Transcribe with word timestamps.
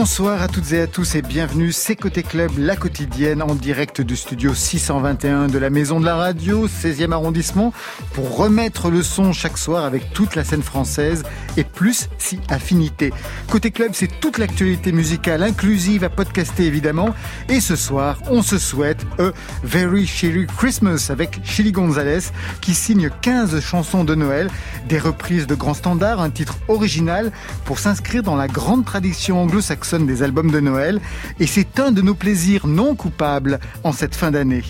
Bonsoir 0.00 0.40
à 0.40 0.48
toutes 0.48 0.72
et 0.72 0.80
à 0.80 0.86
tous 0.86 1.14
et 1.14 1.20
bienvenue, 1.20 1.72
c'est 1.72 1.94
Côté 1.94 2.22
Club, 2.22 2.52
la 2.56 2.74
quotidienne 2.74 3.42
en 3.42 3.54
direct 3.54 4.00
du 4.00 4.16
studio 4.16 4.54
621 4.54 5.48
de 5.48 5.58
la 5.58 5.68
Maison 5.68 6.00
de 6.00 6.06
la 6.06 6.16
Radio, 6.16 6.66
16e 6.68 7.12
arrondissement, 7.12 7.74
pour 8.14 8.34
remettre 8.34 8.90
le 8.90 9.02
son 9.02 9.34
chaque 9.34 9.58
soir 9.58 9.84
avec 9.84 10.14
toute 10.14 10.36
la 10.36 10.42
scène 10.42 10.62
française 10.62 11.22
et 11.58 11.64
plus 11.64 12.08
si 12.16 12.40
affinité. 12.48 13.12
Côté 13.50 13.72
Club, 13.72 13.90
c'est 13.92 14.20
toute 14.20 14.38
l'actualité 14.38 14.90
musicale 14.90 15.42
inclusive 15.42 16.02
à 16.02 16.08
podcaster 16.08 16.64
évidemment. 16.64 17.14
Et 17.50 17.60
ce 17.60 17.76
soir, 17.76 18.16
on 18.30 18.40
se 18.40 18.56
souhaite 18.56 19.04
A 19.18 19.32
Very 19.64 20.06
Chilly 20.06 20.46
Christmas 20.46 21.08
avec 21.10 21.40
Chili 21.44 21.72
Gonzalez 21.72 22.30
qui 22.62 22.72
signe 22.72 23.10
15 23.20 23.60
chansons 23.60 24.04
de 24.04 24.14
Noël, 24.14 24.48
des 24.88 24.98
reprises 24.98 25.46
de 25.46 25.54
grands 25.54 25.74
standards, 25.74 26.22
un 26.22 26.30
titre 26.30 26.56
original 26.68 27.32
pour 27.66 27.78
s'inscrire 27.78 28.22
dans 28.22 28.36
la 28.36 28.48
grande 28.48 28.86
tradition 28.86 29.42
anglo-saxonne 29.42 29.89
des 29.98 30.22
albums 30.22 30.50
de 30.50 30.60
Noël 30.60 31.00
et 31.40 31.46
c'est 31.46 31.80
un 31.80 31.90
de 31.90 32.00
nos 32.00 32.14
plaisirs 32.14 32.66
non 32.66 32.94
coupables 32.94 33.58
en 33.82 33.92
cette 33.92 34.14
fin 34.14 34.30
d'année. 34.30 34.62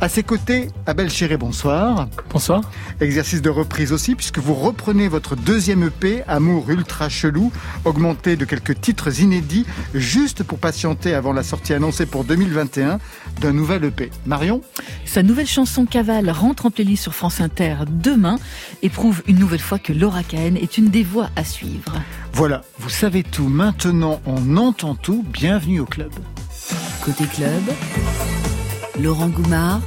À 0.00 0.08
ses 0.08 0.22
côtés, 0.22 0.68
Abel 0.86 1.10
Chéré, 1.10 1.36
bonsoir. 1.36 2.08
Bonsoir. 2.30 2.60
Exercice 3.00 3.42
de 3.42 3.50
reprise 3.50 3.92
aussi 3.92 4.14
puisque 4.14 4.38
vous 4.38 4.54
reprenez 4.54 5.08
votre 5.08 5.34
deuxième 5.34 5.82
EP, 5.82 6.22
Amour 6.28 6.70
Ultra 6.70 7.08
Chelou, 7.08 7.50
augmenté 7.84 8.36
de 8.36 8.44
quelques 8.44 8.80
titres 8.80 9.20
inédits 9.20 9.66
juste 9.94 10.44
pour 10.44 10.58
patienter 10.58 11.14
avant 11.14 11.32
la 11.32 11.42
sortie 11.42 11.74
annoncée 11.74 12.06
pour 12.06 12.24
2021 12.24 12.98
d'un 13.40 13.52
nouvel 13.52 13.84
EP. 13.84 14.10
Marion? 14.26 14.60
Sa 15.04 15.22
nouvelle 15.22 15.46
chanson 15.46 15.86
Cavale 15.86 16.30
rentre 16.30 16.66
en 16.66 16.70
playlist 16.70 17.02
sur 17.02 17.14
France 17.14 17.40
Inter 17.40 17.76
demain 17.88 18.38
et 18.82 18.88
prouve 18.88 19.22
une 19.26 19.38
nouvelle 19.38 19.60
fois 19.60 19.78
que 19.78 19.92
Laura 19.92 20.22
Cahen 20.22 20.56
est 20.56 20.78
une 20.78 20.90
des 20.90 21.02
voix 21.02 21.30
à 21.36 21.44
suivre. 21.44 21.94
Voilà, 22.32 22.62
vous 22.78 22.88
savez 22.90 23.22
tout. 23.22 23.48
Maintenant, 23.48 24.20
on 24.26 24.56
entend 24.56 24.94
tout. 24.94 25.24
Bienvenue 25.32 25.80
au 25.80 25.86
club. 25.86 26.12
Côté 27.04 27.24
club, 27.26 27.62
Laurent 29.00 29.28
Goumard 29.28 29.80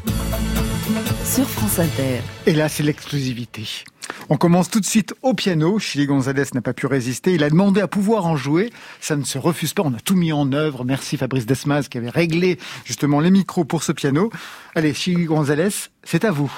sur 1.24 1.48
France 1.48 1.80
Inter. 1.80 2.22
Et 2.46 2.54
là, 2.54 2.68
c'est 2.68 2.84
l'exclusivité. 2.84 3.84
On 4.30 4.38
commence 4.38 4.70
tout 4.70 4.80
de 4.80 4.86
suite 4.86 5.14
au 5.22 5.34
piano. 5.34 5.80
Chili 5.80 6.06
Gonzalez 6.06 6.46
n'a 6.54 6.62
pas 6.62 6.74
pu 6.74 6.86
résister. 6.86 7.34
Il 7.34 7.44
a 7.44 7.50
demandé 7.50 7.82
à 7.82 7.88
pouvoir 7.88 8.26
en 8.26 8.36
jouer. 8.36 8.72
Ça 9.00 9.16
ne 9.16 9.24
se 9.24 9.38
refuse 9.38 9.74
pas. 9.74 9.84
On 9.86 9.94
a 9.94 10.00
tout 10.00 10.16
mis 10.16 10.34
en 10.34 10.52
œuvre. 10.54 10.84
Merci 10.84 11.18
Fabrice 11.18 11.46
Desmas 11.46 11.84
qui 11.90 11.98
avait 11.98 12.10
réglé 12.10 12.58
justement 12.86 13.20
les 13.20 13.32
micros 13.32 13.66
pour 13.66 13.84
ce 13.84 13.92
piano. 13.92 14.32
Allez, 14.76 14.94
Chili 14.94 15.26
Gonzalez, 15.26 15.90
c'est 16.04 16.26
à 16.26 16.32
vous. 16.32 16.52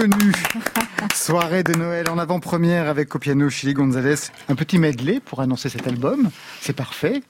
Reconnu. 0.00 0.32
Soirée 1.14 1.62
de 1.62 1.74
Noël 1.74 2.08
en 2.08 2.18
avant-première 2.18 2.88
avec 2.88 3.14
au 3.14 3.18
piano 3.18 3.48
Chili 3.50 3.74
Gonzalez. 3.74 4.30
Un 4.48 4.54
petit 4.54 4.78
medley 4.78 5.20
pour 5.20 5.40
annoncer 5.40 5.68
cet 5.68 5.86
album. 5.86 6.30
C'est 6.60 6.74
parfait. 6.74 7.22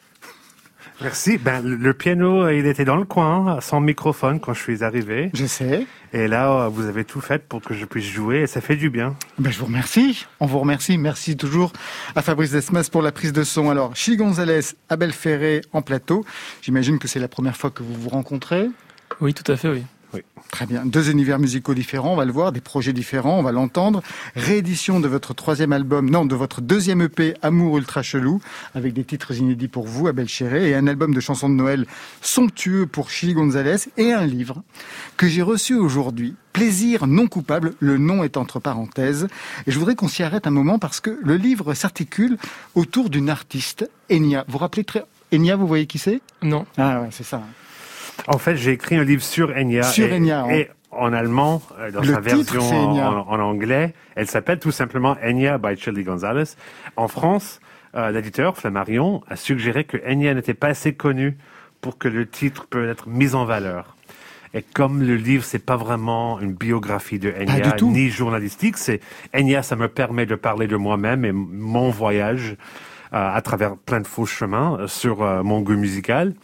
Merci. 1.01 1.39
Ben, 1.39 1.63
le 1.63 1.95
piano, 1.95 2.49
il 2.51 2.67
était 2.67 2.85
dans 2.85 2.97
le 2.97 3.07
coin, 3.07 3.59
sans 3.63 3.81
microphone 3.81 4.39
quand 4.39 4.53
je 4.53 4.61
suis 4.61 4.85
arrivé. 4.85 5.31
Je 5.33 5.47
sais. 5.47 5.87
Et 6.13 6.29
là, 6.29 6.69
vous 6.69 6.87
avez 6.87 7.05
tout 7.05 7.23
fait 7.23 7.43
pour 7.49 7.63
que 7.63 7.73
je 7.73 7.87
puisse 7.87 8.05
jouer 8.05 8.43
et 8.43 8.47
ça 8.47 8.61
fait 8.61 8.77
du 8.77 8.91
bien. 8.91 9.17
Ben, 9.39 9.51
je 9.51 9.59
vous 9.59 9.67
remercie. 9.67 10.27
On 10.41 10.47
vous 10.47 10.59
remercie. 10.59 10.99
Merci 10.99 11.37
toujours 11.37 11.73
à 12.15 12.23
Fabrice 12.23 12.51
Desmas 12.51 12.89
pour 12.91 13.01
la 13.01 13.13
prise 13.13 13.33
de 13.33 13.45
son. 13.45 13.71
Alors, 13.71 13.97
Chili 13.97 14.19
Gonzalez, 14.19 14.61
Abel 14.91 15.13
Ferré 15.13 15.63
en 15.73 15.81
plateau. 15.81 16.25
J'imagine 16.61 16.99
que 16.99 17.09
c'est 17.09 17.21
la 17.21 17.29
première 17.29 17.57
fois 17.57 17.71
que 17.71 17.83
vous 17.83 17.95
vous 17.95 18.11
rencontrez. 18.11 18.69
Oui, 19.21 19.33
tout 19.33 19.51
à 19.51 19.57
fait, 19.57 19.69
oui. 19.69 19.85
Oui. 20.15 20.21
Très 20.51 20.67
bien. 20.67 20.85
Deux 20.85 21.11
univers 21.11 21.39
musicaux 21.39 21.75
différents, 21.75 22.13
on 22.13 22.17
va 22.17 22.25
le 22.25 22.33
voir, 22.33 22.53
des 22.53 22.61
projets 22.61 22.93
différents, 22.93 23.39
on 23.39 23.43
va 23.43 23.53
l'entendre. 23.53 24.03
Réédition 24.35 24.99
de 25.01 25.09
votre 25.09 25.35
troisième 25.35 25.73
album, 25.73 26.11
non, 26.11 26.25
de 26.25 26.35
votre 26.35 26.61
deuxième 26.61 27.03
EP, 27.03 27.35
Amour 27.43 27.79
Ultra 27.79 28.03
Chelou, 28.03 28.41
avec 28.75 28.93
des 28.93 29.05
titres 29.05 29.37
inédits 29.37 29.69
pour 29.69 29.87
vous, 29.87 30.09
Abel 30.09 30.29
Chéré, 30.29 30.71
et 30.71 30.75
un 30.75 30.87
album 30.87 31.15
de 31.15 31.21
chansons 31.21 31.49
de 31.49 31.55
Noël 31.55 31.87
somptueux 32.21 32.87
pour 32.87 33.11
Chili 33.11 33.35
Gonzalez, 33.35 33.89
et 33.97 34.13
un 34.13 34.27
livre 34.27 34.63
que 35.17 35.29
j'ai 35.29 35.43
reçu 35.43 35.75
aujourd'hui, 35.77 36.35
Plaisir 36.53 37.07
non 37.07 37.29
coupable, 37.29 37.75
le 37.79 37.97
nom 37.97 38.25
est 38.25 38.37
entre 38.37 38.59
parenthèses. 38.59 39.29
Et 39.67 39.71
je 39.71 39.79
voudrais 39.79 39.95
qu'on 39.95 40.09
s'y 40.09 40.25
arrête 40.25 40.49
un 40.49 40.51
moment 40.51 40.81
parce 40.81 41.01
que 41.01 41.17
le 41.23 41.37
livre 41.37 41.75
s'articule 41.75 42.39
autour 42.75 43.09
d'une 43.09 43.31
artiste, 43.31 43.89
Enya. 44.11 44.45
Vous 44.49 44.55
vous 44.55 44.59
rappelez 44.59 44.83
très... 44.83 45.05
Enya, 45.33 45.55
vous 45.55 45.69
voyez 45.69 45.87
qui 45.87 45.99
c'est? 45.99 46.21
Non. 46.43 46.67
Ah 46.77 47.03
ouais, 47.03 47.09
c'est 47.13 47.25
ça. 47.25 47.43
En 48.27 48.39
fait, 48.39 48.57
j'ai 48.57 48.73
écrit 48.73 48.97
un 48.97 49.05
livre 49.05 49.23
sur 49.23 49.51
Enya. 49.51 49.83
Sur 49.83 50.07
et, 50.07 50.17
Enya, 50.17 50.47
et 50.51 50.69
en 50.91 51.13
allemand, 51.13 51.63
euh, 51.79 51.91
dans 51.91 52.01
Le 52.01 52.15
sa 52.15 52.21
titre, 52.21 52.55
version 52.55 52.91
en, 52.91 53.29
en 53.29 53.41
anglais, 53.41 53.95
elle 54.17 54.27
s'appelle 54.27 54.59
tout 54.59 54.73
simplement 54.73 55.17
Enya 55.23 55.59
by 55.59 55.77
Chili 55.77 56.05
Gonzalez. 56.05 56.57
En 56.97 57.09
France, 57.09 57.61
euh, 57.95 58.11
l'éditeur 58.11 58.57
Flammarion 58.57 59.23
a 59.29 59.37
suggéré 59.37 59.85
que 59.85 59.97
Enya 60.07 60.35
n'était 60.35 60.55
pas 60.55 60.69
assez 60.69 60.95
connu 60.95 61.37
pour 61.81 61.99
que 61.99 62.09
le 62.09 62.27
titre 62.27 62.67
peut 62.69 62.89
être 62.89 63.09
mis 63.09 63.35
en 63.35 63.45
valeur. 63.45 63.97
Et 64.53 64.63
comme 64.63 65.03
le 65.03 65.15
livre, 65.15 65.45
c'est 65.45 65.65
pas 65.65 65.77
vraiment 65.77 66.41
une 66.41 66.53
biographie 66.53 67.21
de 67.21 67.31
Enya, 67.31 67.77
ni 67.83 68.11
journalistique, 68.11 68.77
c'est 68.79 69.01
Enya, 69.33 69.63
ça 69.63 69.77
me 69.77 69.87
permet 69.87 70.27
de 70.27 70.35
parler 70.35 70.67
de 70.67 70.77
moi-même 70.77 71.25
et 71.25 71.33
mon 71.33 71.91
voyage 71.91 72.57
euh, 73.13 73.35
à 73.35 73.41
travers 73.43 73.77
plein 73.77 74.01
de 74.01 74.07
faux 74.07 74.27
chemins 74.27 74.77
euh, 74.79 74.87
sur 74.89 75.23
euh, 75.23 75.43
mon 75.43 75.61
goût 75.61 75.77
musical. 75.77 76.35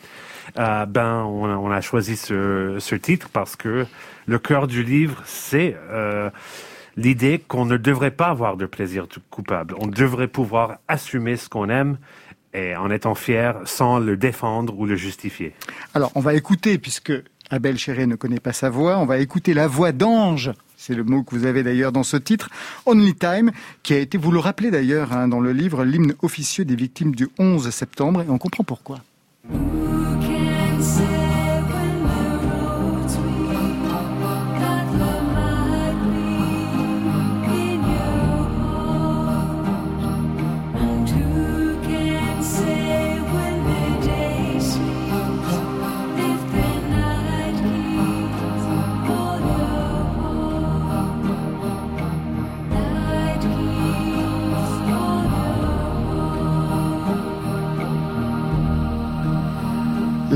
Euh, 0.59 0.87
ben, 0.87 1.23
on 1.25 1.71
a, 1.71 1.81
choisi 1.81 2.17
ce, 2.17 2.77
ce 2.79 2.95
titre 2.95 3.29
parce 3.33 3.57
que 3.57 3.87
le 4.27 4.39
cœur 4.39 4.67
du 4.67 4.83
livre, 4.83 5.23
c'est 5.27 5.77
euh, 5.91 6.31
l'idée 6.97 7.43
qu'on 7.47 7.65
ne 7.65 7.77
devrait 7.77 8.11
pas 8.11 8.29
avoir 8.29 8.57
de 8.57 8.67
plaisir 8.67 9.07
coupable. 9.31 9.75
On 9.79 9.87
devrait 9.87 10.29
pouvoir 10.29 10.79
assumer 10.89 11.37
ce 11.37 11.49
qu'on 11.49 11.69
aime 11.69 11.99
et 12.55 12.75
en 12.75 12.91
étant 12.91 13.15
fier 13.15 13.61
sans 13.65 13.99
le 13.99 14.17
défendre 14.17 14.79
ou 14.79 14.87
le 14.87 14.97
justifier. 14.97 15.53
Alors, 15.95 16.11
on 16.15 16.21
va 16.21 16.35
écouter, 16.35 16.79
puisque 16.79 17.13
Abel 17.51 17.79
Chéré 17.79 18.07
ne 18.07 18.17
connaît 18.17 18.41
pas 18.41 18.53
sa 18.53 18.71
voix, 18.71 18.99
on 18.99 19.05
va 19.05 19.19
écouter 19.19 19.53
la 19.53 19.67
voix 19.67 19.93
d'Ange. 19.93 20.53
C'est 20.77 20.95
le 20.95 21.05
mot 21.05 21.23
que 21.23 21.35
vous 21.35 21.47
avez 21.47 21.63
d'ailleurs 21.63 21.93
dans 21.93 22.03
ce 22.03 22.17
titre, 22.17 22.49
Only 22.87 23.15
Time, 23.15 23.51
qui 23.83 23.95
a 23.95 23.99
été, 23.99 24.19
vous 24.19 24.33
le 24.33 24.39
rappelez 24.39 24.71
d'ailleurs 24.71 25.13
hein, 25.13 25.29
dans 25.29 25.41
le 25.41 25.53
livre, 25.53 25.85
l'hymne 25.85 26.15
officieux 26.23 26.65
des 26.65 26.77
victimes 26.77 27.15
du 27.15 27.29
11 27.39 27.71
septembre, 27.71 28.23
et 28.23 28.31
on 28.31 28.39
comprend 28.39 28.65
pourquoi. 28.65 28.99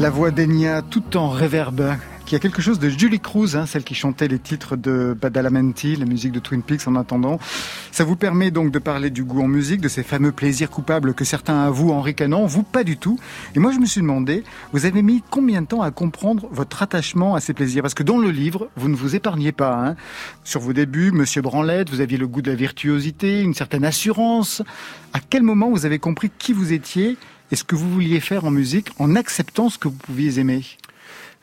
La 0.01 0.09
voix 0.09 0.31
d'Enya 0.31 0.81
tout 0.81 1.19
en 1.19 1.29
réverbe, 1.29 1.95
qui 2.25 2.35
a 2.35 2.39
quelque 2.39 2.63
chose 2.63 2.79
de 2.79 2.89
Julie 2.89 3.21
Cruz, 3.21 3.55
hein, 3.55 3.67
celle 3.67 3.85
qui 3.85 3.95
chantait 3.95 4.29
les 4.29 4.39
titres 4.39 4.75
de 4.75 5.15
Badalamenti, 5.21 5.95
la 5.95 6.07
musique 6.07 6.33
de 6.33 6.39
Twin 6.39 6.63
Peaks 6.63 6.89
en 6.89 6.97
attendant. 6.97 7.39
Ça 7.93 8.05
vous 8.05 8.17
permet 8.17 8.51
donc 8.51 8.73
de 8.73 8.79
parler 8.79 9.11
du 9.11 9.25
goût 9.25 9.43
en 9.43 9.47
musique, 9.47 9.83
de 9.83 9.89
ces 9.89 10.03
fameux 10.03 10.33
plaisirs 10.33 10.71
coupables 10.71 11.13
que 11.13 11.27
certains 11.27 11.61
avouent 11.61 11.93
en 11.93 12.01
ricanant, 12.01 12.47
vous 12.47 12.63
pas 12.63 12.83
du 12.83 12.97
tout. 12.97 13.19
Et 13.55 13.59
moi 13.59 13.73
je 13.73 13.79
me 13.79 13.85
suis 13.85 14.01
demandé, 14.01 14.43
vous 14.73 14.87
avez 14.87 15.03
mis 15.03 15.23
combien 15.29 15.61
de 15.61 15.67
temps 15.67 15.83
à 15.83 15.91
comprendre 15.91 16.49
votre 16.51 16.83
attachement 16.83 17.35
à 17.35 17.41
ces 17.41 17.53
plaisirs? 17.53 17.83
Parce 17.83 17.93
que 17.93 18.03
dans 18.03 18.17
le 18.17 18.31
livre, 18.31 18.71
vous 18.77 18.89
ne 18.89 18.97
vous 18.97 19.17
épargnez 19.17 19.53
pas. 19.53 19.75
Hein. 19.75 19.97
Sur 20.45 20.63
vos 20.63 20.73
débuts, 20.73 21.13
Monsieur 21.13 21.43
Branlette, 21.43 21.91
vous 21.91 22.01
aviez 22.01 22.17
le 22.17 22.27
goût 22.27 22.41
de 22.41 22.51
la 22.51 22.57
virtuosité, 22.57 23.43
une 23.43 23.53
certaine 23.53 23.85
assurance. 23.85 24.63
À 25.13 25.19
quel 25.21 25.43
moment 25.43 25.69
vous 25.69 25.85
avez 25.85 25.99
compris 25.99 26.31
qui 26.39 26.55
vous 26.55 26.73
étiez 26.73 27.19
et 27.51 27.57
ce 27.57 27.65
que 27.65 27.75
vous 27.75 27.91
vouliez 27.91 28.21
faire 28.21 28.45
en 28.45 28.51
musique 28.51 28.91
en 28.99 29.17
acceptant 29.17 29.69
ce 29.69 29.79
que 29.79 29.89
vous 29.89 29.97
pouviez 29.97 30.39
aimer 30.39 30.63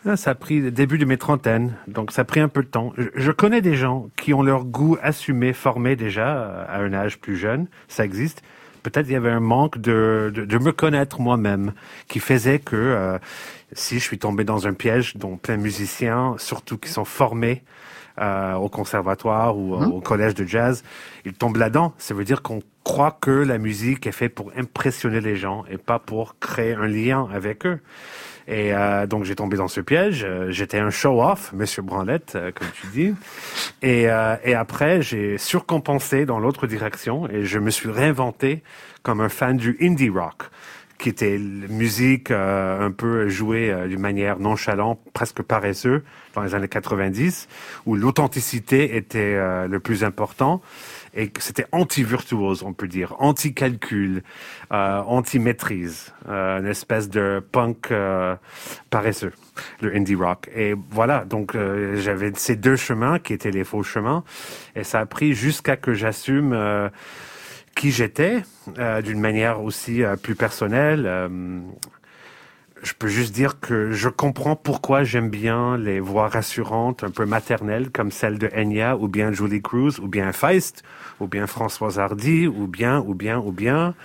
Ah, 0.05 0.15
Ça 0.15 0.31
a 0.31 0.35
pris 0.35 0.59
le 0.59 0.71
début 0.71 0.97
de 0.97 1.05
mes 1.05 1.17
trentaines, 1.17 1.75
donc 1.87 2.11
ça 2.11 2.21
a 2.21 2.25
pris 2.25 2.39
un 2.39 2.47
peu 2.47 2.63
de 2.63 2.67
temps. 2.67 2.93
Je, 3.15 3.31
connais 3.31 3.61
des 3.61 3.75
gens 3.75 4.09
qui 4.15 4.33
ont 4.33 4.41
leur 4.41 4.63
goût 4.63 4.97
assumé, 5.01 5.53
formé 5.53 5.95
déjà 5.95 6.37
euh, 6.37 6.65
à 6.67 6.79
un 6.79 6.93
âge 6.93 7.19
plus 7.19 7.35
jeune, 7.35 7.67
ça 7.87 8.05
existe. 8.05 8.41
Peut-être 8.83 9.07
il 9.07 9.13
y 9.13 9.17
avait 9.17 9.31
un 9.31 9.41
manque 9.41 9.79
de, 9.79 10.31
de, 10.33 10.45
de 10.45 10.57
me 10.59 10.71
connaître 10.71 11.19
moi-même 11.19 11.73
qui 12.07 12.19
faisait 12.19 12.59
que 12.59 12.75
euh, 12.75 13.17
si 13.73 13.95
je 13.95 14.03
suis 14.03 14.17
tombé 14.17 14.45
dans 14.45 14.65
un 14.65 14.73
piège 14.73 15.17
dont 15.17 15.35
plein 15.35 15.57
de 15.57 15.61
musiciens, 15.63 16.35
surtout 16.37 16.77
qui 16.77 16.89
sont 16.89 17.03
formés 17.03 17.63
euh, 18.19 18.53
au 18.55 18.69
conservatoire 18.69 19.57
ou 19.57 19.75
au 19.75 20.01
collège 20.01 20.33
de 20.35 20.45
jazz, 20.45 20.83
ils 21.25 21.33
tombent 21.33 21.57
là-dedans. 21.57 21.93
Ça 21.97 22.13
veut 22.13 22.23
dire 22.23 22.41
qu'on 22.41 22.61
croit 22.87 23.17
que 23.19 23.31
la 23.31 23.57
musique 23.57 24.07
est 24.07 24.13
faite 24.13 24.33
pour 24.33 24.53
impressionner 24.55 25.19
les 25.19 25.35
gens 25.35 25.65
et 25.69 25.77
pas 25.77 25.99
pour 25.99 26.39
créer 26.39 26.73
un 26.73 26.87
lien 26.87 27.27
avec 27.33 27.65
eux. 27.65 27.79
Et 28.47 28.73
euh, 28.73 29.05
donc 29.05 29.25
j'ai 29.25 29.35
tombé 29.35 29.57
dans 29.57 29.67
ce 29.67 29.81
piège. 29.81 30.23
Euh, 30.23 30.51
J'étais 30.51 30.79
un 30.79 30.89
show-off, 30.89 31.51
Monsieur 31.51 31.81
Branlette, 31.81 32.35
euh, 32.35 32.53
comme 32.55 32.69
tu 32.79 32.87
dis. 32.87 33.13
Et, 33.81 34.09
euh, 34.09 34.37
et 34.45 34.55
après, 34.55 35.01
j'ai 35.01 35.37
surcompensé 35.37 36.25
dans 36.25 36.39
l'autre 36.39 36.65
direction 36.65 37.29
et 37.29 37.43
je 37.43 37.59
me 37.59 37.71
suis 37.71 37.91
réinventé 37.91 38.63
comme 39.03 39.19
un 39.19 39.27
fan 39.27 39.57
du 39.57 39.77
indie 39.81 40.09
rock, 40.09 40.43
qui 40.97 41.09
était 41.09 41.37
musique 41.37 42.31
euh, 42.31 42.85
un 42.85 42.91
peu 42.91 43.29
jouée 43.29 43.69
euh, 43.69 43.87
d'une 43.87 43.99
manière 43.99 44.39
nonchalante, 44.39 44.99
presque 45.13 45.41
paresseuse, 45.41 46.01
dans 46.33 46.41
les 46.41 46.55
années 46.55 46.67
90, 46.67 47.47
où 47.85 47.95
l'authenticité 47.95 48.95
était 48.95 49.35
euh, 49.35 49.67
le 49.67 49.79
plus 49.79 50.03
important 50.03 50.61
et 51.17 51.31
c'était 51.39 51.65
anti-virtuose, 51.71 52.63
on 52.63 52.73
peut 52.73 52.87
dire, 52.87 53.15
anti-calcul, 53.17 54.21
euh, 54.71 54.99
anti-maîtrise, 54.99 56.13
euh, 56.29 56.59
une 56.59 56.67
espèce 56.67 57.09
de 57.09 57.43
punk 57.51 57.91
euh, 57.91 58.35
paresseux, 58.91 59.33
le 59.81 59.95
indie 59.95 60.15
rock. 60.15 60.47
Et 60.55 60.75
voilà, 60.91 61.25
donc 61.25 61.55
euh, 61.55 61.99
j'avais 61.99 62.31
ces 62.35 62.55
deux 62.55 62.75
chemins 62.75 63.17
qui 63.17 63.33
étaient 63.33 63.51
les 63.51 63.63
faux 63.63 63.81
chemins, 63.81 64.23
et 64.75 64.83
ça 64.83 64.99
a 64.99 65.05
pris 65.07 65.33
jusqu'à 65.33 65.75
que 65.75 65.93
j'assume 65.95 66.53
euh, 66.53 66.89
qui 67.75 67.91
j'étais, 67.91 68.43
euh, 68.77 69.01
d'une 69.01 69.19
manière 69.19 69.63
aussi 69.63 70.03
plus 70.21 70.35
personnelle. 70.35 71.29
Je 72.83 72.93
peux 72.93 73.07
juste 73.07 73.33
dire 73.33 73.59
que 73.59 73.91
je 73.91 74.09
comprends 74.09 74.55
pourquoi 74.55 75.03
j'aime 75.03 75.29
bien 75.29 75.77
les 75.77 75.99
voix 75.99 76.27
rassurantes, 76.27 77.03
un 77.03 77.09
peu 77.09 77.25
maternelles, 77.25 77.89
comme 77.91 78.11
celle 78.11 78.37
de 78.37 78.49
Enya, 78.55 78.95
ou 78.97 79.07
bien 79.07 79.31
Julie 79.31 79.61
Cruz, 79.61 79.99
ou 79.99 80.07
bien 80.07 80.31
Feist, 80.31 80.83
ou 81.19 81.27
bien 81.27 81.47
Françoise 81.47 81.99
Hardy, 81.99 82.47
ou 82.47 82.67
bien, 82.67 82.99
ou 82.99 83.13
bien, 83.13 83.39
ou 83.39 83.51
bien. 83.51 83.95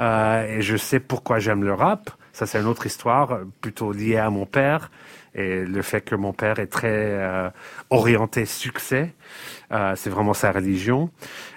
Euh, 0.00 0.58
et 0.58 0.62
je 0.62 0.76
sais 0.76 1.00
pourquoi 1.00 1.38
j'aime 1.38 1.64
le 1.64 1.74
rap. 1.74 2.10
Ça, 2.34 2.46
c'est 2.46 2.58
une 2.58 2.66
autre 2.66 2.84
histoire, 2.84 3.30
euh, 3.30 3.44
plutôt 3.60 3.92
liée 3.92 4.16
à 4.16 4.28
mon 4.28 4.44
père 4.44 4.90
et 5.36 5.64
le 5.64 5.82
fait 5.82 6.00
que 6.00 6.16
mon 6.16 6.32
père 6.32 6.58
est 6.58 6.66
très 6.66 6.88
euh, 6.88 7.48
orienté 7.90 8.44
succès. 8.44 9.14
Euh, 9.70 9.94
c'est 9.96 10.10
vraiment 10.10 10.34
sa 10.34 10.50
religion. 10.50 11.10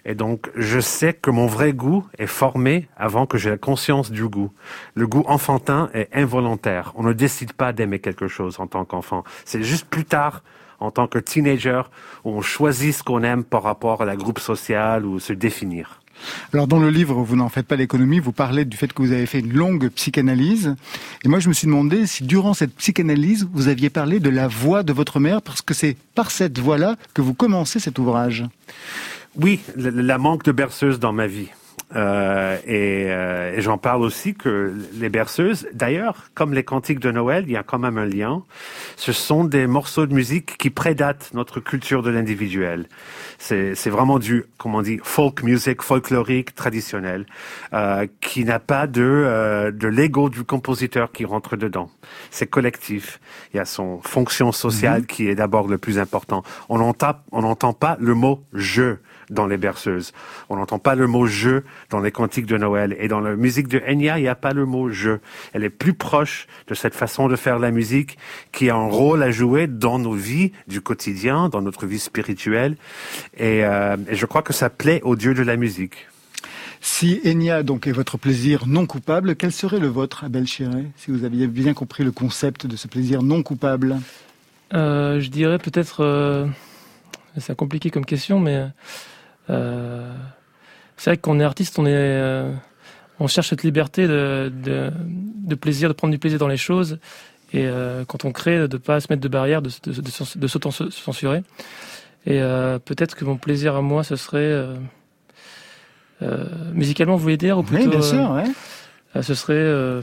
Et 0.06 0.14
donc, 0.14 0.52
je 0.56 0.80
sais 0.80 1.14
que 1.14 1.32
mon 1.32 1.48
vrai 1.48 1.74
goût 1.74 2.06
est 2.20 2.28
formé 2.28 2.88
avant 2.96 3.26
que 3.26 3.40
j'ai 3.40 3.50
la 3.50 3.58
conscience 3.58 4.12
du 4.12 4.28
goût. 4.28 4.52
Le 4.94 5.08
goût 5.08 5.24
enfantin 5.28 5.90
est 5.96 6.10
involontaire. 6.14 6.94
On 6.96 7.04
ne 7.04 7.14
décide 7.14 7.54
pas 7.54 7.74
d'aimer 7.74 7.98
quelque 7.98 8.28
chose 8.28 8.60
en 8.60 8.68
tant 8.68 8.86
qu'enfant. 8.86 9.24
C'est 9.46 9.64
juste 9.64 9.88
plus 9.88 10.06
tard, 10.06 10.44
en 10.80 10.92
tant 10.92 11.08
que 11.08 11.18
teenager, 11.18 11.82
où 12.24 12.32
on 12.32 12.42
choisit 12.42 12.94
ce 12.94 13.02
qu'on 13.02 13.24
aime 13.24 13.44
par 13.44 13.64
rapport 13.64 14.04
à 14.04 14.06
la 14.06 14.16
groupe 14.16 14.40
sociale 14.40 15.06
ou 15.06 15.20
se 15.20 15.34
définir. 15.34 16.02
Alors 16.54 16.68
dans 16.68 16.80
le 16.80 16.90
livre, 16.90 17.22
vous 17.22 17.36
n'en 17.36 17.50
faites 17.50 17.68
pas 17.68 17.76
l'économie, 17.76 18.20
vous 18.20 18.32
parlez 18.32 18.66
du 18.66 18.78
fait 18.78 18.92
que 18.92 19.02
vous 19.02 19.12
avez 19.12 19.26
fait 19.26 19.40
une 19.40 19.54
longue 19.54 19.90
psychanalyse. 19.90 20.76
Et 21.24 21.30
moi 21.30 21.40
je 21.40 21.50
me 21.50 21.54
suis 21.54 21.68
demandé 21.68 22.06
si 22.08 22.24
durant 22.24 22.54
cette 22.54 22.76
psychanalyse, 22.76 23.48
vous 23.52 23.68
aviez 23.68 23.90
parlé 23.90 24.20
de 24.20 24.30
la 24.30 24.48
voix 24.48 24.84
de 24.84 24.94
votre 24.94 25.20
mère, 25.20 25.42
parce 25.42 25.62
que 25.62 25.74
c'est 25.74 25.98
par 26.16 26.32
cette 26.32 26.60
voix-là 26.60 26.96
que 27.14 27.22
vous 27.22 27.34
commencez 27.34 27.80
cet 27.80 28.00
ouvrage. 28.00 28.46
Oui, 29.36 29.60
la 29.76 30.18
manque 30.18 30.44
de 30.44 30.52
berceuse 30.52 31.00
dans 31.00 31.14
ma 31.14 31.28
vie. 31.28 31.50
Euh, 31.96 32.58
et, 32.66 33.06
euh, 33.10 33.56
et 33.56 33.62
j'en 33.62 33.78
parle 33.78 34.02
aussi 34.02 34.34
que 34.34 34.74
les 34.94 35.10
berceuses, 35.10 35.68
d'ailleurs, 35.74 36.30
comme 36.34 36.54
les 36.54 36.64
cantiques 36.64 37.00
de 37.00 37.12
Noël, 37.12 37.46
il 37.48 37.54
y 37.54 37.58
a 37.58 37.64
quand 37.64 37.80
même 37.80 37.98
un 37.98 38.06
lien. 38.06 38.44
Ce 38.98 39.14
sont 39.14 39.46
des 39.46 39.68
morceaux 39.68 40.06
de 40.06 40.14
musique 40.14 40.58
qui 40.58 40.70
prédatent 40.70 41.32
notre 41.34 41.60
culture 41.60 42.04
de 42.04 42.10
l'individuel. 42.10 42.88
C'est, 43.38 43.76
c'est 43.76 43.90
vraiment 43.90 44.20
du, 44.20 44.46
comment 44.58 44.80
on 44.80 44.82
dit, 44.82 45.00
folk 45.04 45.44
music, 45.44 45.82
folklorique, 45.82 46.56
traditionnel, 46.56 47.26
euh, 47.74 48.06
qui 48.20 48.44
n'a 48.44 48.60
pas 48.60 48.88
de, 48.88 49.02
euh, 49.04 49.72
de 49.72 49.88
l'ego 49.88 50.30
du 50.30 50.44
compositeur 50.44 51.12
qui 51.12 51.24
rentre 51.24 51.56
dedans. 51.56 51.90
C'est 52.32 52.48
collectif. 52.48 53.20
Il 53.54 53.58
y 53.58 53.60
a 53.60 53.66
son 53.66 54.02
fonction 54.02 54.52
sociale 54.52 55.06
qui 55.06 55.28
est 55.30 55.36
d'abord 55.36 55.68
le 55.68 55.78
plus 55.78 56.00
important. 56.00 56.44
On 56.68 56.80
n'entend, 56.80 57.16
on 57.32 57.42
n'entend 57.42 57.74
pas 57.74 57.98
le 58.00 58.14
mot 58.14 58.44
je 58.54 58.98
dans 59.30 59.48
les 59.48 59.58
berceuses. 59.58 60.14
On 60.50 60.56
n'entend 60.56 60.80
pas 60.80 60.96
le 60.96 61.08
mot 61.08 61.26
je 61.26 61.62
dans 61.90 62.00
les 62.00 62.12
cantiques 62.12 62.46
de 62.46 62.58
Noël. 62.58 62.96
Et 63.00 63.08
dans 63.08 63.20
la 63.20 63.36
musique 63.36 63.68
de 63.68 63.82
Enya, 63.88 64.18
il 64.18 64.24
n'y 64.24 64.28
a 64.28 64.36
pas 64.36 64.54
le 64.54 64.66
mot 64.66 64.90
je. 64.90 65.18
Elle 65.54 65.64
est 65.64 65.70
plus 65.70 65.94
proche 65.94 66.48
de 66.68 66.74
cette 66.74 66.96
façon 66.96 67.28
de 67.28 67.36
faire 67.36 67.60
la 67.60 67.72
musique 67.72 68.18
qui 68.52 68.70
a 68.70 68.76
un 68.76 68.88
rôle 68.88 69.24
à 69.24 69.32
jouer 69.32 69.68
dans 69.68 70.00
nos 70.00 70.14
vies 70.14 70.52
du 70.68 70.82
quotidien, 70.82 71.50
dans 71.50 71.62
notre 71.62 71.86
vie 71.86 72.00
spirituelle. 72.00 72.78
Et, 73.38 73.64
euh, 73.66 73.98
et 74.10 74.16
je 74.16 74.26
crois 74.26 74.42
que 74.42 74.54
ça 74.54 74.70
plaît 74.70 75.02
au 75.04 75.16
Dieu 75.16 75.34
de 75.34 75.44
la 75.44 75.58
musique. 75.58 76.08
Si 76.80 77.20
Enya 77.26 77.64
donc 77.64 77.88
est 77.88 77.92
votre 77.92 78.18
plaisir 78.18 78.68
non 78.68 78.86
coupable, 78.86 79.36
quel 79.36 79.52
serait 79.52 79.80
le 79.80 79.88
vôtre, 79.88 80.24
Abel 80.24 80.46
Chiré, 80.46 80.86
si 80.96 81.12
vous 81.12 81.24
aviez 81.24 81.48
bien 81.48 81.74
compris 81.74 82.04
le 82.04 82.12
concept 82.12 82.68
de 82.68 82.76
ce 82.76 82.88
plaisir 82.88 83.24
non 83.24 83.44
coupable? 83.44 83.98
Euh, 84.74 85.20
je 85.20 85.30
dirais 85.30 85.58
peut-être. 85.58 86.02
euh, 86.02 86.46
c'est 87.40 87.56
compliqué 87.56 87.90
comme 87.90 88.06
question, 88.06 88.40
mais 88.40 88.68
euh, 89.50 90.14
c'est 90.98 91.12
vrai 91.12 91.18
qu'on 91.18 91.40
est 91.40 91.44
artiste, 91.44 91.80
on 91.80 91.86
est, 91.86 91.92
euh, 91.94 92.52
on 93.20 93.28
cherche 93.28 93.50
cette 93.50 93.64
liberté 93.64 94.08
de, 94.08 94.52
de, 94.54 94.92
de 94.94 95.56
plaisir, 95.56 95.90
de 95.90 95.94
prendre 95.94 96.12
du 96.12 96.20
plaisir 96.20 96.40
dans 96.40 96.48
les 96.48 96.58
choses, 96.58 97.00
et 97.54 97.66
euh, 97.66 98.04
quand 98.06 98.26
on 98.26 98.32
crée, 98.32 98.68
de 98.68 98.74
ne 98.74 98.78
pas 98.78 99.00
se 99.00 99.08
mettre 99.10 99.22
de 99.22 99.28
barrières, 99.28 99.62
de, 99.62 99.70
de, 99.86 100.48
s'auto-censurer. 100.48 101.44
Et 102.26 102.40
peut-être 102.84 103.16
que 103.16 103.24
mon 103.24 103.38
plaisir 103.38 103.78
à 103.78 103.82
moi, 103.82 104.04
ce 104.04 104.18
serait 104.18 104.66
musicalement, 106.74 107.16
vous 107.16 107.24
voulez 107.24 107.38
dire, 107.38 107.58
ou 107.58 107.64
plutôt, 107.64 107.84
Oui, 107.84 107.90
bien 107.90 108.02
sûr, 108.02 108.32
ouais. 108.32 109.22
ce 109.24 109.34
serait 109.34 110.02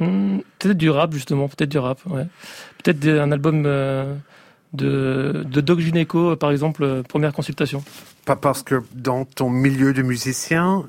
hmm, 0.00 0.40
peut-être 0.58 0.76
du 0.76 0.90
rap 0.90 1.14
justement, 1.14 1.48
peut-être 1.48 1.70
du 1.70 1.78
rap, 1.78 2.04
ouais. 2.06 2.26
Peut-être 2.82 3.06
un 3.06 3.32
album 3.32 3.66
de, 4.72 5.44
de 5.50 5.60
Doc 5.60 5.80
Gineco, 5.80 6.30
euh, 6.30 6.36
par 6.36 6.50
exemple, 6.50 6.82
euh, 6.84 7.02
première 7.02 7.32
consultation. 7.32 7.82
Pas 8.24 8.36
parce 8.36 8.62
que 8.62 8.82
dans 8.94 9.24
ton 9.24 9.50
milieu 9.50 9.92
de 9.92 10.02
musicien, 10.02 10.84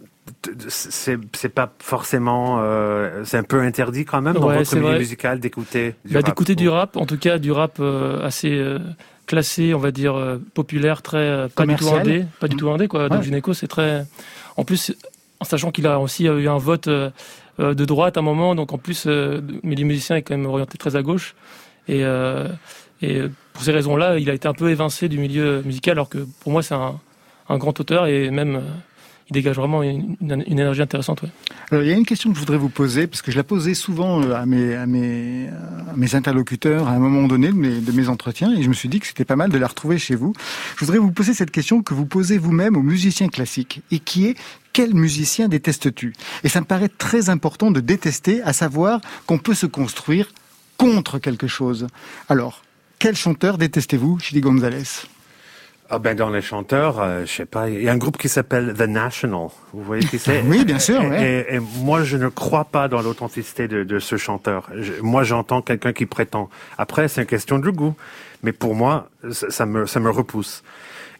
c'est 0.70 1.18
c'est 1.36 1.50
pas 1.50 1.72
forcément, 1.80 2.60
euh, 2.62 3.24
c'est 3.25 3.38
un 3.38 3.44
peu 3.44 3.60
interdit 3.60 4.06
quand 4.06 4.22
même 4.22 4.36
dans 4.36 4.48
Ouais, 4.48 4.58
votre 4.60 4.75
milieu 4.75 4.88
vrai. 4.90 5.00
musical 5.00 5.40
d'écouter 5.40 5.96
du 6.06 6.13
Bah, 6.13 6.20
rap. 6.20 6.25
D'écouter 6.28 6.56
du 6.56 6.70
rap, 6.70 6.96
en 6.96 7.06
tout 7.06 7.18
cas 7.18 7.38
du 7.40 7.52
rap 7.52 7.78
euh, 7.80 8.25
assez 8.25 8.52
euh, 8.52 8.80
classé, 9.25 9.74
on 9.74 9.80
va 9.80 9.92
dire 9.92 10.16
euh, 10.16 10.38
populaire, 10.54 11.02
très 11.02 11.18
euh, 11.18 11.48
pas 11.50 11.66
du 11.66 11.75
tout 11.75 11.90
indé, 11.90 12.25
pas 12.40 12.48
du 12.48 12.56
Mhm. 12.56 12.60
tout 12.60 12.70
indé 12.70 12.88
quoi. 12.88 13.10
Doc 13.10 13.20
Ouais. 13.20 13.25
Gineco, 13.25 13.54
c'est 13.54 13.68
très. 13.68 14.06
En 14.56 14.63
plus, 14.63 14.94
en 15.42 15.46
sachant 15.46 15.72
qu'il 15.72 15.88
a 15.88 16.00
aussi 16.00 16.25
eu 16.25 16.48
un 16.48 16.58
vote 16.58 16.88
de 16.88 17.86
droite 17.86 18.16
à 18.18 18.22
un 18.22 18.24
moment, 18.24 18.56
donc 18.56 18.72
en 18.74 18.78
plus, 18.78 19.04
euh, 19.08 19.42
mais 19.63 19.75
les 19.75 19.84
musiciens 19.84 20.16
est 20.16 20.22
quand 20.22 20.36
même 20.38 20.46
orienté 20.46 20.78
très 20.78 20.96
à 20.96 21.02
gauche. 21.02 21.36
Et, 21.90 22.04
euh, 22.06 22.48
et 23.02 23.24
pour 23.53 23.63
ces 23.63 23.72
raisons-là, 23.72 24.17
il 24.17 24.29
a 24.29 24.33
été 24.33 24.48
un 24.48 24.53
peu 24.53 24.69
évincé 24.69 25.10
du 25.10 25.19
milieu 25.19 25.62
musical, 25.63 25.93
alors 25.93 26.10
que 26.10 26.27
pour 26.41 26.51
moi, 26.51 26.63
c'est 26.63 26.75
un, 26.75 27.00
grand 27.50 27.79
auteur 27.79 28.07
et 28.07 28.31
même 28.31 28.55
euh, 28.55 28.62
il 29.29 29.33
dégage 29.33 29.57
vraiment 29.57 29.83
une, 29.83 30.15
énergie 30.22 30.81
intéressante. 30.81 31.24
Alors, 31.72 31.83
il 31.83 31.89
y 31.89 31.93
a 31.93 31.95
une 31.95 32.05
question 32.05 32.29
que 32.29 32.36
je 32.36 32.39
voudrais 32.39 32.57
vous 32.57 32.69
poser, 32.69 33.05
parce 33.07 33.22
que 33.22 33.31
je 33.31 33.38
la 33.38 33.43
posais 33.43 33.74
souvent 33.74 34.22
euh, 34.22 34.33
à 34.36 34.45
mes 34.45 36.15
interlocuteurs 36.15 36.88
à 36.88 36.91
un 36.91 37.00
moment 37.00 37.27
donné 37.27 37.50
de 37.50 37.53
mes, 37.53 37.79
de 37.79 37.91
mes 37.91 38.10
entretiens, 38.10 38.51
et 38.53 38.63
je 38.63 38.69
me 38.69 38.74
suis 38.74 38.89
dit 38.89 39.00
que 39.00 39.07
c'était 39.07 39.25
pas 39.25 39.36
mal 39.36 39.51
de 39.51 39.57
la 39.57 39.67
retrouver 39.67 39.98
chez 39.98 40.15
vous. 40.15 40.33
Je 40.77 40.86
voudrais 40.86 40.98
vous 40.98 41.12
poser 41.12 41.33
cette 41.33 41.51
question 41.51 41.83
que 41.83 41.93
vous 41.93 42.05
posez 42.05 42.38
vous-même 42.38 42.75
aux 42.75 42.81
musiciens 42.81 43.29
classiques, 43.29 43.81
et 43.91 44.00
qui 44.00 44.25
est 44.27 44.36
quel 44.74 44.95
musicien 44.95 45.48
détestes-tu? 45.48 46.13
Et 46.43 46.50
ça 46.50 46.60
me 46.60 46.65
paraît 46.65 46.89
très 46.89 47.29
important 47.29 47.69
de 47.69 47.79
détester, 47.79 48.41
à 48.41 48.53
savoir 48.53 49.00
qu'on 49.27 49.38
peut 49.38 49.53
se 49.53 49.67
construire 49.67 50.29
contre 50.77 51.19
quelque 51.19 51.48
chose. 51.48 51.88
Alors, 52.27 52.63
quel 53.03 53.17
chanteur 53.17 53.57
détestez-vous, 53.57 54.17
Chili 54.19 54.39
Gonzalez? 54.39 54.83
Ah 55.89 56.00
ben 56.00 56.15
dans 56.15 56.29
les 56.29 56.41
chanteurs, 56.41 57.01
euh, 57.01 57.25
je 57.25 57.31
sais 57.33 57.45
pas, 57.45 57.69
il 57.69 57.83
y 57.83 57.89
a 57.89 57.91
un 57.91 57.98
groupe 57.98 58.17
qui 58.17 58.29
s'appelle 58.29 58.74
The 58.77 58.83
National. 58.88 59.50
Vous 59.74 59.83
voyez 59.83 60.05
qui 60.05 60.17
c'est? 60.17 60.41
Oui, 60.48 60.63
bien 60.63 60.79
sûr, 60.79 61.01
Et, 61.03 61.10
ouais. 61.10 61.45
et- 61.50 61.55
et 61.55 61.60
moi, 61.60 62.03
je 62.05 62.15
ne 62.15 62.29
crois 62.29 62.63
pas 62.63 62.88
dans 62.88 63.01
l'authenticité 63.01 63.67
de, 63.67 63.83
de 63.83 64.00
ce 64.00 64.15
chanteur. 64.15 64.69
Je- 64.74 65.01
moi, 65.01 65.24
j'entends 65.25 65.62
quelqu'un 65.62 65.91
qui 65.91 66.05
prétend. 66.05 66.50
Après, 66.77 67.10
c'est 67.10 67.19
une 67.19 67.27
question 67.27 67.60
de 67.60 67.69
goût, 67.69 67.93
mais 68.41 68.53
pour 68.53 68.74
moi, 68.74 69.10
ça, 69.31 69.50
ça 69.50 69.65
me 69.65 69.86
ça 69.86 70.00
me 70.00 70.10
repousse. 70.10 70.63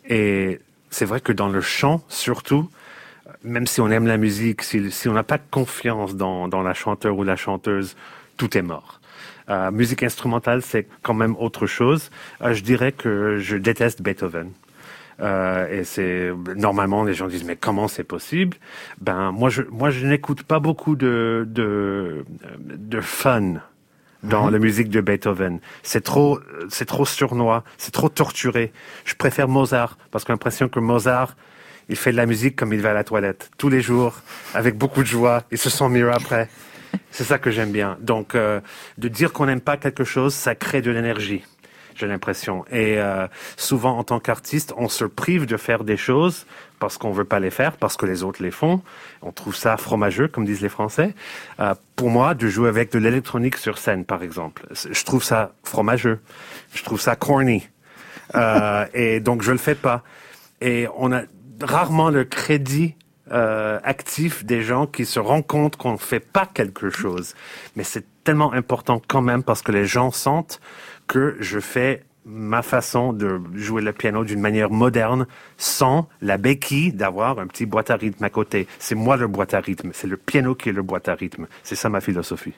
Et 0.07 0.61
c'est 0.89 1.03
vrai 1.05 1.19
que 1.19 1.33
dans 1.33 1.49
le 1.49 1.59
chant, 1.59 2.01
surtout, 2.07 2.69
même 3.43 3.67
si 3.67 3.81
on 3.81 3.89
aime 3.91 4.07
la 4.07 4.15
musique, 4.17 4.63
si, 4.63 4.89
si 4.89 5.09
on 5.09 5.13
n'a 5.13 5.23
pas 5.23 5.37
de 5.37 5.43
confiance 5.51 6.15
dans, 6.15 6.47
dans 6.47 6.61
la 6.63 6.73
chanteur 6.73 7.17
ou 7.17 7.23
la 7.25 7.35
chanteuse, 7.35 7.97
tout 8.37 8.57
est 8.57 8.61
mort. 8.61 9.01
Euh, 9.50 9.71
musique 9.71 10.03
instrumentale, 10.03 10.62
c'est 10.62 10.88
quand 11.01 11.13
même 11.13 11.35
autre 11.38 11.67
chose. 11.67 12.09
Euh, 12.41 12.53
je 12.53 12.63
dirais 12.63 12.91
que 12.91 13.38
je 13.39 13.57
déteste 13.57 14.01
Beethoven. 14.01 14.51
Euh, 15.19 15.69
et 15.69 15.83
c'est 15.83 16.31
normalement 16.55 17.03
les 17.03 17.13
gens 17.13 17.27
disent 17.27 17.43
mais 17.43 17.55
comment 17.55 17.88
c'est 17.88 18.03
possible? 18.03 18.57
Ben 19.00 19.31
moi 19.31 19.50
je 19.50 19.62
moi 19.69 19.91
je 19.91 20.07
n'écoute 20.07 20.41
pas 20.41 20.59
beaucoup 20.59 20.95
de 20.95 21.45
de 21.47 22.25
de 22.59 23.00
fun 23.00 23.62
dans 24.23 24.50
la 24.50 24.57
musique 24.57 24.89
de 24.89 25.01
Beethoven. 25.01 25.59
C'est 25.83 26.03
trop 26.03 26.39
c'est 26.69 26.85
trop 26.85 27.05
surnois, 27.05 27.63
c'est 27.77 27.91
trop 27.91 28.09
torturé. 28.09 28.71
Je 29.05 29.13
préfère 29.13 29.47
Mozart 29.47 29.97
parce 30.09 30.23
que 30.23 30.29
j'ai 30.29 30.33
l'impression 30.33 30.67
que 30.67 30.79
Mozart 30.79 31.35
il 31.89 31.95
fait 31.95 32.12
de 32.12 32.17
la 32.17 32.25
musique 32.25 32.55
comme 32.55 32.73
il 32.73 32.81
va 32.81 32.89
à 32.91 32.93
la 32.93 33.03
toilette 33.03 33.51
tous 33.57 33.69
les 33.69 33.81
jours 33.81 34.15
avec 34.55 34.77
beaucoup 34.77 35.01
de 35.03 35.07
joie. 35.07 35.43
Il 35.51 35.59
se 35.59 35.69
sent 35.69 35.89
mieux 35.89 36.12
après. 36.12 36.50
C'est 37.12 37.23
ça 37.23 37.38
que 37.38 37.51
j'aime 37.51 37.71
bien. 37.71 37.97
Donc, 38.01 38.35
euh, 38.35 38.62
de 38.97 39.07
dire 39.07 39.33
qu'on 39.33 39.45
n'aime 39.45 39.62
pas 39.62 39.77
quelque 39.77 40.03
chose, 40.03 40.33
ça 40.33 40.55
crée 40.55 40.81
de 40.81 40.91
l'énergie. 40.91 41.43
J'ai 41.95 42.07
l'impression. 42.07 42.65
Et 42.71 42.97
euh, 42.97 43.27
souvent, 43.57 43.97
en 43.97 44.03
tant 44.03 44.19
qu'artiste, 44.19 44.73
on 44.77 44.89
se 44.89 45.05
prive 45.05 45.45
de 45.45 45.57
faire 45.57 45.83
des 45.83 45.97
choses 45.97 46.45
parce 46.79 46.97
qu'on 46.97 47.12
veut 47.12 47.25
pas 47.25 47.39
les 47.39 47.51
faire, 47.51 47.77
parce 47.77 47.97
que 47.97 48.05
les 48.05 48.23
autres 48.23 48.41
les 48.41 48.51
font. 48.51 48.81
On 49.21 49.31
trouve 49.31 49.55
ça 49.55 49.77
fromageux, 49.77 50.27
comme 50.27 50.43
disent 50.43 50.62
les 50.62 50.69
Français. 50.69 51.13
Euh, 51.59 51.75
pour 51.95 52.09
moi, 52.09 52.33
de 52.33 52.47
jouer 52.47 52.67
avec 52.67 52.91
de 52.91 53.00
l'électronique 53.00 53.57
sur 53.57 53.77
scène, 53.77 54.05
par 54.05 54.23
exemple, 54.23 54.65
je 54.71 55.03
trouve 55.05 55.23
ça 55.23 55.53
fromageux. 55.63 56.19
Je 56.73 56.83
trouve 56.83 57.00
ça 57.00 57.15
corny. 57.15 57.69
Euh, 58.35 58.85
et 58.93 59.19
donc, 59.19 59.43
je 59.43 59.51
le 59.51 59.57
fais 59.57 59.75
pas. 59.75 60.03
Et 60.62 60.88
on 60.97 61.12
a 61.13 61.21
rarement 61.62 62.09
le 62.09 62.23
crédit 62.23 62.95
euh, 63.32 63.80
actif 63.84 64.46
des 64.46 64.62
gens 64.62 64.86
qui 64.86 65.06
se 65.06 65.20
rendent 65.20 65.48
compte 65.48 65.77
qu'on 65.77 65.94
ne 65.94 65.98
fait 65.98 66.20
pas 66.20 66.46
quelque 66.46 66.89
chose. 66.89 67.36
Mais 67.75 67.84
c'est 67.84 68.06
tellement 68.24 68.53
important 68.53 69.01
quand 69.08 69.22
même 69.22 69.44
parce 69.44 69.62
que 69.62 69.72
les 69.72 69.86
gens 69.86 70.12
sentent 70.12 70.60
que 71.08 71.38
je 71.39 71.60
fais 71.60 72.03
ma 72.25 72.62
façon 72.62 73.12
de 73.12 73.39
jouer 73.53 73.82
le 73.82 73.92
piano 73.92 74.24
d'une 74.24 74.39
manière 74.39 74.70
moderne 74.70 75.25
sans 75.58 76.08
la 76.22 76.38
béquille 76.38 76.94
d'avoir 76.94 77.39
un 77.39 77.48
petit 77.48 77.65
boîte 77.65 77.92
à 77.92 77.96
rythme 77.96 78.24
à 78.24 78.30
côté. 78.30 78.68
C'est 78.80 78.96
moi 78.96 79.18
le 79.18 79.27
boîte 79.27 79.53
à 79.53 79.60
rythme, 79.60 79.92
c'est 79.94 80.08
le 80.08 80.18
piano 80.18 80.56
qui 80.56 80.70
est 80.70 80.74
le 80.74 80.84
boîte 80.84 81.10
à 81.10 81.15
rythme. 81.15 81.48
C'est 81.63 81.75
ça 81.75 81.89
ma 81.89 82.01
philosophie. 82.01 82.53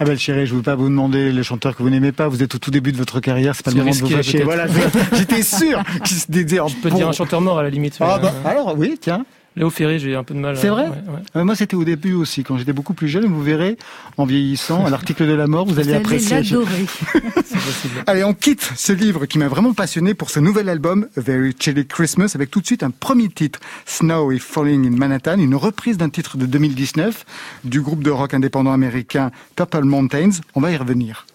Abel 0.00 0.18
Chiré, 0.18 0.46
je 0.46 0.52
ne 0.52 0.58
veux 0.58 0.62
pas 0.62 0.76
vous 0.76 0.88
demander 0.88 1.32
le 1.32 1.42
chanteur 1.42 1.74
que 1.74 1.82
vous 1.82 1.90
n'aimez 1.90 2.12
pas. 2.12 2.28
Vous 2.28 2.42
êtes 2.42 2.54
au 2.54 2.58
tout 2.58 2.70
début 2.70 2.92
de 2.92 2.96
votre 2.96 3.18
carrière. 3.18 3.56
C'est 3.56 3.64
pas 3.64 3.72
le 3.72 3.78
moment 3.78 3.90
de 3.90 3.96
vous 3.96 4.08
fâcher. 4.08 4.44
Voilà, 4.44 4.66
j'étais 5.12 5.42
sûr 5.42 5.82
qu'il 6.04 6.16
se 6.16 6.30
dédiait 6.30 6.60
en 6.60 6.68
Je 6.68 6.76
peux 6.76 6.90
dire 6.90 7.08
un 7.08 7.12
chanteur 7.12 7.40
mort 7.40 7.58
à 7.58 7.64
la 7.64 7.70
limite. 7.70 7.96
Ah 7.98 8.18
bah, 8.20 8.32
euh, 8.32 8.48
alors 8.48 8.78
oui, 8.78 8.96
tiens. 9.00 9.24
Léo 9.58 9.70
Ferré, 9.70 9.98
j'ai 9.98 10.14
un 10.14 10.22
peu 10.22 10.34
de 10.34 10.38
mal. 10.38 10.56
C'est 10.56 10.68
vrai 10.68 10.84
ouais, 10.84 10.88
ouais. 10.90 11.20
Euh, 11.34 11.44
moi, 11.44 11.56
c'était 11.56 11.74
au 11.74 11.82
début 11.82 12.12
aussi, 12.12 12.44
quand 12.44 12.56
j'étais 12.58 12.72
beaucoup 12.72 12.94
plus 12.94 13.08
jeune. 13.08 13.26
Vous 13.26 13.42
verrez, 13.42 13.76
en 14.16 14.24
vieillissant, 14.24 14.86
à 14.86 14.90
l'article 14.90 15.26
de 15.26 15.32
la 15.32 15.48
mort, 15.48 15.66
vous 15.66 15.74
Vous 15.74 15.80
allez 15.80 15.90
allez 15.90 15.98
apprécier. 15.98 16.36
l'adorer. 16.36 16.86
C'est 17.12 17.20
possible. 17.54 17.94
Allez, 18.06 18.22
on 18.22 18.34
quitte 18.34 18.70
ce 18.76 18.92
livre 18.92 19.26
qui 19.26 19.36
m'a 19.38 19.48
vraiment 19.48 19.74
passionné 19.74 20.14
pour 20.14 20.30
ce 20.30 20.38
nouvel 20.38 20.68
album, 20.68 21.08
A 21.16 21.20
Very 21.20 21.56
Chilly 21.58 21.86
Christmas, 21.86 22.32
avec 22.36 22.52
tout 22.52 22.60
de 22.60 22.66
suite 22.66 22.84
un 22.84 22.90
premier 22.90 23.28
titre, 23.28 23.58
Snow 23.84 24.30
is 24.30 24.38
Falling 24.38 24.86
in 24.86 24.96
Manhattan, 24.96 25.38
une 25.40 25.56
reprise 25.56 25.98
d'un 25.98 26.08
titre 26.08 26.36
de 26.36 26.46
2019 26.46 27.26
du 27.64 27.80
groupe 27.80 28.04
de 28.04 28.10
rock 28.10 28.34
indépendant 28.34 28.72
américain 28.72 29.32
Purple 29.56 29.82
Mountains. 29.84 30.30
On 30.54 30.60
va 30.60 30.70
y 30.70 30.76
revenir. 30.76 31.26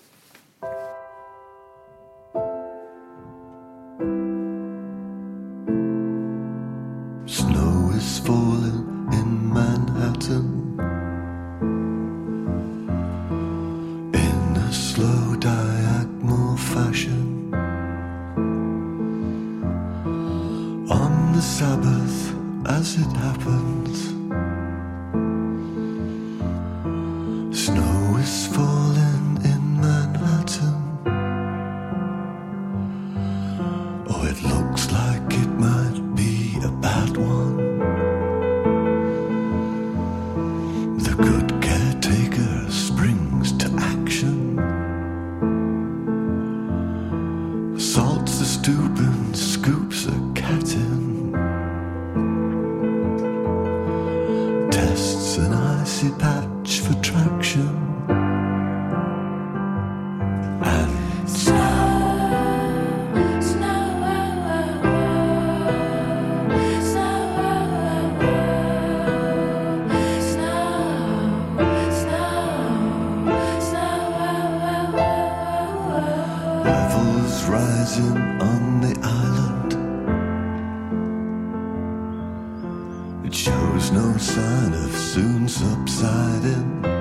inside 86.03 86.92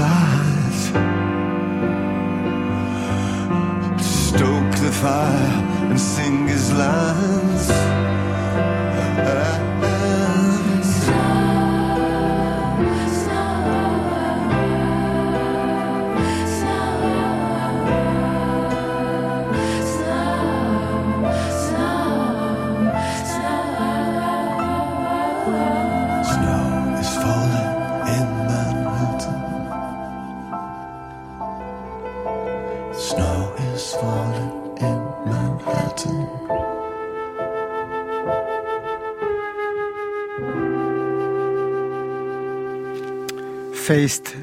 outside. 0.00 0.51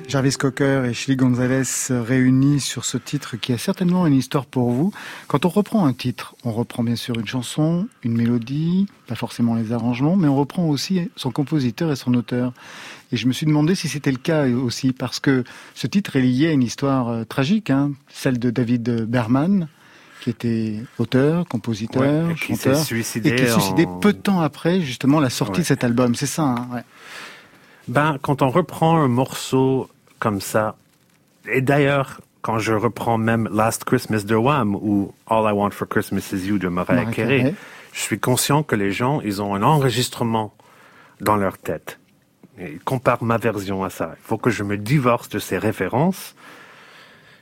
Jarvis 0.07 0.35
Cocker 0.37 0.85
et 0.85 0.93
Chili 0.93 1.15
Gonzalez 1.15 1.63
réunis 1.89 2.59
sur 2.59 2.85
ce 2.85 2.99
titre 2.99 3.35
qui 3.35 3.51
a 3.51 3.57
certainement 3.57 4.05
une 4.05 4.13
histoire 4.13 4.45
pour 4.45 4.69
vous. 4.69 4.93
Quand 5.27 5.43
on 5.43 5.49
reprend 5.49 5.87
un 5.87 5.93
titre, 5.93 6.35
on 6.43 6.51
reprend 6.51 6.83
bien 6.83 6.95
sûr 6.95 7.15
une 7.19 7.25
chanson, 7.25 7.87
une 8.03 8.15
mélodie, 8.15 8.85
pas 9.07 9.15
forcément 9.15 9.55
les 9.55 9.71
arrangements, 9.71 10.15
mais 10.15 10.27
on 10.27 10.35
reprend 10.35 10.67
aussi 10.67 11.09
son 11.15 11.31
compositeur 11.31 11.91
et 11.91 11.95
son 11.95 12.13
auteur. 12.13 12.53
Et 13.11 13.17
je 13.17 13.25
me 13.25 13.33
suis 13.33 13.47
demandé 13.47 13.73
si 13.73 13.87
c'était 13.87 14.11
le 14.11 14.17
cas 14.19 14.47
aussi, 14.47 14.93
parce 14.93 15.19
que 15.19 15.43
ce 15.73 15.87
titre 15.87 16.15
est 16.15 16.21
lié 16.21 16.49
à 16.49 16.51
une 16.51 16.61
histoire 16.63 17.07
euh, 17.07 17.23
tragique, 17.23 17.71
hein, 17.71 17.93
celle 18.07 18.37
de 18.37 18.51
David 18.51 19.05
Berman, 19.05 19.67
qui 20.21 20.29
était 20.29 20.83
auteur, 20.99 21.47
compositeur, 21.47 22.01
Ouais, 22.03 22.33
et 22.33 22.35
qui 22.35 22.55
s'est 22.55 22.69
chanteur, 22.69 22.85
suicidé 22.85 23.29
et 23.29 23.35
qui 23.35 23.43
est 23.43 23.51
suicidé 23.51 23.87
peu 23.99 24.13
de 24.13 24.19
temps 24.19 24.41
après 24.41 24.79
justement 24.81 25.19
la 25.19 25.31
sortie 25.31 25.53
Ouais. 25.53 25.59
de 25.61 25.65
cet 25.67 25.83
album. 25.83 26.13
C'est 26.13 26.27
ça, 26.27 26.43
hein, 26.43 26.67
ouais. 26.71 26.83
Ben, 27.89 28.19
quand 28.21 28.43
on 28.43 28.49
reprend 28.49 28.97
un 28.97 29.07
morceau 29.07 29.89
comme 30.19 30.41
ça, 30.41 30.75
et 31.51 31.61
d'ailleurs, 31.61 32.21
quand 32.43 32.59
je 32.59 32.73
reprends 32.73 33.17
même 33.17 33.49
Last 33.51 33.83
Christmas 33.83 34.23
de 34.25 34.35
Wham 34.35 34.75
ou 34.75 35.11
All 35.27 35.49
I 35.49 35.53
Want 35.53 35.71
for 35.71 35.87
Christmas 35.87 36.29
Is 36.31 36.47
You 36.47 36.59
de 36.59 36.67
Mariah 36.67 37.05
Carey, 37.05 37.55
je 37.91 37.99
suis 37.99 38.19
conscient 38.19 38.61
que 38.61 38.75
les 38.75 38.91
gens, 38.91 39.21
ils 39.21 39.41
ont 39.41 39.55
un 39.55 39.63
enregistrement 39.63 40.53
dans 41.19 41.35
leur 41.35 41.57
tête. 41.57 41.97
Ils 42.59 42.79
comparent 42.79 43.23
ma 43.23 43.37
version 43.37 43.83
à 43.83 43.89
ça. 43.89 44.13
Il 44.17 44.23
faut 44.23 44.37
que 44.37 44.51
je 44.51 44.63
me 44.63 44.77
divorce 44.77 45.27
de 45.29 45.39
ces 45.39 45.57
références. 45.57 46.35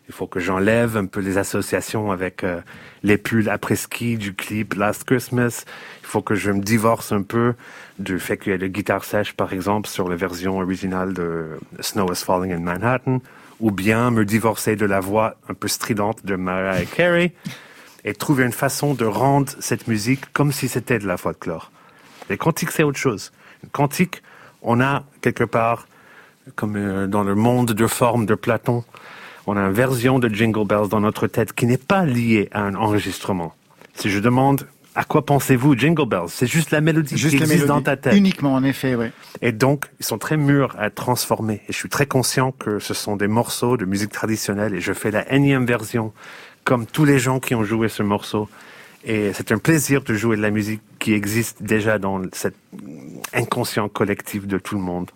Il 0.08 0.14
faut 0.14 0.28
que 0.28 0.40
j'enlève 0.40 0.96
un 0.96 1.06
peu 1.06 1.20
les 1.20 1.38
associations 1.38 2.12
avec 2.12 2.44
euh, 2.44 2.62
les 3.04 3.18
pulls 3.18 3.50
après-ski 3.50 4.18
du 4.18 4.34
clip 4.34 4.74
Last 4.76 5.04
Christmas. 5.04 5.66
Il 6.02 6.08
faut 6.08 6.22
que 6.22 6.34
je 6.34 6.52
me 6.52 6.62
divorce 6.62 7.12
un 7.12 7.24
peu 7.24 7.56
du 8.00 8.18
fait 8.20 8.38
qu'il 8.38 8.52
y 8.52 8.56
a 8.56 8.58
le 8.58 8.70
guitare 8.70 9.04
sèche, 9.04 9.34
par 9.34 9.52
exemple, 9.52 9.90
sur 9.90 10.08
la 10.08 10.16
version 10.16 10.60
originale 10.60 11.14
de 11.14 11.60
Snow 11.82 12.12
is 12.14 12.24
Falling 12.24 12.54
in 12.54 12.60
Manhattan, 12.60 13.20
ou 13.60 13.72
bien 13.72 14.10
me 14.12 14.24
divorcer 14.24 14.78
de 14.78 14.86
la 14.86 15.02
voix 15.02 15.36
un 15.50 15.54
peu 15.54 15.68
stridente 15.68 16.26
de 16.26 16.36
Mariah 16.36 16.86
Carey 16.86 17.34
et 18.06 18.14
trouver 18.14 18.46
une 18.46 18.54
façon 18.54 18.94
de 18.94 19.04
rendre 19.04 19.52
cette 19.60 19.88
musique 19.88 20.32
comme 20.32 20.54
si 20.54 20.70
c'était 20.70 21.00
de 21.00 21.08
la 21.08 21.18
folklore. 21.18 21.72
Les 22.30 22.38
cantiques, 22.38 22.72
c'est 22.72 22.84
autre 22.84 22.98
chose. 22.98 23.34
Une 23.64 23.70
cantique, 23.70 24.24
on 24.62 24.80
a 24.80 25.04
quelque 25.22 25.44
part, 25.44 25.88
comme 26.56 26.78
euh, 26.78 27.08
dans 27.08 27.24
le 27.24 27.36
monde 27.36 27.74
de 27.74 27.88
forme 27.88 28.26
de 28.26 28.36
Platon, 28.36 28.86
on 29.48 29.58
a 29.58 29.62
une 29.62 29.74
version 29.74 30.20
de 30.20 30.28
Jingle 30.28 30.68
Bells 30.68 30.90
dans 30.90 31.00
notre 31.00 31.28
tête 31.28 31.54
qui 31.54 31.66
n'est 31.66 31.78
pas 31.78 32.06
liée 32.06 32.50
à 32.52 32.64
un 32.64 32.76
enregistrement. 32.76 33.56
Si 33.96 34.10
je 34.10 34.20
demande 34.20 34.68
à 34.94 35.04
quoi 35.04 35.26
pensez-vous 35.26 35.76
Jingle 35.78 36.08
Bells, 36.08 36.28
c'est 36.30 36.48
juste 36.48 36.72
la 36.72 36.82
mélodie 36.82 37.18
Juste 37.18 37.36
qui 37.36 37.40
la 37.40 37.46
existe 37.46 37.62
mélodie. 37.64 37.80
dans 37.80 37.82
ta 37.84 37.96
tête. 37.98 38.16
Uniquement, 38.16 38.54
en 38.56 38.64
effet, 38.64 38.96
ouais. 38.96 39.12
Et 39.42 39.52
donc, 39.52 39.86
ils 40.00 40.06
sont 40.06 40.18
très 40.18 40.38
mûrs 40.38 40.76
à 40.78 40.88
être 40.88 40.96
transformés. 40.96 41.62
Et 41.70 41.72
je 41.74 41.78
suis 41.78 41.90
très 41.90 42.08
conscient 42.08 42.52
que 42.52 42.80
ce 42.80 42.94
sont 42.94 43.16
des 43.16 43.28
morceaux 43.28 43.78
de 43.78 43.86
musique 43.86 44.12
traditionnelle 44.12 44.74
et 44.74 44.82
je 44.82 44.94
fais 44.94 45.12
la 45.12 45.32
énième 45.32 45.66
version 45.66 46.14
comme 46.64 46.86
tous 46.86 47.06
les 47.06 47.18
gens 47.20 47.40
qui 47.40 47.56
ont 47.56 47.64
joué 47.64 47.90
ce 47.90 48.04
morceau. 48.04 48.50
Et 49.06 49.32
c'est 49.34 49.52
un 49.54 49.60
plaisir 49.60 50.02
de 50.02 50.14
jouer 50.16 50.36
de 50.36 50.42
la 50.42 50.50
musique 50.50 50.82
qui 51.00 51.14
existe 51.14 51.64
déjà 51.64 52.00
dans 52.00 52.22
cet 52.34 52.56
inconscient 53.34 53.88
collectif 53.88 54.48
de 54.48 54.58
tout 54.58 54.76
le 54.76 54.82
monde. 54.82 55.10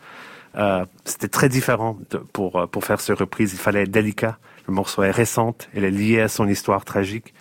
Euh, 0.56 0.86
C'était 1.06 1.28
très 1.28 1.50
différent 1.50 1.98
pour, 2.34 2.58
euh, 2.58 2.68
pour 2.68 2.84
faire 2.84 3.00
ce 3.02 3.14
reprise. 3.14 3.54
Il 3.54 3.60
fallait 3.60 3.84
être 3.84 3.92
délicat. 3.92 4.38
Le 4.68 4.74
morceau 4.74 5.04
est 5.04 5.12
récente, 5.12 5.70
elle 5.76 5.84
est 5.86 5.92
liée 5.92 6.22
à 6.22 6.28
son 6.28 6.48
histoire 6.48 6.86
tragique. 6.86 7.34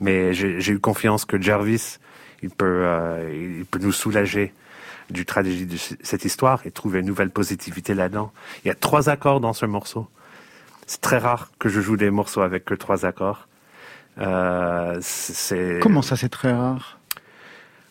Mais 0.00 0.32
j'ai 0.32 0.72
eu 0.72 0.78
confiance 0.78 1.24
que 1.24 1.40
Jarvis, 1.40 1.98
il 2.42 2.50
peut, 2.50 2.82
euh, 2.84 3.56
il 3.58 3.64
peut 3.64 3.80
nous 3.80 3.90
soulager 3.92 4.52
du 5.10 5.24
tragédie 5.24 5.66
de 5.66 5.76
cette 6.02 6.24
histoire 6.24 6.60
et 6.66 6.70
trouver 6.70 7.00
une 7.00 7.06
nouvelle 7.06 7.30
positivité 7.30 7.94
là-dedans. 7.94 8.30
Il 8.64 8.68
y 8.68 8.70
a 8.70 8.74
trois 8.74 9.08
accords 9.08 9.40
dans 9.40 9.54
ce 9.54 9.66
morceau. 9.66 10.06
C'est 10.86 11.00
très 11.00 11.18
rare 11.18 11.50
que 11.58 11.68
je 11.68 11.80
joue 11.80 11.96
des 11.96 12.10
morceaux 12.10 12.42
avec 12.42 12.64
que 12.64 12.74
trois 12.74 13.04
accords. 13.04 13.48
Comment 14.16 16.02
ça, 16.02 16.16
c'est 16.16 16.28
très 16.28 16.52
rare? 16.52 16.97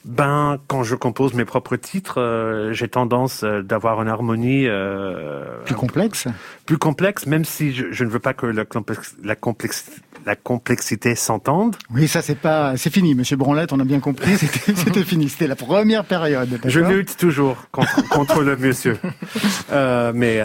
Ben, 0.07 0.57
quand 0.67 0.83
je 0.83 0.95
compose 0.95 1.33
mes 1.33 1.45
propres 1.45 1.75
titres, 1.75 2.19
euh, 2.21 2.73
j'ai 2.73 2.87
tendance 2.87 3.43
euh, 3.43 3.61
d'avoir 3.61 4.01
une 4.01 4.07
harmonie 4.07 4.65
euh, 4.67 5.45
Plus 5.65 5.75
complexe? 5.75 6.27
Plus 6.65 6.77
complexe, 6.77 7.25
même 7.27 7.45
si 7.45 7.73
je, 7.73 7.85
je 7.91 8.03
ne 8.03 8.09
veux 8.09 8.19
pas 8.19 8.33
que 8.33 8.45
la, 8.45 8.63
complex- 8.65 9.15
la, 9.23 9.35
complex- 9.35 9.89
la 10.25 10.35
complexité 10.35 11.15
s'entende. 11.15 11.75
Oui, 11.93 12.07
ça, 12.07 12.21
c'est 12.21 12.35
pas, 12.39 12.77
c'est 12.77 12.89
fini, 12.91 13.15
monsieur 13.15 13.35
Branlette, 13.37 13.73
on 13.73 13.79
a 13.79 13.83
bien 13.85 13.99
compris, 13.99 14.37
c'était 14.75 15.03
fini. 15.03 15.29
C'était 15.29 15.47
la 15.47 15.55
première 15.55 16.05
période. 16.05 16.59
Je 16.65 16.79
lutte 16.79 17.17
toujours 17.17 17.67
contre, 17.71 18.07
contre 18.09 18.41
le 18.41 18.55
monsieur. 18.57 18.97
Euh, 19.69 20.13
mais, 20.15 20.41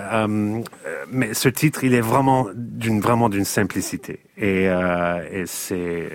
mais 1.10 1.32
ce 1.34 1.48
titre, 1.48 1.84
il 1.84 1.94
est 1.94 2.00
vraiment 2.00 2.48
d'une 2.54 3.00
vraiment 3.00 3.28
d'une 3.28 3.44
simplicité. 3.44 4.18
Et, 4.36 4.64
et 4.64 5.44
c'est 5.46 6.08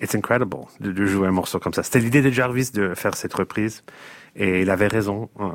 it's 0.00 0.14
incredible 0.14 0.66
de, 0.80 0.92
de 0.92 1.06
jouer 1.06 1.28
un 1.28 1.32
morceau 1.32 1.58
comme 1.58 1.72
ça. 1.72 1.82
C'était 1.82 2.00
l'idée 2.00 2.22
de 2.22 2.30
Jarvis 2.30 2.70
de 2.72 2.94
faire 2.94 3.16
cette 3.16 3.34
reprise. 3.34 3.82
Et 4.38 4.60
il 4.60 4.70
avait 4.70 4.86
raison. 4.88 5.30
Euh, 5.40 5.46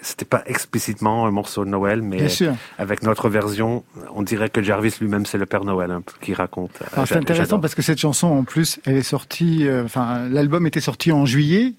C'était 0.00 0.24
pas 0.24 0.42
explicitement 0.46 1.26
un 1.26 1.32
morceau 1.32 1.64
de 1.64 1.70
Noël, 1.70 2.02
mais 2.02 2.28
avec 2.78 3.02
notre 3.02 3.28
version, 3.28 3.82
on 4.14 4.22
dirait 4.22 4.48
que 4.48 4.62
Jarvis 4.62 4.94
lui-même 5.00 5.26
c'est 5.26 5.38
le 5.38 5.46
Père 5.46 5.64
Noël 5.64 5.90
peu, 6.06 6.12
qui 6.20 6.32
raconte. 6.32 6.70
Euh, 6.80 6.86
Alors, 6.92 7.08
c'est 7.08 7.16
intéressant 7.16 7.58
parce 7.58 7.74
que 7.74 7.82
cette 7.82 7.98
chanson, 7.98 8.28
en 8.28 8.44
plus, 8.44 8.78
elle 8.86 8.96
est 8.96 9.02
sortie, 9.02 9.66
euh, 9.66 9.84
enfin, 9.84 10.28
l'album 10.28 10.66
était 10.68 10.80
sorti 10.80 11.10
en 11.10 11.26
juillet. 11.26 11.74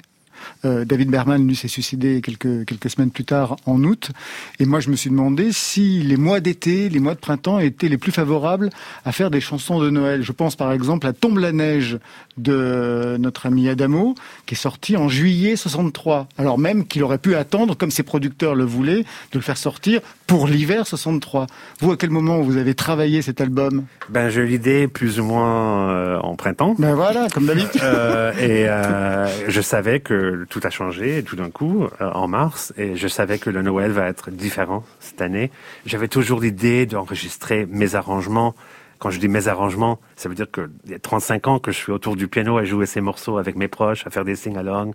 Euh, 0.65 0.85
David 0.85 1.09
Berman, 1.09 1.47
lui, 1.47 1.55
s'est 1.55 1.67
suicidé 1.67 2.21
quelques, 2.21 2.65
quelques 2.65 2.89
semaines 2.89 3.11
plus 3.11 3.25
tard, 3.25 3.57
en 3.65 3.83
août. 3.83 4.11
Et 4.59 4.65
moi, 4.65 4.79
je 4.79 4.89
me 4.89 4.95
suis 4.95 5.09
demandé 5.09 5.51
si 5.51 6.01
les 6.01 6.17
mois 6.17 6.39
d'été, 6.39 6.89
les 6.89 6.99
mois 6.99 7.15
de 7.15 7.19
printemps 7.19 7.59
étaient 7.59 7.89
les 7.89 7.97
plus 7.97 8.11
favorables 8.11 8.69
à 9.05 9.11
faire 9.11 9.31
des 9.31 9.41
chansons 9.41 9.79
de 9.79 9.89
Noël. 9.89 10.23
Je 10.23 10.31
pense, 10.31 10.55
par 10.55 10.71
exemple, 10.71 11.07
à 11.07 11.13
Tombe 11.13 11.39
la 11.39 11.51
neige 11.51 11.99
de 12.37 13.17
notre 13.19 13.45
ami 13.45 13.69
Adamo, 13.69 14.15
qui 14.45 14.55
est 14.55 14.57
sorti 14.57 14.97
en 14.97 15.09
juillet 15.09 15.55
63. 15.55 16.27
Alors 16.37 16.57
même 16.57 16.85
qu'il 16.85 17.03
aurait 17.03 17.17
pu 17.17 17.35
attendre, 17.35 17.75
comme 17.75 17.91
ses 17.91 18.03
producteurs 18.03 18.55
le 18.55 18.63
voulaient, 18.63 19.01
de 19.01 19.35
le 19.35 19.41
faire 19.41 19.57
sortir 19.57 20.01
pour 20.27 20.47
l'hiver 20.47 20.87
63. 20.87 21.47
Vous, 21.79 21.91
à 21.91 21.97
quel 21.97 22.09
moment 22.09 22.41
vous 22.41 22.57
avez 22.57 22.73
travaillé 22.73 23.21
cet 23.21 23.41
album? 23.41 23.85
Ben, 24.09 24.29
j'ai 24.29 24.41
eu 24.41 24.45
l'idée 24.45 24.87
plus 24.87 25.19
ou 25.19 25.25
moins 25.25 25.89
euh, 25.89 26.19
en 26.19 26.35
printemps. 26.35 26.75
Ben 26.77 26.95
voilà, 26.95 27.27
comme 27.33 27.45
d'habitude. 27.45 27.81
Euh, 27.83 28.31
et 28.39 28.67
euh, 28.69 29.27
je 29.49 29.61
savais 29.61 29.99
que 29.99 30.30
tout 30.49 30.59
a 30.63 30.69
changé 30.69 31.23
tout 31.23 31.35
d'un 31.35 31.49
coup 31.49 31.87
euh, 32.01 32.11
en 32.11 32.27
mars 32.27 32.73
et 32.77 32.95
je 32.95 33.07
savais 33.07 33.39
que 33.39 33.49
le 33.49 33.61
Noël 33.61 33.91
va 33.91 34.07
être 34.07 34.31
différent 34.31 34.83
cette 34.99 35.21
année. 35.21 35.51
J'avais 35.85 36.07
toujours 36.07 36.39
l'idée 36.41 36.85
d'enregistrer 36.85 37.65
mes 37.69 37.95
arrangements. 37.95 38.55
Quand 38.99 39.09
je 39.09 39.19
dis 39.19 39.27
mes 39.27 39.47
arrangements, 39.47 39.99
ça 40.15 40.29
veut 40.29 40.35
dire 40.35 40.49
que 40.51 40.69
il 40.85 40.91
y 40.91 40.93
a 40.93 40.99
35 40.99 41.47
ans 41.47 41.59
que 41.59 41.71
je 41.71 41.77
suis 41.77 41.91
autour 41.91 42.15
du 42.15 42.27
piano 42.27 42.57
à 42.57 42.65
jouer 42.65 42.85
ces 42.85 43.01
morceaux 43.01 43.37
avec 43.37 43.55
mes 43.55 43.67
proches, 43.67 44.05
à 44.05 44.11
faire 44.11 44.25
des 44.25 44.35
sing-along. 44.35 44.93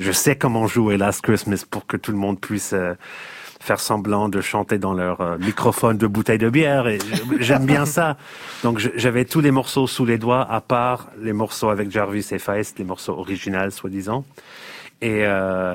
Je 0.00 0.12
sais 0.12 0.36
comment 0.36 0.66
jouer 0.66 0.96
Last 0.96 1.22
Christmas 1.22 1.64
pour 1.68 1.86
que 1.86 1.96
tout 1.96 2.10
le 2.10 2.18
monde 2.18 2.40
puisse 2.40 2.72
euh, 2.72 2.94
faire 3.66 3.80
semblant 3.80 4.28
de 4.28 4.40
chanter 4.40 4.78
dans 4.78 4.94
leur 4.94 5.20
euh, 5.20 5.38
microphone 5.38 5.98
de 5.98 6.06
bouteille 6.06 6.38
de 6.38 6.48
bière. 6.48 6.86
Et 6.86 6.98
j'aime 7.40 7.66
bien 7.66 7.84
ça. 7.84 8.16
Donc 8.62 8.78
j'avais 8.78 9.24
tous 9.24 9.40
les 9.40 9.50
morceaux 9.50 9.86
sous 9.86 10.04
les 10.04 10.18
doigts, 10.18 10.46
à 10.48 10.60
part 10.60 11.08
les 11.20 11.32
morceaux 11.32 11.68
avec 11.68 11.90
Jarvis 11.90 12.28
et 12.30 12.38
Feist, 12.38 12.78
les 12.78 12.84
morceaux 12.84 13.12
originaux, 13.18 13.70
soi-disant. 13.70 14.24
Et 15.00 15.24
euh, 15.24 15.74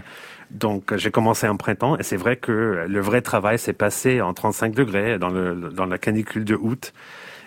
donc 0.50 0.96
j'ai 0.96 1.12
commencé 1.12 1.48
en 1.48 1.58
printemps, 1.58 1.98
et 1.98 2.04
c'est 2.04 2.18
vrai 2.18 2.36
que 2.36 2.86
le 2.88 3.00
vrai 3.02 3.22
travail 3.22 3.60
s'est 3.60 3.74
passé 3.74 4.22
en 4.22 4.34
35 4.34 4.74
degrés 4.74 5.20
dans, 5.20 5.30
le, 5.30 5.56
dans 5.56 5.86
la 5.86 5.98
canicule 5.98 6.46
de 6.46 6.56
août. 6.56 6.94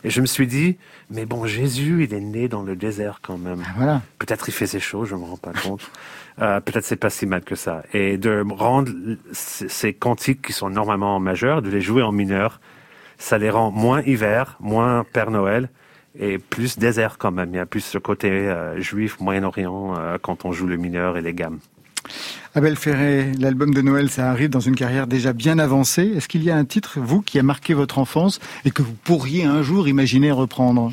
Et 0.05 0.11
je 0.11 0.21
me 0.21 0.27
suis 0.27 0.47
dit, 0.47 0.77
mais 1.11 1.25
bon, 1.25 1.47
Jésus, 1.47 2.05
il 2.05 2.13
est 2.13 2.21
né 2.21 2.47
dans 2.47 2.63
le 2.63 2.77
désert 2.77 3.21
quand 3.23 3.39
même. 3.39 3.63
Voilà. 3.77 4.03
Peut-être 4.19 4.51
il 4.51 4.53
faisait 4.53 4.79
chaud, 4.79 5.07
je 5.07 5.15
me 5.15 5.25
rends 5.25 5.37
pas 5.37 5.53
compte. 5.53 5.91
Euh, 6.43 6.59
Peut-être 6.59 6.85
c'est 6.85 6.97
pas 6.97 7.11
si 7.11 7.27
mal 7.27 7.43
que 7.43 7.55
ça. 7.55 7.85
Et 7.93 8.19
de 8.19 8.45
rendre 8.51 8.91
ces 9.31 9.93
cantiques 9.93 10.43
qui 10.43 10.53
sont 10.53 10.69
normalement 10.69 11.15
en 11.15 11.21
majeur, 11.21 11.63
de 11.63 11.71
les 11.71 11.81
jouer 11.81 12.03
en 12.03 12.11
mineur, 12.11 12.61
ça 13.19 13.39
les 13.39 13.51
rend 13.51 13.71
moins 13.71 14.03
hiver, 14.03 14.57
moins 14.59 15.05
Père 15.13 15.31
Noël 15.31 15.69
et 16.19 16.39
plus 16.39 16.79
désert 16.79 17.19
quand 17.19 17.33
même. 17.33 17.51
Il 17.53 17.57
y 17.57 17.61
a 17.61 17.67
plus 17.67 17.81
ce 17.81 17.99
côté 17.99 18.31
euh, 18.31 18.81
juif, 18.81 19.19
Moyen-Orient 19.21 19.95
euh, 19.97 20.19
quand 20.21 20.45
on 20.45 20.53
joue 20.53 20.67
le 20.67 20.77
mineur 20.77 21.17
et 21.17 21.23
les 21.23 21.35
gammes. 21.35 21.59
Abel 22.55 22.77
Ferré, 22.77 23.33
l'album 23.41 23.75
de 23.75 23.81
Noël, 23.81 24.11
ça 24.11 24.31
arrive 24.31 24.51
dans 24.51 24.61
une 24.61 24.77
carrière 24.77 25.07
déjà 25.07 25.33
bien 25.33 25.59
avancée. 25.59 26.13
Est-ce 26.17 26.29
qu'il 26.29 26.45
y 26.45 26.51
a 26.51 26.57
un 26.57 26.65
titre, 26.65 27.01
vous, 27.01 27.23
qui 27.23 27.39
a 27.39 27.43
marqué 27.43 27.75
votre 27.75 27.99
enfance 27.99 28.39
et 28.65 28.71
que 28.71 28.83
vous 28.83 28.93
pourriez 28.93 29.45
un 29.45 29.63
jour 29.63 29.89
imaginer 29.89 30.31
reprendre? 30.31 30.93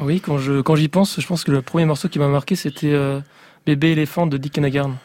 Oui, 0.00 0.20
quand 0.20 0.38
je 0.38 0.60
quand 0.60 0.76
j'y 0.76 0.88
pense, 0.88 1.20
je 1.20 1.26
pense 1.26 1.42
que 1.42 1.50
le 1.50 1.62
premier 1.62 1.84
morceau 1.84 2.08
qui 2.08 2.18
m'a 2.18 2.28
marqué, 2.28 2.54
c'était 2.54 2.92
euh, 2.92 3.20
Bébé 3.66 3.90
éléphant 3.90 4.26
de 4.26 4.36
Dick 4.36 4.56
Hanagarn. 4.58 4.96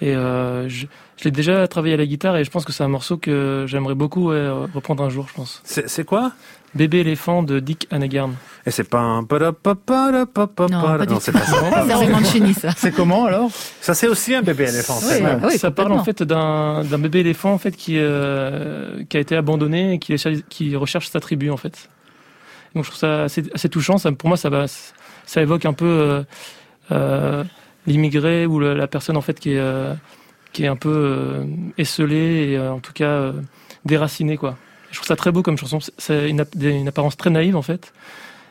Et 0.00 0.14
euh, 0.14 0.68
je, 0.68 0.86
je 1.16 1.24
l'ai 1.24 1.30
déjà 1.30 1.66
travaillé 1.68 1.94
à 1.94 1.96
la 1.96 2.06
guitare 2.06 2.36
et 2.36 2.44
je 2.44 2.50
pense 2.50 2.64
que 2.64 2.72
c'est 2.72 2.84
un 2.84 2.88
morceau 2.88 3.16
que 3.16 3.64
j'aimerais 3.68 3.94
beaucoup 3.94 4.30
ouais, 4.30 4.50
reprendre 4.74 5.02
un 5.02 5.08
jour, 5.08 5.28
je 5.28 5.34
pense. 5.34 5.62
C'est 5.64 5.88
c'est 5.88 6.04
quoi? 6.04 6.32
Bébé 6.74 6.98
éléphant 7.00 7.42
de 7.42 7.60
Dick 7.60 7.86
Hanagarn. 7.90 8.34
Et 8.64 8.70
c'est 8.70 8.88
pas 8.88 9.00
un... 9.00 9.20
Non, 9.20 9.26
pas 9.26 11.06
du 11.06 11.12
Non, 11.12 11.18
tout. 11.18 11.20
c'est 11.20 11.32
pas 11.32 11.40
ça. 11.40 11.60
Ça, 11.70 11.84
c'est 11.98 12.06
Mancini, 12.08 12.54
ça. 12.54 12.70
C'est 12.76 12.92
comment 12.92 13.26
alors? 13.26 13.50
Ça, 13.80 13.92
c'est 13.94 14.08
aussi 14.08 14.34
un 14.34 14.42
bébé 14.42 14.64
éléphant. 14.68 14.98
Oui, 15.02 15.20
vrai. 15.20 15.38
oui, 15.44 15.58
ça 15.58 15.70
parle 15.70 15.92
en 15.92 16.02
fait 16.04 16.22
d'un 16.22 16.82
d'un 16.84 16.98
bébé 16.98 17.20
éléphant 17.20 17.52
en 17.52 17.58
fait 17.58 17.76
qui 17.76 17.96
euh, 17.98 19.02
qui 19.08 19.16
a 19.16 19.20
été 19.20 19.36
abandonné 19.36 19.94
et 19.94 19.98
qui, 19.98 20.14
qui 20.48 20.76
recherche 20.76 21.08
sa 21.10 21.20
tribu 21.20 21.50
en 21.50 21.56
fait. 21.58 21.88
Donc 22.74 22.84
je 22.84 22.90
trouve 22.90 22.98
ça 23.00 23.24
assez, 23.24 23.42
assez 23.54 23.68
touchant. 23.68 23.98
Ça, 23.98 24.10
pour 24.12 24.28
moi, 24.28 24.38
ça 24.38 24.48
va, 24.48 24.64
ça 25.26 25.42
évoque 25.42 25.66
un 25.66 25.74
peu 25.74 25.84
euh, 25.86 26.22
euh, 26.90 27.44
l'immigré 27.86 28.46
ou 28.46 28.60
la 28.60 28.86
personne 28.86 29.16
en 29.18 29.20
fait 29.22 29.38
qui 29.38 29.52
est 29.54 29.58
euh, 29.58 29.92
qui 30.52 30.64
est 30.64 30.68
un 30.68 30.76
peu 30.76 30.90
euh, 30.94 31.44
esselée 31.78 32.50
et 32.52 32.56
euh, 32.56 32.72
en 32.72 32.78
tout 32.80 32.92
cas 32.92 33.04
euh, 33.10 33.32
déracinée 33.84 34.36
quoi. 34.36 34.56
Je 34.92 34.98
trouve 34.98 35.08
ça 35.08 35.16
très 35.16 35.32
beau 35.32 35.42
comme 35.42 35.58
chanson. 35.58 35.80
C'est- 35.98 36.30
une, 36.30 36.44
une 36.60 36.86
apparence 36.88 37.16
très 37.16 37.30
naïve 37.30 37.56
en 37.56 37.62
fait. 37.62 37.92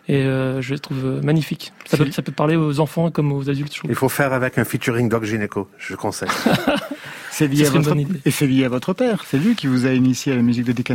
Et 0.08 0.16
euh, 0.24 0.62
je 0.62 0.74
la 0.74 0.80
trouve 0.80 1.06
euh, 1.06 1.22
magnifique. 1.22 1.72
Ça 1.86 1.96
peut, 1.96 2.12
ça 2.12 2.22
peut 2.24 2.32
parler 2.32 2.56
aux 2.56 2.80
enfants 2.80 3.12
comme 3.12 3.32
aux 3.32 3.50
adultes, 3.50 3.74
je. 3.76 3.82
Il 3.88 3.96
faut 3.96 4.10
faire 4.10 4.34
avec 4.34 4.58
un 4.58 4.66
featuring 4.66 5.08
Doc 5.08 5.24
Gineco, 5.24 5.70
je 5.78 5.96
conseille. 5.96 6.28
C'est 7.34 7.48
lié 7.48 7.66
à 7.66 7.70
votre 7.70 7.96
et 8.26 8.30
c'est 8.32 8.46
lié 8.46 8.66
à 8.66 8.70
votre 8.70 8.92
père. 8.94 9.24
C'est 9.26 9.38
lui 9.38 9.56
qui 9.56 9.66
vous 9.68 9.86
a 9.86 9.92
initié 9.94 10.34
à 10.34 10.36
la 10.36 10.42
musique 10.42 10.66
de 10.66 10.74
Dick. 10.74 10.92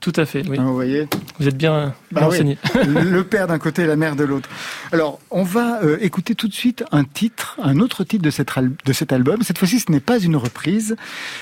Tout 0.00 0.12
à 0.16 0.24
fait, 0.24 0.42
oui. 0.48 0.56
Hein, 0.58 0.64
vous 0.64 0.72
voyez, 0.74 1.06
Vous 1.38 1.46
êtes 1.46 1.58
bien, 1.58 1.88
bien 1.88 1.94
Bah 2.12 2.20
oui. 2.22 2.26
renseigné. 2.28 2.58
le 2.86 3.22
père 3.22 3.46
d'un 3.48 3.58
côté 3.58 3.82
et 3.82 3.86
la 3.86 3.94
mère 3.96 4.16
de 4.16 4.24
l'autre. 4.24 4.48
Alors, 4.92 5.20
on 5.30 5.42
va 5.42 5.82
euh, 5.84 5.98
écouter 6.00 6.34
tout 6.34 6.48
de 6.48 6.54
suite 6.54 6.84
un 6.90 7.04
titre, 7.04 7.58
un 7.62 7.80
autre 7.80 8.02
titre 8.02 8.22
de, 8.24 8.30
cet 8.30 8.56
al- 8.56 8.72
de 8.86 8.92
cet 8.94 9.12
album. 9.12 9.42
Cette 9.42 9.58
fois-ci, 9.58 9.78
ce 9.78 9.92
n'est 9.92 10.00
pas 10.00 10.18
une 10.18 10.36
reprise. 10.36 10.96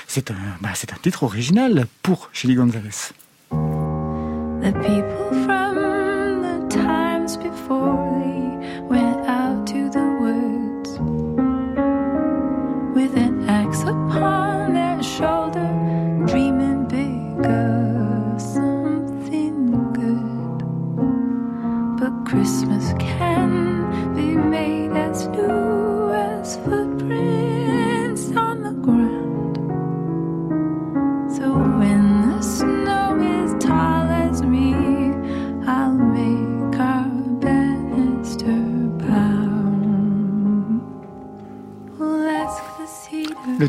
C'est 0.07 0.29
un, 0.29 0.35
bah, 0.59 0.69
c'est 0.75 0.91
un 0.91 0.97
titre 1.01 1.23
original 1.23 1.87
pour 2.03 2.29
Chili 2.33 2.55
Gonzalez. 2.55 2.89
The 4.63 4.71
people 4.87 5.29
from 5.45 6.41
the 6.41 6.67
times 6.69 7.37
before 7.37 7.95
they 8.19 8.81
went 8.93 9.25
out 9.27 9.67
to 9.67 9.89
the 9.89 10.07
woods 10.21 10.91
with 12.95 13.17
an 13.17 13.49
axe 13.49 13.81
upon 13.81 14.73
their 14.73 15.01
shoulder, 15.03 15.67
dreaming 16.27 16.85
big 16.87 17.45
of 17.45 18.41
something 18.41 19.93
good. 19.93 20.59
But 21.99 22.13
Christmas 22.29 22.82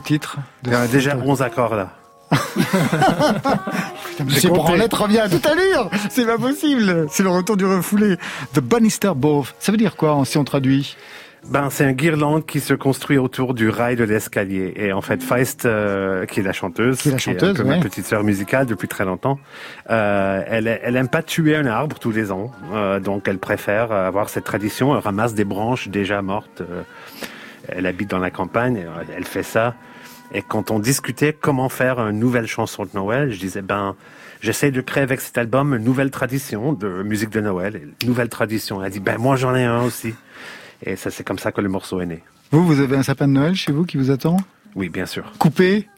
titre 0.05 0.37
de 0.63 0.71
Il 0.71 0.73
y 0.73 0.77
a 0.77 0.87
déjà 0.87 1.17
11 1.17 1.43
accords 1.43 1.75
là. 1.75 1.91
Monsieur 4.25 4.49
compté. 4.49 4.61
Branlette 4.61 4.95
revient 4.95 5.21
à 5.21 5.29
toute 5.29 5.47
allure 5.47 5.91
C'est 6.11 6.27
pas 6.27 6.39
possible 6.39 7.07
C'est 7.11 7.23
le 7.23 7.29
retour 7.31 7.57
du 7.57 7.65
refoulé. 7.67 8.17
The 8.55 8.61
Bannister 8.61 9.13
Bow. 9.15 9.45
Ça 9.59 9.73
veut 9.73 9.79
dire 9.79 9.97
quoi 9.97 10.23
si 10.25 10.39
on 10.39 10.45
traduit 10.45 10.97
Ben, 11.49 11.69
c'est 11.71 11.85
un 11.85 11.93
guirlande 11.93 12.47
qui 12.47 12.61
se 12.61 12.75
construit 12.75 13.19
autour 13.19 13.55
du 13.55 13.69
rail 13.69 13.97
de 13.97 14.05
l'escalier. 14.05 14.73
Et 14.77 14.93
en 14.93 15.01
fait, 15.03 15.23
Feist, 15.23 15.67
euh, 15.67 16.27
qui 16.27 16.41
est 16.41 16.43
la 16.43 16.53
chanteuse, 16.53 17.03
Qui 17.03 17.09
est 17.11 17.13
la 17.13 17.19
chanteuse, 17.19 17.51
un 17.51 17.55
peu 17.55 17.69
ouais. 17.69 17.77
ma 17.77 17.83
petite 17.83 18.07
sœur 18.07 18.25
musicale 18.25 18.67
depuis 18.67 18.89
très 18.89 19.05
longtemps, 19.05 19.39
euh, 19.91 20.43
elle, 20.47 20.81
elle 20.83 20.97
aime 20.97 21.09
pas 21.09 21.23
tuer 21.23 21.57
un 21.57 21.67
arbre 21.67 21.99
tous 21.99 22.13
les 22.13 22.33
ans. 22.33 22.51
Euh, 22.73 23.01
donc, 23.01 23.29
elle 23.29 23.39
préfère 23.39 23.93
avoir 23.93 24.29
cette 24.29 24.45
tradition. 24.45 24.95
Elle 24.97 25.03
ramasse 25.03 25.35
des 25.35 25.45
branches 25.45 25.89
déjà 25.89 26.23
mortes. 26.23 26.63
Elle 27.69 27.87
habite 27.87 28.11
dans 28.11 28.19
la 28.19 28.31
campagne, 28.31 28.85
elle 29.17 29.25
fait 29.25 29.43
ça. 29.43 29.75
Et 30.33 30.43
quand 30.43 30.71
on 30.71 30.79
discutait 30.79 31.33
comment 31.39 31.69
faire 31.69 31.99
une 32.01 32.19
nouvelle 32.19 32.47
chanson 32.47 32.85
de 32.85 32.91
Noël, 32.95 33.31
je 33.33 33.39
disais, 33.39 33.63
ben, 33.63 33.95
j'essaie 34.41 34.71
de 34.71 34.81
créer 34.81 35.03
avec 35.03 35.21
cet 35.21 35.39
album 35.39 35.75
une 35.75 35.85
nouvelle 35.85 36.11
tradition 36.11 36.73
de 36.73 37.03
musique 37.03 37.31
de 37.31 37.41
Noël, 37.41 37.81
une 38.03 38.09
nouvelle 38.09 38.29
tradition. 38.29 38.81
Elle 38.81 38.87
a 38.87 38.91
dit, 38.91 39.01
ben, 39.01 39.19
moi, 39.19 39.37
j'en 39.37 39.55
ai 39.55 39.65
un 39.65 39.83
aussi. 39.83 40.15
Et 40.85 40.97
ça, 40.97 41.11
c'est 41.11 41.25
comme 41.25 41.39
ça 41.39 41.53
que 41.53 41.61
le 41.61 41.69
morceau 41.69 42.01
est 42.01 42.07
né. 42.07 42.23
Vous, 42.51 42.65
vous 42.67 42.81
avez 42.81 42.97
un 42.97 43.03
sapin 43.03 43.29
de 43.29 43.33
Noël 43.33 43.55
chez 43.55 43.73
vous 43.73 43.85
qui 43.85 43.97
vous 43.97 44.11
attend? 44.11 44.37
Oui, 44.75 44.89
bien 44.89 45.07
sûr. 45.07 45.25
Coupé? 45.39 45.89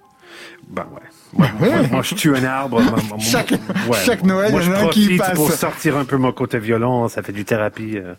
Ben, 0.69 0.87
ouais. 0.95 1.01
Moi, 1.33 1.49
moi, 1.59 1.69
moi, 1.91 2.03
je 2.03 2.15
tue 2.15 2.37
un 2.37 2.45
arbre. 2.45 2.81
Moi, 2.83 2.99
Chaque- 3.19 3.51
ouais. 3.51 3.99
chaque 4.05 4.23
Noël, 4.23 4.51
moi, 4.53 4.61
je 4.61 4.71
un 4.71 4.89
qui 4.89 5.03
profite 5.05 5.19
passe. 5.19 5.35
pour 5.35 5.51
sortir 5.51 5.97
un 5.97 6.05
peu 6.05 6.17
mon 6.19 6.33
côté 6.33 6.59
violent. 6.59 7.09
Ça 7.09 7.23
fait 7.23 7.33
du 7.33 7.45
thérapie. 7.45 7.97
euh. 7.97 8.15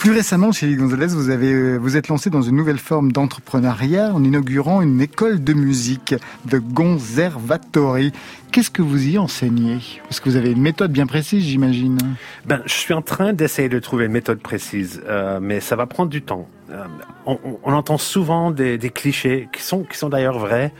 Plus 0.00 0.12
récemment, 0.12 0.50
chez 0.50 0.74
Gonzalez, 0.76 1.08
vous 1.08 1.28
avez, 1.28 1.52
euh, 1.52 1.76
vous 1.76 1.98
êtes 1.98 2.08
lancé 2.08 2.30
dans 2.30 2.40
une 2.40 2.56
nouvelle 2.56 2.78
forme 2.78 3.12
d'entrepreneuriat 3.12 4.14
en 4.14 4.24
inaugurant 4.24 4.80
une 4.80 4.98
école 5.02 5.44
de 5.44 5.52
musique 5.52 6.14
de 6.46 6.56
Gonzervatori. 6.56 8.10
Qu'est-ce 8.50 8.70
que 8.70 8.80
vous 8.80 9.08
y 9.08 9.18
enseignez? 9.18 9.78
Parce 10.04 10.18
que 10.18 10.30
vous 10.30 10.36
avez 10.36 10.52
une 10.52 10.62
méthode 10.62 10.90
bien 10.90 11.04
précise, 11.04 11.44
j'imagine? 11.44 11.98
Ben, 12.46 12.62
je 12.64 12.72
suis 12.72 12.94
en 12.94 13.02
train 13.02 13.34
d'essayer 13.34 13.68
de 13.68 13.78
trouver 13.78 14.06
une 14.06 14.12
méthode 14.12 14.40
précise, 14.40 15.02
euh, 15.06 15.38
mais 15.38 15.60
ça 15.60 15.76
va 15.76 15.84
prendre 15.84 16.08
du 16.08 16.22
temps. 16.22 16.48
Euh, 16.70 16.82
on, 17.26 17.74
entend 17.74 17.98
souvent 17.98 18.50
des, 18.50 18.78
clichés 18.78 19.50
qui 19.52 19.60
sont, 19.60 19.82
qui 19.82 19.98
sont 19.98 20.08
d'ailleurs 20.08 20.38
vrais. 20.38 20.72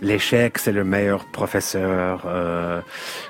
L'échec, 0.00 0.58
c'est 0.58 0.72
le 0.72 0.84
meilleur 0.84 1.24
professeur. 1.26 2.22
euh, 2.26 2.80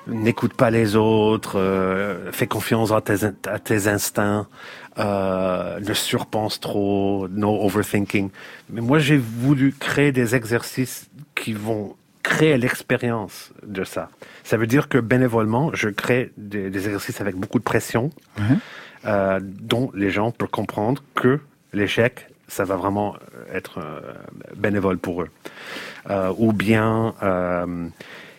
N'écoute 0.06 0.54
pas 0.54 0.70
les 0.70 0.96
autres. 0.96 1.58
euh, 1.58 2.30
fais 2.32 2.46
confiance 2.46 2.92
à 2.92 3.00
tes, 3.00 3.24
à 3.46 3.58
tes 3.58 3.88
instincts. 3.88 4.46
Euh, 4.98 5.78
ne 5.80 5.94
surpense 5.94 6.60
trop. 6.60 7.28
No 7.30 7.62
overthinking. 7.64 8.30
Mais 8.70 8.80
moi, 8.80 8.98
j'ai 8.98 9.16
voulu 9.16 9.72
créer 9.78 10.12
des 10.12 10.34
exercices 10.34 11.08
qui 11.34 11.52
vont 11.52 11.94
créer 12.22 12.58
l'expérience 12.58 13.52
de 13.64 13.84
ça. 13.84 14.10
Ça 14.44 14.56
veut 14.56 14.66
dire 14.66 14.88
que 14.88 14.98
bénévolement, 14.98 15.70
je 15.72 15.88
crée 15.88 16.32
des, 16.36 16.68
des 16.68 16.84
exercices 16.86 17.20
avec 17.20 17.36
beaucoup 17.36 17.58
de 17.58 17.64
pression, 17.64 18.10
Ouais. 18.38 18.56
euh, 19.06 19.40
dont 19.42 19.90
les 19.94 20.10
gens 20.10 20.30
peuvent 20.32 20.48
comprendre 20.48 21.02
que 21.14 21.40
l'échec, 21.72 22.28
ça 22.48 22.64
va 22.64 22.76
vraiment 22.76 23.16
être 23.52 23.78
euh, 23.78 24.00
bénévole 24.56 24.98
pour 24.98 25.22
eux. 25.22 25.28
Euh, 26.10 26.32
ou 26.38 26.52
bien 26.52 27.14
euh, 27.22 27.86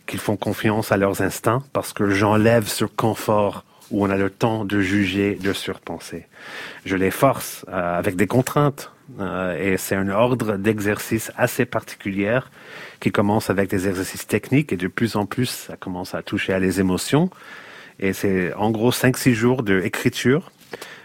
qu'ils 0.07 0.19
font 0.19 0.37
confiance 0.37 0.91
à 0.91 0.97
leurs 0.97 1.21
instincts 1.21 1.63
parce 1.71 1.93
que 1.93 2.09
j'enlève 2.09 2.67
ce 2.67 2.85
confort 2.85 3.63
où 3.91 4.03
on 4.05 4.09
a 4.09 4.17
le 4.17 4.29
temps 4.29 4.65
de 4.65 4.81
juger, 4.81 5.35
de 5.35 5.53
surpenser. 5.53 6.27
Je 6.85 6.95
les 6.95 7.11
force 7.11 7.65
euh, 7.69 7.97
avec 7.97 8.15
des 8.15 8.27
contraintes. 8.27 8.91
euh, 9.19 9.57
et 9.57 9.77
c'est 9.77 9.95
un 9.95 10.09
ordre 10.09 10.57
d'exercice 10.57 11.31
assez 11.37 11.65
particulier 11.65 12.39
qui 12.99 13.11
commence 13.11 13.49
avec 13.49 13.69
des 13.69 13.87
exercices 13.87 14.27
techniques 14.27 14.73
et 14.73 14.77
de 14.77 14.87
plus 14.87 15.15
en 15.15 15.25
plus, 15.25 15.49
ça 15.67 15.77
commence 15.77 16.13
à 16.13 16.21
toucher 16.21 16.53
à 16.53 16.59
les 16.59 16.79
émotions. 16.79 17.29
Et 17.99 18.13
c'est 18.13 18.53
en 18.53 18.71
gros 18.71 18.91
5-6 18.91 19.33
jours 19.33 19.63
d'écriture 19.63 20.51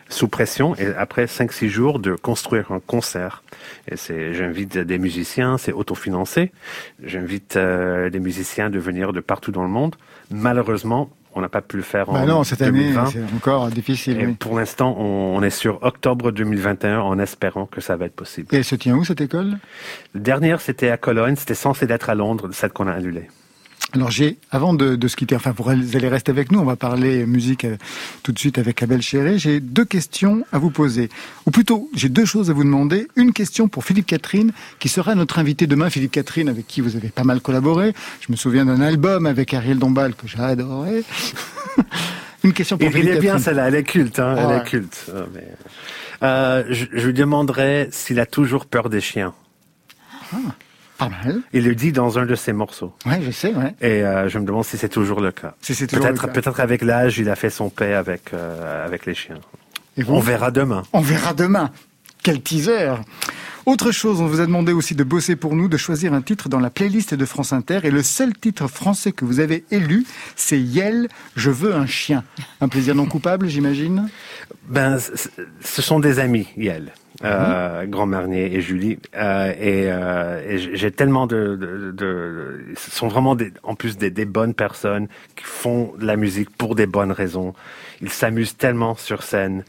sous 0.08 0.28
pression 0.28 0.76
et 0.76 0.86
après 0.96 1.24
5-6 1.26 1.68
jours 1.68 1.98
de 1.98 2.14
construire 2.14 2.72
un 2.72 2.80
concert. 2.80 3.42
Et 3.88 3.96
c'est, 3.96 4.34
j'invite 4.34 4.78
des 4.78 4.98
musiciens, 4.98 5.58
c'est 5.58 5.72
autofinancé. 5.72 6.52
J'invite 7.02 7.56
euh, 7.56 8.10
des 8.10 8.20
musiciens 8.20 8.70
de 8.70 8.78
venir 8.78 9.12
de 9.12 9.20
partout 9.20 9.52
dans 9.52 9.62
le 9.62 9.68
monde. 9.68 9.96
Malheureusement, 10.30 11.10
on 11.34 11.40
n'a 11.40 11.48
pas 11.48 11.62
pu 11.62 11.76
le 11.76 11.82
faire 11.82 12.08
en 12.10 12.12
Bah 12.12 12.26
non, 12.26 12.44
cette 12.44 12.62
année, 12.62 12.92
2020. 12.92 13.06
c'est 13.06 13.22
encore 13.34 13.68
difficile. 13.68 14.20
Et 14.20 14.26
oui. 14.26 14.34
pour 14.34 14.56
l'instant, 14.56 14.94
on, 14.98 15.36
on 15.36 15.42
est 15.42 15.50
sur 15.50 15.82
octobre 15.82 16.30
2021 16.30 17.00
en 17.00 17.18
espérant 17.18 17.66
que 17.66 17.80
ça 17.80 17.96
va 17.96 18.06
être 18.06 18.14
possible. 18.14 18.48
Et 18.54 18.58
elle 18.58 18.64
se 18.64 18.76
tient 18.76 18.94
où 18.94 19.04
cette 19.04 19.20
école? 19.20 19.58
La 20.14 20.20
dernière, 20.20 20.60
c'était 20.60 20.90
à 20.90 20.96
Cologne. 20.96 21.34
C'était 21.36 21.54
censé 21.54 21.86
être 21.88 22.08
à 22.10 22.14
Londres, 22.14 22.50
celle 22.52 22.70
qu'on 22.70 22.86
a 22.86 22.92
annulée. 22.92 23.28
Alors 23.92 24.10
j'ai, 24.10 24.38
avant 24.50 24.74
de, 24.74 24.96
de 24.96 25.08
se 25.08 25.14
quitter, 25.14 25.36
enfin 25.36 25.54
vous 25.56 25.68
allez 25.68 26.08
rester 26.08 26.32
avec 26.32 26.50
nous, 26.50 26.58
on 26.58 26.64
va 26.64 26.74
parler 26.74 27.26
musique 27.26 27.64
euh, 27.64 27.76
tout 28.24 28.32
de 28.32 28.38
suite 28.38 28.58
avec 28.58 28.82
Abel 28.82 29.00
Chéré. 29.02 29.38
J'ai 29.38 29.60
deux 29.60 29.84
questions 29.84 30.44
à 30.52 30.58
vous 30.58 30.70
poser. 30.70 31.10
Ou 31.46 31.52
plutôt, 31.52 31.88
j'ai 31.94 32.08
deux 32.08 32.24
choses 32.24 32.50
à 32.50 32.54
vous 32.54 32.64
demander. 32.64 33.06
Une 33.14 33.32
question 33.32 33.68
pour 33.68 33.84
Philippe 33.84 34.06
Catherine, 34.06 34.52
qui 34.80 34.88
sera 34.88 35.14
notre 35.14 35.38
invité 35.38 35.68
demain. 35.68 35.90
Philippe 35.90 36.10
Catherine, 36.10 36.48
avec 36.48 36.66
qui 36.66 36.80
vous 36.80 36.96
avez 36.96 37.08
pas 37.08 37.22
mal 37.22 37.40
collaboré. 37.40 37.92
Je 38.20 38.32
me 38.32 38.36
souviens 38.36 38.64
d'un 38.64 38.80
album 38.80 39.26
avec 39.26 39.54
Ariel 39.54 39.78
Dombal 39.78 40.14
que 40.16 40.26
j'ai 40.26 40.40
adoré. 40.40 41.04
Une 42.42 42.52
question 42.52 42.76
pour 42.76 42.88
Il, 42.88 42.90
il 42.90 43.00
Philippe 43.00 43.16
est 43.16 43.20
bien 43.20 43.38
celle-là, 43.38 43.68
elle 43.68 43.76
est 43.76 43.84
culte. 43.84 44.18
Hein. 44.18 44.34
Elle 44.36 44.60
est 44.60 44.64
culte. 44.64 45.10
Mais, 45.34 45.46
euh, 46.24 46.64
je, 46.68 46.86
je 46.92 47.06
lui 47.06 47.14
demanderais 47.14 47.88
s'il 47.92 48.18
a 48.18 48.26
toujours 48.26 48.66
peur 48.66 48.90
des 48.90 49.00
chiens. 49.00 49.34
Pas 51.08 51.24
mal. 51.24 51.40
Il 51.52 51.64
le 51.64 51.74
dit 51.74 51.92
dans 51.92 52.18
un 52.18 52.26
de 52.26 52.34
ses 52.34 52.52
morceaux. 52.52 52.92
Ouais, 53.06 53.20
je 53.22 53.30
sais, 53.30 53.52
ouais. 53.54 53.74
Et 53.80 54.02
euh, 54.02 54.28
je 54.28 54.38
me 54.38 54.44
demande 54.46 54.64
si 54.64 54.76
c'est 54.78 54.88
toujours 54.88 55.20
le 55.20 55.32
cas. 55.32 55.54
Si 55.60 55.74
c'est 55.74 55.86
toujours 55.86 56.04
Peut-être 56.06 56.32
peut-être 56.32 56.60
avec 56.60 56.82
l'âge, 56.82 57.18
il 57.18 57.28
a 57.30 57.36
fait 57.36 57.50
son 57.50 57.70
paix 57.70 57.94
avec, 57.94 58.32
euh, 58.32 58.84
avec 58.86 59.06
les 59.06 59.14
chiens. 59.14 59.38
Et 59.96 60.02
vous? 60.02 60.14
On 60.14 60.20
verra 60.20 60.50
demain. 60.50 60.82
On 60.92 61.00
verra 61.00 61.34
demain. 61.34 61.70
Quel 62.22 62.40
teaser 62.40 62.94
Autre 63.66 63.92
chose, 63.92 64.20
on 64.20 64.26
vous 64.26 64.40
a 64.40 64.46
demandé 64.46 64.72
aussi 64.72 64.94
de 64.94 65.04
bosser 65.04 65.36
pour 65.36 65.56
nous, 65.56 65.68
de 65.68 65.78
choisir 65.78 66.12
un 66.12 66.20
titre 66.20 66.50
dans 66.50 66.60
la 66.60 66.68
playlist 66.68 67.14
de 67.14 67.24
France 67.24 67.52
Inter. 67.54 67.80
Et 67.84 67.90
le 67.90 68.02
seul 68.02 68.34
titre 68.34 68.68
français 68.68 69.12
que 69.12 69.24
vous 69.24 69.40
avez 69.40 69.64
élu, 69.70 70.04
c'est 70.36 70.60
Yel, 70.60 71.08
je 71.34 71.50
veux 71.50 71.74
un 71.74 71.86
chien. 71.86 72.24
Un 72.60 72.68
plaisir 72.68 72.94
non 72.94 73.06
coupable, 73.06 73.48
j'imagine 73.48 74.08
Ben, 74.68 74.98
ce 74.98 75.82
sont 75.82 75.98
des 75.98 76.18
amis, 76.18 76.46
Yel, 76.58 76.92
euh, 77.24 77.86
Grand 77.86 78.06
Marnier 78.06 78.54
et 78.54 78.60
Julie, 78.60 78.98
euh, 79.16 79.50
et, 79.52 79.90
euh, 79.90 80.42
et 80.46 80.76
j'ai 80.76 80.90
tellement 80.90 81.26
de, 81.26 81.56
de, 81.56 81.90
de- 81.90 82.60
ce 82.76 82.90
sont 82.90 83.08
vraiment 83.08 83.34
des, 83.34 83.50
en 83.62 83.74
plus 83.74 83.96
des, 83.96 84.10
des 84.10 84.26
bonnes 84.26 84.52
personnes 84.54 85.08
qui 85.36 85.44
font 85.44 85.94
de 85.98 86.04
la 86.04 86.16
musique 86.16 86.50
pour 86.50 86.74
des 86.74 86.86
bonnes 86.86 87.12
raisons. 87.12 87.54
Ils 88.02 88.10
s'amusent 88.10 88.56
tellement 88.58 88.94
sur 88.94 89.22
scène. 89.22 89.64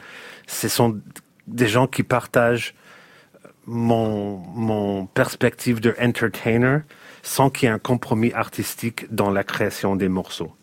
Ce 0.48 0.68
sont 0.68 1.00
des 1.48 1.68
gens 1.68 1.88
qui 1.88 2.04
partagent 2.04 2.74
mon, 3.68 4.38
mon 4.54 5.06
perspective 5.06 5.80
de 5.80 5.96
entertainer 6.02 6.80
sans 7.24 7.50
qu'il 7.50 7.68
y 7.68 7.72
ait 7.72 7.74
un 7.74 7.80
compromis 7.80 8.32
artistique 8.34 9.12
dans 9.14 9.32
la 9.32 9.44
création 9.44 9.96
des 9.96 10.10
morceaux. 10.10 10.54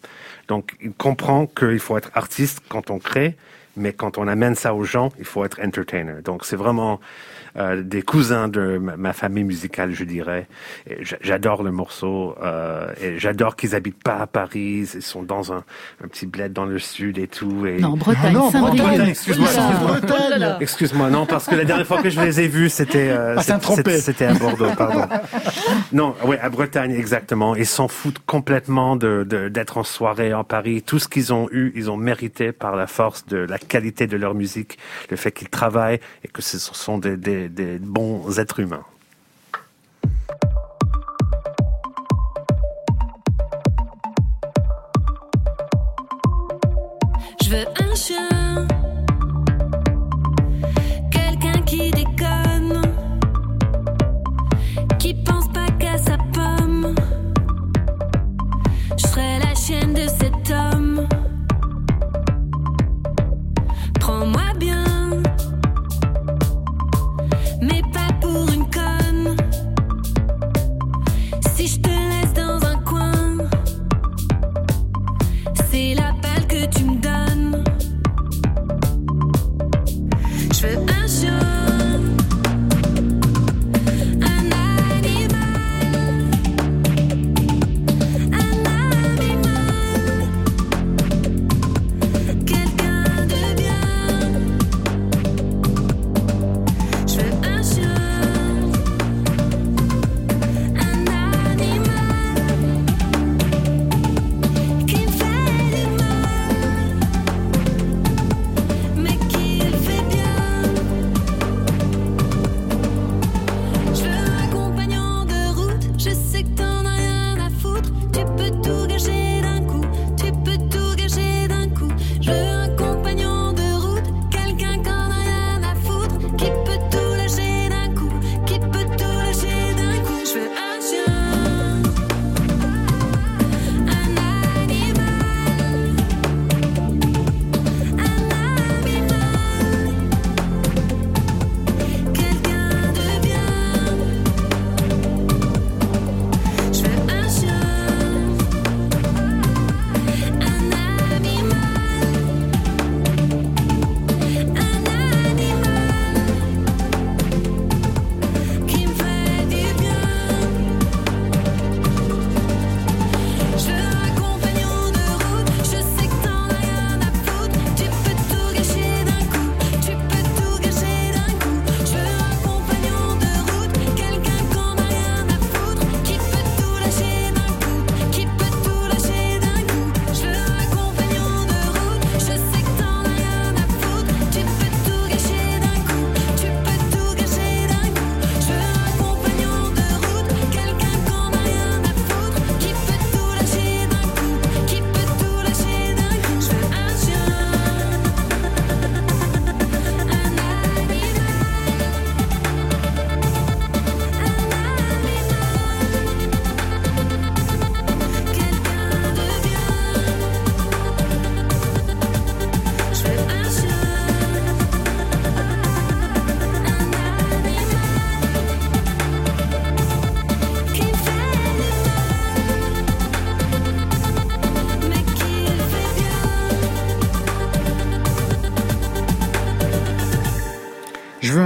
Donc, 0.49 0.77
il 0.81 0.93
comprend 0.93 1.47
qu'il 1.47 1.81
faut 1.81 1.97
être 1.99 2.11
artiste 2.15 2.61
quand 2.69 2.91
on 2.91 2.99
crée, 2.99 3.37
mais 3.77 3.93
quand 3.93 4.19
on 4.19 4.29
amène 4.29 4.55
ça 4.55 4.75
aux 4.75 4.85
gens, 4.85 5.11
il 5.19 5.25
faut 5.25 5.45
être 5.45 5.61
entertainer. 5.61 6.23
Donc, 6.23 6.45
c'est 6.45 6.57
vraiment 6.57 7.01
euh, 7.57 7.83
des 7.83 8.03
cousins 8.03 8.49
de 8.49 8.79
ma, 8.79 9.13
famille 9.13 9.45
musicale, 9.45 9.93
je 9.93 10.05
dirais. 10.05 10.47
J'adore 11.21 11.63
le 11.63 11.71
morceau 11.71 12.35
euh, 12.43 12.87
et 13.01 13.19
j'adore 13.19 13.57
qu'ils 13.57 13.75
habitent 13.75 14.03
pas 14.03 14.17
à 14.19 14.27
Paris. 14.27 14.89
Ils 14.95 15.03
sont 15.03 15.23
dans 15.23 15.53
un, 15.53 15.65
un 16.03 16.09
petit 16.09 16.27
bled 16.27 16.53
dans 16.53 16.65
le 16.65 16.79
sud 16.79 17.19
et 17.19 17.27
tout. 17.29 17.67
Et... 17.67 17.79
Non, 17.79 17.97
Bretagne, 17.97 18.23
Ah 18.29 18.31
non, 18.33 18.51
Saint-Brieuc. 18.51 18.83
Bretagne, 18.87 19.09
excuse-moi, 19.09 19.49
Oh 19.53 19.95
excuse-moi. 19.97 20.49
Oh. 20.51 20.57
Excuse-moi, 20.61 21.11
non, 21.11 21.27
parce 21.27 21.47
que 21.47 21.55
la 21.55 21.65
dernière 21.65 21.87
fois 21.87 22.03
que 22.03 22.11
je 22.11 22.21
les 22.21 22.41
ai 22.41 22.49
vus, 22.49 22.69
c'était 22.71 23.09
euh, 23.11 23.37
À 23.37 23.43
Saint-Tropez. 23.43 23.99
c'était- 23.99 24.25
à 24.27 24.35
Bordeaux, 24.35 24.71
pardon. 24.77 25.07
Non, 25.93 26.15
oui, 26.25 26.37
à 26.41 26.49
Bretagne, 26.49 26.93
exactement. 26.93 27.55
Ils 27.57 27.67
s'en 27.67 27.89
foutent 27.89 28.21
complètement 28.27 28.97
de 28.97 29.25
de- 29.29 29.49
d'être 29.49 29.79
en 29.79 29.85
soirée 29.85 30.33
en 30.35 30.45
Paris. 30.45 30.83
Tout 30.83 30.99
ce 30.99 31.09
qu'ils 31.09 31.33
ont 31.33 31.49
eu, 31.53 31.73
ils 31.75 31.91
ont 31.91 31.97
mérité 31.97 32.53
par 32.53 32.77
la 32.77 32.87
force 32.87 33.27
de 33.27 33.37
la 33.39 33.59
qualité 33.59 34.07
de 34.07 34.17
leur 34.17 34.35
musique, 34.35 34.79
le 35.11 35.17
fait 35.17 35.33
qu'ils 35.33 35.49
travaillent 35.49 36.01
et 36.25 36.29
que 36.29 36.43
ce 36.43 36.59
sont 36.59 36.99
des, 36.99 37.17
des, 37.17 37.42
des 37.49 37.79
bons 37.79 38.39
êtres 38.39 38.61
humains. 38.61 38.85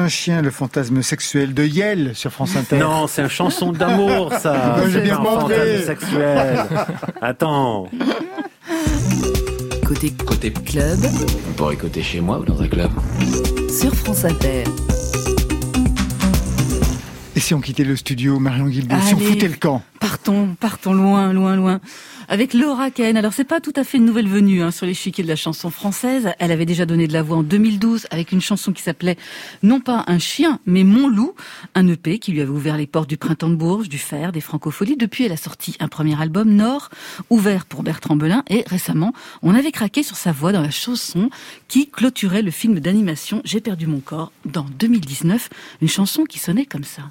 Un 0.06 0.08
chien, 0.08 0.40
le 0.40 0.52
fantasme 0.52 1.02
sexuel 1.02 1.52
de 1.52 1.64
Yel 1.64 2.14
sur 2.14 2.30
France 2.30 2.54
Inter. 2.54 2.78
Non, 2.78 3.08
c'est 3.08 3.22
une 3.22 3.28
chanson 3.28 3.72
d'amour, 3.72 4.32
ça. 4.38 4.76
C'est 4.92 5.00
bien 5.00 5.18
un 5.18 5.24
fantasme 5.24 5.84
sexuel. 5.84 6.60
Attends. 7.20 7.88
Côté 9.84 10.12
Côté 10.24 10.52
club 10.52 11.00
On 11.48 11.52
pourrait 11.54 11.74
écouter 11.74 12.04
chez 12.04 12.20
moi 12.20 12.38
ou 12.38 12.44
dans 12.44 12.62
un 12.62 12.68
club. 12.68 12.90
sur 13.68 13.92
France 13.96 14.24
Inter. 14.24 14.62
Et 17.34 17.40
si 17.40 17.52
on 17.52 17.60
quittait 17.60 17.82
le 17.82 17.96
studio, 17.96 18.38
Marion 18.38 18.66
Guilbault, 18.66 18.94
si 19.04 19.14
on 19.14 19.18
foutait 19.18 19.48
le 19.48 19.56
camp? 19.56 19.82
Partons, 19.98 20.54
partons 20.60 20.94
loin, 20.94 21.32
loin, 21.32 21.56
loin. 21.56 21.80
Avec 22.28 22.54
Laura 22.54 22.90
Cahen. 22.90 23.16
Alors 23.16 23.32
c'est 23.32 23.44
pas 23.44 23.60
tout 23.60 23.72
à 23.76 23.84
fait 23.84 23.98
une 23.98 24.04
nouvelle 24.04 24.28
venue 24.28 24.62
hein, 24.62 24.72
sur 24.72 24.84
l'échiquier 24.84 25.22
de 25.22 25.28
la 25.28 25.36
chanson 25.36 25.70
française. 25.70 26.30
Elle 26.40 26.50
avait 26.50 26.66
déjà 26.66 26.84
donné 26.84 27.06
de 27.06 27.12
la 27.12 27.22
voix 27.22 27.36
en 27.36 27.42
2012 27.44 28.08
avec 28.10 28.32
une 28.32 28.40
chanson 28.40 28.72
qui 28.72 28.82
s'appelait 28.82 29.16
non 29.62 29.80
pas 29.80 30.04
un 30.08 30.18
chien, 30.18 30.58
mais 30.66 30.82
Mon 30.82 31.08
loup, 31.08 31.34
un 31.74 31.86
EP 31.86 32.18
qui 32.18 32.32
lui 32.32 32.40
avait 32.40 32.50
ouvert 32.50 32.76
les 32.76 32.86
portes 32.86 33.08
du 33.08 33.16
printemps 33.16 33.48
de 33.48 33.54
Bourges, 33.54 33.88
du 33.88 33.98
Fer, 33.98 34.32
des 34.32 34.40
francopholies. 34.40 34.96
Depuis, 34.96 35.24
elle 35.24 35.32
a 35.32 35.36
sorti 35.36 35.76
un 35.78 35.88
premier 35.88 36.20
album 36.20 36.50
Nord, 36.50 36.90
ouvert 37.30 37.64
pour 37.64 37.82
Bertrand 37.82 38.16
Belin, 38.16 38.42
et 38.48 38.64
récemment, 38.66 39.12
on 39.42 39.54
avait 39.54 39.72
craqué 39.72 40.02
sur 40.02 40.16
sa 40.16 40.32
voix 40.32 40.52
dans 40.52 40.62
la 40.62 40.70
chanson 40.70 41.30
qui 41.68 41.88
clôturait 41.88 42.42
le 42.42 42.50
film 42.50 42.80
d'animation 42.80 43.40
J'ai 43.44 43.60
perdu 43.60 43.86
mon 43.86 44.00
corps 44.00 44.32
dans 44.44 44.66
2019, 44.78 45.48
une 45.80 45.88
chanson 45.88 46.24
qui 46.24 46.38
sonnait 46.38 46.66
comme 46.66 46.84
ça. 46.84 47.02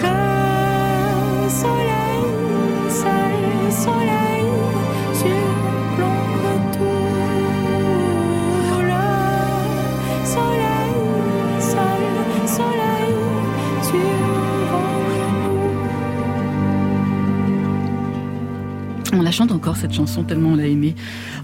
Le 0.00 1.48
soleil, 1.48 1.92
soleil, 2.90 4.21
chante 19.42 19.52
encore 19.52 19.76
cette 19.76 19.92
chanson 19.92 20.22
tellement 20.22 20.50
on 20.50 20.56
l'a 20.56 20.68
aimée. 20.68 20.94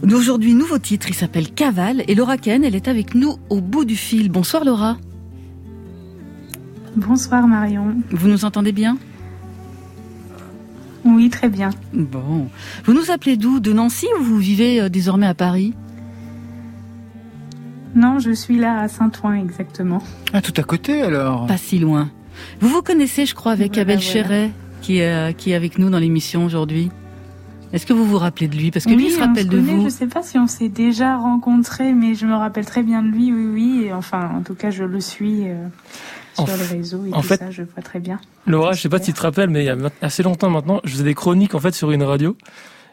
Aujourd'hui, 0.04 0.54
nouveau 0.54 0.78
titre, 0.78 1.08
il 1.08 1.14
s'appelle 1.14 1.50
Cavale 1.50 2.04
et 2.06 2.14
Laura 2.14 2.36
Ken, 2.36 2.62
elle 2.62 2.76
est 2.76 2.86
avec 2.86 3.16
nous 3.16 3.34
au 3.50 3.60
bout 3.60 3.84
du 3.84 3.96
fil. 3.96 4.30
Bonsoir 4.30 4.64
Laura. 4.64 4.98
Bonsoir 6.94 7.48
Marion. 7.48 7.96
Vous 8.12 8.28
nous 8.28 8.44
entendez 8.44 8.70
bien? 8.70 8.98
Oui, 11.04 11.28
très 11.28 11.48
bien. 11.48 11.70
Bon. 11.92 12.48
Vous 12.84 12.92
nous 12.92 13.10
appelez 13.10 13.36
d'où? 13.36 13.58
De 13.58 13.72
Nancy 13.72 14.06
ou 14.20 14.22
vous 14.22 14.38
vivez 14.38 14.80
euh, 14.80 14.88
désormais 14.88 15.26
à 15.26 15.34
Paris? 15.34 15.74
Non, 17.96 18.20
je 18.20 18.30
suis 18.30 18.58
là 18.58 18.80
à 18.82 18.88
Saint-Ouen 18.88 19.34
exactement. 19.34 20.02
Ah, 20.32 20.40
tout 20.40 20.54
à 20.56 20.62
côté 20.62 21.02
alors 21.02 21.46
Pas 21.46 21.56
si 21.56 21.80
loin. 21.80 22.10
Vous 22.60 22.68
vous 22.68 22.82
connaissez, 22.82 23.26
je 23.26 23.34
crois, 23.34 23.52
avec 23.52 23.72
Voilà, 23.72 23.82
Abel 23.82 23.96
voilà. 23.96 24.12
Chéret, 24.12 24.50
qui 24.82 24.98
est, 24.98 25.12
euh, 25.12 25.32
qui 25.32 25.50
est 25.50 25.54
avec 25.56 25.78
nous 25.78 25.90
dans 25.90 25.98
l'émission 25.98 26.44
aujourd'hui? 26.44 26.90
Est-ce 27.72 27.84
que 27.86 27.92
vous 27.92 28.04
vous 28.06 28.18
rappelez 28.18 28.48
de 28.48 28.56
lui? 28.56 28.70
Parce 28.70 28.84
que 28.86 28.90
lui, 28.92 29.06
il 29.06 29.10
se 29.12 29.18
on 29.18 29.26
rappelle 29.26 29.44
se 29.44 29.48
de 29.48 29.56
connaît, 29.56 29.72
vous. 29.74 29.84
Je 29.84 29.88
sais 29.90 30.06
pas 30.06 30.22
si 30.22 30.38
on 30.38 30.46
s'est 30.46 30.68
déjà 30.70 31.16
rencontrés, 31.18 31.92
mais 31.92 32.14
je 32.14 32.24
me 32.26 32.34
rappelle 32.34 32.64
très 32.64 32.82
bien 32.82 33.02
de 33.02 33.08
lui, 33.08 33.32
oui, 33.32 33.46
oui. 33.52 33.82
Et 33.86 33.92
enfin, 33.92 34.30
en 34.36 34.42
tout 34.42 34.54
cas, 34.54 34.70
je 34.70 34.84
le 34.84 35.00
suis 35.00 35.48
euh, 35.48 35.66
sur 36.34 36.46
les 36.46 36.64
réseaux 36.78 37.04
et 37.06 37.12
en 37.12 37.20
tout 37.20 37.26
fait- 37.28 37.36
ça, 37.36 37.50
je 37.50 37.62
vois 37.62 37.82
très 37.82 38.00
bien. 38.00 38.20
Laura, 38.46 38.72
je 38.72 38.80
sais 38.80 38.88
pas 38.88 38.98
si 38.98 39.06
tu 39.06 39.12
te 39.12 39.20
rappelles, 39.22 39.50
mais 39.50 39.64
il 39.64 39.66
y 39.66 39.70
a 39.70 39.76
assez 40.00 40.22
longtemps 40.22 40.48
maintenant, 40.50 40.80
je 40.84 40.90
faisais 40.92 41.04
des 41.04 41.14
chroniques 41.14 41.54
en 41.54 41.60
fait 41.60 41.74
sur 41.74 41.90
une 41.90 42.02
radio. 42.02 42.36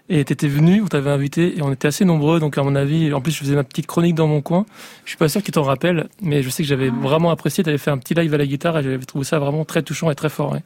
Et 0.08 0.24
t'étais 0.24 0.48
venu, 0.48 0.84
on 0.84 0.86
t'avait 0.88 1.10
invité, 1.10 1.58
et 1.58 1.64
on 1.64 1.72
était 1.74 1.88
assez 1.88 2.06
nombreux, 2.06 2.40
donc 2.40 2.60
à 2.60 2.62
mon 2.64 2.76
avis, 2.76 3.12
en 3.12 3.22
plus 3.22 3.32
je 3.32 3.40
faisais 3.40 3.56
ma 3.56 3.64
petite 3.64 3.88
chronique 3.88 4.14
dans 4.14 4.28
mon 4.28 4.40
coin. 4.42 4.68
Je 5.04 5.10
suis 5.10 5.18
pas 5.18 5.28
sûr 5.30 5.42
tu 5.42 5.52
t'en 5.52 5.64
rappelles, 5.64 6.10
mais 6.22 6.44
je 6.44 6.50
sais 6.52 6.62
que 6.62 6.70
j'avais 6.70 6.90
vraiment 6.90 7.32
apprécié, 7.32 7.64
t'avais 7.64 7.80
fait 7.80 7.90
un 7.90 7.98
petit 7.98 8.14
live 8.14 8.32
à 8.32 8.38
la 8.38 8.46
guitare, 8.46 8.78
et 8.78 8.84
j'avais 8.84 9.00
trouvé 9.00 9.24
ça 9.26 9.40
vraiment 9.40 9.66
très 9.66 9.82
touchant 9.82 10.12
et 10.12 10.16
très 10.16 10.30
fort. 10.30 10.52
ouais. 10.52 10.64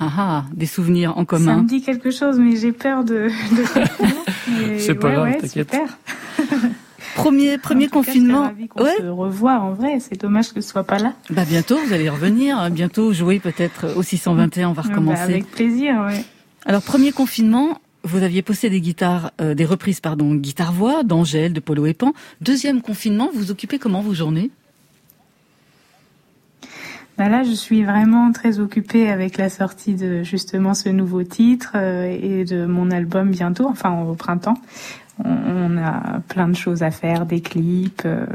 Ah 0.00 0.10
ah, 0.18 0.44
des 0.52 0.66
souvenirs 0.66 1.12
en 1.16 1.20
Ça 1.20 1.24
commun. 1.26 1.62
me 1.62 1.68
dit 1.68 1.80
quelque 1.82 2.10
chose, 2.10 2.38
mais 2.38 2.56
j'ai 2.56 2.72
peur 2.72 3.04
de. 3.04 3.28
de 3.28 4.78
C'est 4.78 4.94
pas 4.94 5.08
ouais, 5.08 5.14
grave, 5.14 5.24
ouais, 5.28 5.38
t'inquiète. 5.40 5.70
super. 5.70 5.98
Premier, 7.14 7.58
premier 7.62 7.84
En 7.86 7.88
tout 7.88 8.00
cas, 8.02 8.06
confinement. 8.06 8.52
qu'on 8.68 8.84
ouais. 8.84 8.96
se 8.98 9.06
revoie 9.06 9.54
en 9.60 9.72
vrai. 9.72 9.98
C'est 10.00 10.20
dommage 10.20 10.52
que 10.52 10.60
ce 10.60 10.68
soit 10.68 10.84
pas 10.84 10.98
là. 10.98 11.12
Bah 11.30 11.44
bientôt, 11.44 11.78
vous 11.78 11.92
allez 11.92 12.08
revenir. 12.08 12.58
hein, 12.58 12.70
Bientôt 12.70 13.12
jouer 13.12 13.38
peut-être 13.38 13.96
au 13.96 14.02
621. 14.02 14.68
On 14.68 14.72
va 14.72 14.82
Ah 14.84 14.88
bah, 14.88 14.94
recommencer. 14.94 15.22
avec 15.22 15.50
plaisir, 15.50 15.94
ouais. 16.08 16.24
Alors 16.66 16.82
premier 16.82 17.12
confinement, 17.12 17.78
vous 18.02 18.22
aviez 18.22 18.42
posté 18.42 18.70
des 18.70 18.80
guitares, 18.80 19.30
euh, 19.40 19.54
des 19.54 19.64
reprises 19.64 20.00
pardon, 20.00 20.34
guitare 20.34 20.72
voix 20.72 21.02
d'Angèle, 21.04 21.52
de 21.52 21.60
Polo 21.60 21.86
et 21.86 21.94
Pan. 21.94 22.12
Deuxième 22.40 22.82
confinement, 22.82 23.30
vous 23.32 23.40
vous 23.40 23.50
occupez 23.50 23.78
comment 23.78 24.00
vos 24.00 24.14
journées? 24.14 24.50
Bah 27.16 27.28
là, 27.28 27.44
je 27.44 27.52
suis 27.52 27.84
vraiment 27.84 28.32
très 28.32 28.58
occupée 28.58 29.08
avec 29.08 29.38
la 29.38 29.48
sortie 29.48 29.94
de 29.94 30.24
justement 30.24 30.74
ce 30.74 30.88
nouveau 30.88 31.22
titre 31.22 31.72
euh, 31.76 32.06
et 32.06 32.44
de 32.44 32.66
mon 32.66 32.90
album 32.90 33.30
bientôt, 33.30 33.68
enfin 33.68 34.02
au 34.02 34.14
printemps. 34.14 34.58
On, 35.24 35.78
a 35.78 36.20
plein 36.28 36.48
de 36.48 36.56
choses 36.56 36.82
à 36.82 36.90
faire, 36.90 37.24
des 37.24 37.40
clips, 37.40 38.02
euh, 38.04 38.26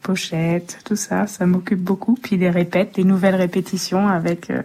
pochettes, 0.00 0.78
tout 0.86 0.96
ça. 0.96 1.26
Ça 1.26 1.44
m'occupe 1.44 1.80
beaucoup. 1.80 2.14
Puis 2.14 2.38
des 2.38 2.48
répètes, 2.48 2.94
des 2.94 3.04
nouvelles 3.04 3.34
répétitions 3.34 4.08
avec 4.08 4.48
euh, 4.48 4.62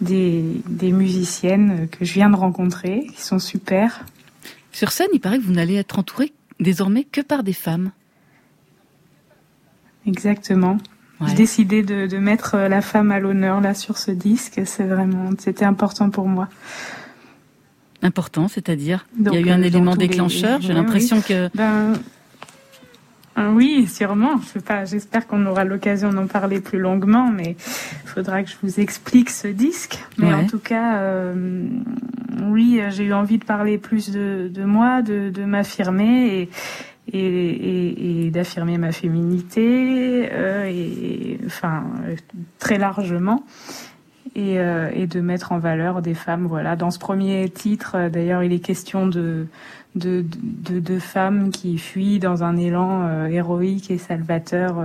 des, 0.00 0.42
des 0.68 0.90
musiciennes 0.90 1.88
que 1.88 2.04
je 2.04 2.14
viens 2.14 2.30
de 2.30 2.36
rencontrer, 2.36 3.06
qui 3.14 3.22
sont 3.22 3.38
super. 3.38 4.04
Sur 4.72 4.90
scène, 4.90 5.08
il 5.12 5.20
paraît 5.20 5.38
que 5.38 5.44
vous 5.44 5.52
n'allez 5.52 5.76
être 5.76 6.00
entouré 6.00 6.32
désormais 6.58 7.04
que 7.04 7.20
par 7.20 7.44
des 7.44 7.52
femmes. 7.52 7.92
Exactement. 10.04 10.78
J'ai 11.26 11.34
décidé 11.34 11.82
de, 11.82 12.06
de 12.06 12.18
mettre 12.18 12.54
euh, 12.54 12.68
la 12.68 12.80
femme 12.80 13.10
à 13.10 13.18
l'honneur 13.18 13.60
là 13.60 13.74
sur 13.74 13.98
ce 13.98 14.10
disque. 14.12 14.60
C'est 14.64 14.84
vraiment, 14.84 15.30
c'était 15.38 15.64
important 15.64 16.10
pour 16.10 16.28
moi. 16.28 16.48
Important, 18.02 18.46
c'est-à-dire 18.46 19.04
il 19.18 19.24
y 19.32 19.36
a 19.36 19.40
eu 19.40 19.50
un 19.50 19.60
euh, 19.60 19.64
élément 19.64 19.92
les- 19.94 20.06
déclencheur. 20.06 20.60
J'ai 20.60 20.72
l'impression 20.72 21.20
que 21.20 21.48
Ben 21.56 21.94
euh, 23.38 23.52
oui, 23.52 23.88
sûrement. 23.88 24.40
Je 24.42 24.46
sais 24.46 24.60
pas. 24.60 24.84
J'espère 24.84 25.26
qu'on 25.26 25.44
aura 25.46 25.64
l'occasion 25.64 26.12
d'en 26.12 26.26
parler 26.28 26.60
plus 26.60 26.78
longuement, 26.78 27.30
mais 27.30 27.56
il 28.04 28.08
faudra 28.08 28.42
que 28.44 28.50
je 28.50 28.56
vous 28.62 28.78
explique 28.80 29.30
ce 29.30 29.48
disque. 29.48 29.98
Mais 30.18 30.28
Ouais. 30.28 30.34
en 30.34 30.46
tout 30.46 30.58
cas, 30.60 30.98
euh, 30.98 31.66
oui, 32.46 32.80
j'ai 32.90 33.04
eu 33.04 33.12
envie 33.12 33.38
de 33.38 33.44
parler 33.44 33.78
plus 33.78 34.10
de, 34.10 34.48
de 34.52 34.64
moi, 34.64 35.02
de, 35.02 35.30
de 35.30 35.44
m'affirmer 35.44 36.38
et 36.42 36.48
et, 37.12 38.30
d'affirmer 38.30 38.78
ma 38.78 38.92
féminité, 38.92 40.28
euh, 40.32 41.36
enfin 41.46 41.84
très 42.58 42.78
largement. 42.78 43.44
Et, 44.34 44.60
euh, 44.60 44.90
et 44.92 45.06
de 45.06 45.20
mettre 45.20 45.52
en 45.52 45.58
valeur 45.58 46.02
des 46.02 46.12
femmes. 46.12 46.46
Voilà, 46.46 46.76
dans 46.76 46.90
ce 46.90 46.98
premier 46.98 47.48
titre, 47.48 47.92
euh, 47.96 48.08
d'ailleurs, 48.10 48.42
il 48.42 48.52
est 48.52 48.60
question 48.60 49.06
de 49.06 49.46
de, 49.94 50.24
de, 50.42 50.78
de 50.78 50.98
femmes 50.98 51.50
qui 51.50 51.78
fuient 51.78 52.18
dans 52.18 52.44
un 52.44 52.56
élan 52.56 53.26
héroïque 53.26 53.90
et 53.90 53.98
salvateur 53.98 54.76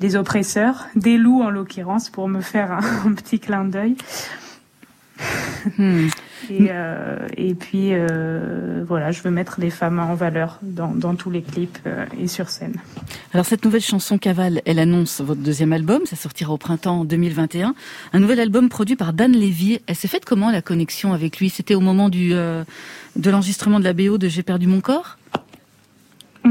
des 0.00 0.16
oppresseurs, 0.16 0.88
des 0.96 1.18
loups 1.18 1.42
en 1.42 1.50
l'occurrence, 1.50 2.08
pour 2.08 2.26
me 2.26 2.40
faire 2.40 2.72
un, 2.72 2.80
un 3.06 3.12
petit 3.12 3.38
clin 3.38 3.64
d'œil. 3.64 3.96
hmm, 5.78 6.08
Et, 6.48 6.68
euh, 6.70 7.26
et 7.36 7.54
puis 7.54 7.90
euh, 7.92 8.84
voilà, 8.86 9.10
je 9.10 9.22
veux 9.22 9.30
mettre 9.30 9.60
les 9.60 9.70
femmes 9.70 9.98
en 9.98 10.14
valeur 10.14 10.58
dans, 10.62 11.14
tous 11.14 11.30
les 11.30 11.42
clips 11.42 11.78
euh, 11.86 12.06
et 12.18 12.28
sur 12.28 12.48
scène. 12.48 12.76
Alors 13.32 13.46
cette 13.46 13.64
nouvelle 13.64 13.82
chanson 13.82 14.18
Cavale, 14.18 14.62
elle 14.64 14.78
annonce 14.78 15.20
votre 15.20 15.40
deuxième 15.40 15.72
album, 15.72 16.02
ça 16.06 16.16
sortira 16.16 16.52
au 16.52 16.58
printemps 16.58 17.04
2021. 17.04 17.74
Un 18.12 18.18
nouvel 18.18 18.40
album 18.40 18.68
produit 18.68 18.96
par 18.96 19.12
Dan 19.12 19.32
Levy. 19.32 19.80
Elle 19.86 19.96
s'est 19.96 20.08
faite 20.08 20.24
comment 20.24 20.50
la 20.50 20.62
connexion 20.62 21.12
avec 21.12 21.38
lui? 21.38 21.50
C'était 21.50 21.74
au 21.74 21.80
moment 21.80 22.08
du 22.08 22.30
de 22.30 23.30
l'enregistrement 23.30 23.80
de 23.80 23.84
la 23.84 23.92
BO 23.92 24.18
de 24.18 24.28
J'ai 24.28 24.42
perdu 24.42 24.66
mon 24.66 24.80
corps? 24.80 25.18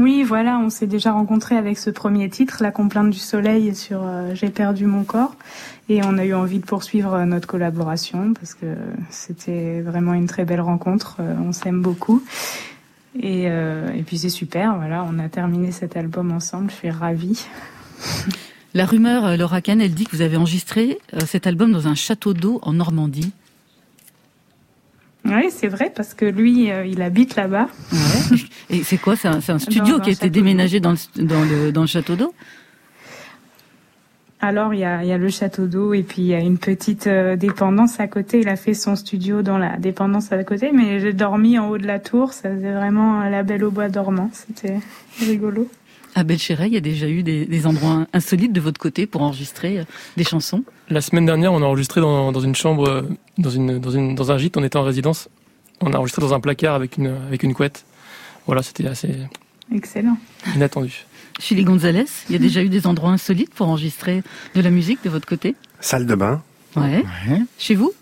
Oui, 0.00 0.22
voilà, 0.22 0.58
on 0.58 0.70
s'est 0.70 0.86
déjà 0.86 1.12
rencontrés 1.12 1.58
avec 1.58 1.76
ce 1.76 1.90
premier 1.90 2.30
titre, 2.30 2.62
La 2.62 2.70
complainte 2.70 3.10
du 3.10 3.18
soleil 3.18 3.74
sur 3.74 4.00
euh, 4.02 4.34
J'ai 4.34 4.48
perdu 4.48 4.86
mon 4.86 5.04
corps. 5.04 5.36
Et 5.90 6.02
on 6.02 6.16
a 6.16 6.24
eu 6.24 6.32
envie 6.32 6.58
de 6.58 6.64
poursuivre 6.64 7.12
euh, 7.12 7.24
notre 7.26 7.46
collaboration 7.46 8.32
parce 8.32 8.54
que 8.54 8.66
c'était 9.10 9.82
vraiment 9.82 10.14
une 10.14 10.26
très 10.26 10.46
belle 10.46 10.62
rencontre. 10.62 11.18
euh, 11.20 11.34
on 11.44 11.52
s'aime 11.52 11.82
beaucoup. 11.82 12.22
Et, 13.22 13.50
puis 14.06 14.18
c'est 14.18 14.30
super, 14.30 14.76
voilà, 14.76 15.04
on 15.04 15.18
a 15.18 15.28
terminé 15.28 15.72
cet 15.72 15.96
album 15.96 16.30
ensemble, 16.30 16.70
je 16.70 16.76
suis 16.76 16.90
ravie. 16.90 17.44
La 18.72 18.86
rumeur, 18.86 19.36
Laura 19.36 19.60
Kahn, 19.60 19.80
elle 19.80 19.92
dit 19.92 20.06
que 20.06 20.14
vous 20.14 20.22
avez 20.22 20.36
enregistré 20.36 21.00
cet 21.26 21.48
album 21.48 21.72
dans 21.72 21.88
un 21.88 21.96
château 21.96 22.34
d'eau 22.34 22.60
en 22.62 22.72
Normandie. 22.72 23.32
Oui, 25.24 25.50
c'est 25.50 25.68
vrai, 25.68 25.92
parce 25.94 26.14
que 26.14 26.24
lui, 26.24 26.70
euh, 26.70 26.86
il 26.86 27.02
habite 27.02 27.36
là-bas. 27.36 27.68
Ouais. 27.92 28.38
Et 28.70 28.82
c'est 28.82 28.98
quoi? 28.98 29.16
C'est 29.16 29.28
un, 29.28 29.58
studio 29.58 29.98
Dans 29.98 30.04
qui 30.04 30.10
a 30.10 30.12
été 30.12 30.30
déménagé 30.30 30.80
dans 30.80 30.92
le, 30.92 31.24
dans 31.24 31.44
le, 31.44 31.72
dans 31.72 31.82
le 31.82 31.86
château 31.86 32.16
d'eau? 32.16 32.34
Alors, 34.42 34.72
il 34.72 34.80
y 34.80 34.84
a, 34.84 35.02
il 35.02 35.08
y 35.08 35.12
a 35.12 35.18
le 35.18 35.28
château 35.28 35.66
d'eau 35.66 35.92
et 35.92 36.02
puis 36.02 36.22
il 36.22 36.28
y 36.28 36.34
a 36.34 36.38
une 36.38 36.56
petite 36.56 37.06
euh, 37.06 37.36
dépendance 37.36 38.00
à 38.00 38.06
côté. 38.06 38.40
Il 38.40 38.48
a 38.48 38.56
fait 38.56 38.72
son 38.72 38.96
studio 38.96 39.42
dans 39.42 39.58
la 39.58 39.76
dépendance 39.76 40.32
à 40.32 40.42
côté, 40.44 40.70
mais 40.72 40.98
j'ai 40.98 41.12
dormi 41.12 41.58
en 41.58 41.68
haut 41.68 41.76
de 41.76 41.86
la 41.86 41.98
tour. 41.98 42.32
Ça 42.32 42.50
faisait 42.50 42.72
vraiment 42.72 43.20
euh, 43.20 43.28
la 43.28 43.42
belle 43.42 43.64
au 43.64 43.70
bois 43.70 43.90
dormant. 43.90 44.30
C'était 44.32 44.80
rigolo. 45.20 45.68
À 46.14 46.24
Belchéret, 46.24 46.66
il 46.66 46.74
y 46.74 46.76
a 46.76 46.80
déjà 46.80 47.08
eu 47.08 47.22
des, 47.22 47.46
des 47.46 47.66
endroits 47.66 48.06
insolites 48.12 48.52
de 48.52 48.60
votre 48.60 48.80
côté 48.80 49.06
pour 49.06 49.22
enregistrer 49.22 49.78
euh, 49.80 49.84
des 50.16 50.24
chansons 50.24 50.64
La 50.88 51.00
semaine 51.00 51.24
dernière, 51.26 51.52
on 51.52 51.62
a 51.62 51.64
enregistré 51.66 52.00
dans, 52.00 52.32
dans 52.32 52.40
une 52.40 52.54
chambre, 52.56 52.88
euh, 52.88 53.02
dans, 53.38 53.50
une, 53.50 53.78
dans, 53.78 53.90
une, 53.90 54.14
dans 54.16 54.32
un 54.32 54.38
gîte, 54.38 54.56
on 54.56 54.64
était 54.64 54.76
en 54.76 54.82
résidence. 54.82 55.28
On 55.80 55.92
a 55.92 55.96
enregistré 55.98 56.20
dans 56.20 56.34
un 56.34 56.40
placard 56.40 56.74
avec 56.74 56.96
une, 56.98 57.06
avec 57.28 57.42
une 57.42 57.54
couette. 57.54 57.84
Voilà, 58.46 58.62
c'était 58.62 58.86
assez 58.86 59.14
Excellent. 59.72 60.18
inattendu. 60.56 61.06
Chili 61.38 61.62
Gonzalez, 61.64 62.04
il 62.28 62.32
y 62.32 62.36
a 62.36 62.38
déjà 62.38 62.62
eu 62.62 62.68
des 62.68 62.86
endroits 62.86 63.12
insolites 63.12 63.54
pour 63.54 63.68
enregistrer 63.68 64.22
de 64.54 64.60
la 64.60 64.70
musique 64.70 65.02
de 65.04 65.10
votre 65.10 65.26
côté? 65.26 65.54
Salle 65.80 66.06
de 66.06 66.14
bain. 66.14 66.42
Ouais. 66.76 67.04
Ouais. 67.28 67.40
Chez 67.56 67.76
vous? 67.76 67.92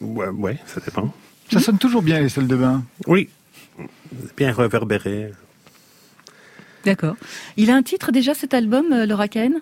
Ouais, 0.00 0.28
ouais, 0.28 0.58
ça 0.66 0.80
dépend. 0.80 1.12
Ça 1.52 1.60
sonne 1.60 1.78
toujours 1.78 2.02
bien 2.02 2.18
les 2.20 2.28
salles 2.28 2.48
de 2.48 2.56
bain. 2.56 2.82
Oui. 3.06 3.28
Bien 4.36 4.52
réverbéré. 4.52 5.30
D'accord. 6.86 7.16
Il 7.58 7.70
a 7.70 7.74
un 7.76 7.82
titre 7.82 8.10
déjà 8.12 8.32
cet 8.34 8.54
album, 8.54 8.86
euh, 8.92 9.04
Laura 9.06 9.28
Cahen 9.28 9.54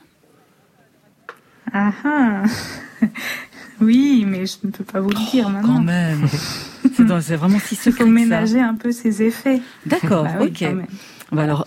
Ah 1.72 1.92
ah. 2.04 2.42
Oui, 3.80 4.24
mais 4.26 4.46
je 4.46 4.56
ne 4.62 4.70
peux 4.70 4.84
pas 4.84 5.00
vous 5.00 5.10
le 5.10 5.30
dire 5.32 5.44
Quand 5.46 5.50
maintenant. 5.50 5.80
même. 5.80 6.26
C'est 7.20 7.34
vraiment 7.34 7.58
si 7.58 7.74
Il 7.74 7.76
secret. 7.78 7.90
faut 7.90 8.04
que 8.04 8.04
ça. 8.04 8.24
ménager 8.24 8.60
un 8.60 8.74
peu 8.74 8.92
ses 8.92 9.22
effets. 9.22 9.60
D'accord, 9.84 10.24
Bah 10.38 10.42
ok. 10.42 10.52
quand. 10.60 10.84
Bah 11.32 11.42
alors, 11.42 11.66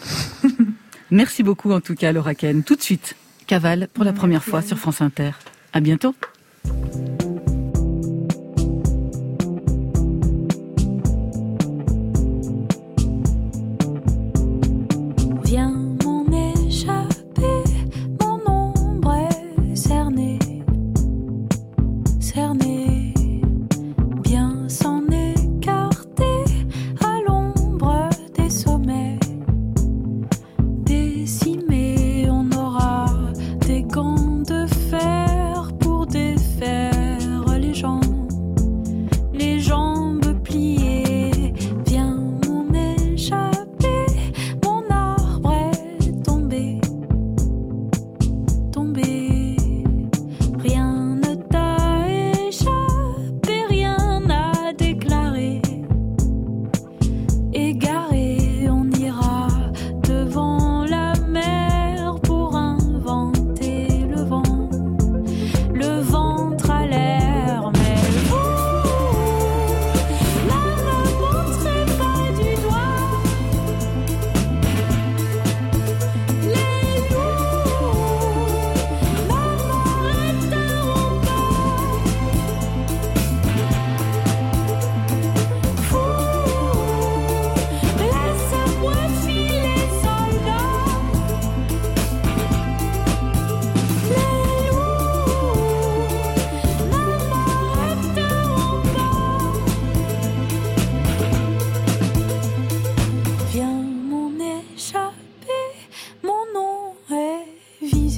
merci 1.11 1.43
beaucoup 1.43 1.71
en 1.73 1.81
tout 1.81 1.95
cas, 1.95 2.11
Laura. 2.13 2.33
Tout 2.35 2.75
de 2.75 2.81
suite, 2.81 3.15
Cavale 3.45 3.89
pour 3.93 4.03
la 4.05 4.13
première 4.13 4.43
fois 4.43 4.61
sur 4.61 4.77
France 4.79 5.01
Inter. 5.01 5.31
À 5.73 5.81
bientôt. 5.81 6.15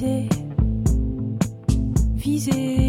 Est 0.02 0.28
visé, 2.16 2.79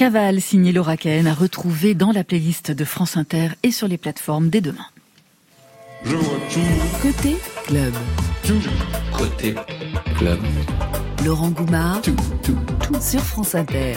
Cavale, 0.00 0.40
signé 0.40 0.72
Laura 0.72 0.96
Cahen, 0.96 1.26
à 1.26 1.34
retrouver 1.34 1.92
dans 1.92 2.10
la 2.10 2.24
playlist 2.24 2.70
de 2.70 2.86
France 2.86 3.18
Inter 3.18 3.48
et 3.62 3.70
sur 3.70 3.86
les 3.86 3.98
plateformes 3.98 4.48
dès 4.48 4.62
demain. 4.62 4.86
Côté 7.02 7.36
club, 7.66 7.92
Côté 9.12 9.54
club. 10.16 10.38
Laurent 11.22 11.50
Goumard 11.50 12.00
sur 12.98 13.20
France 13.20 13.54
Inter. 13.54 13.92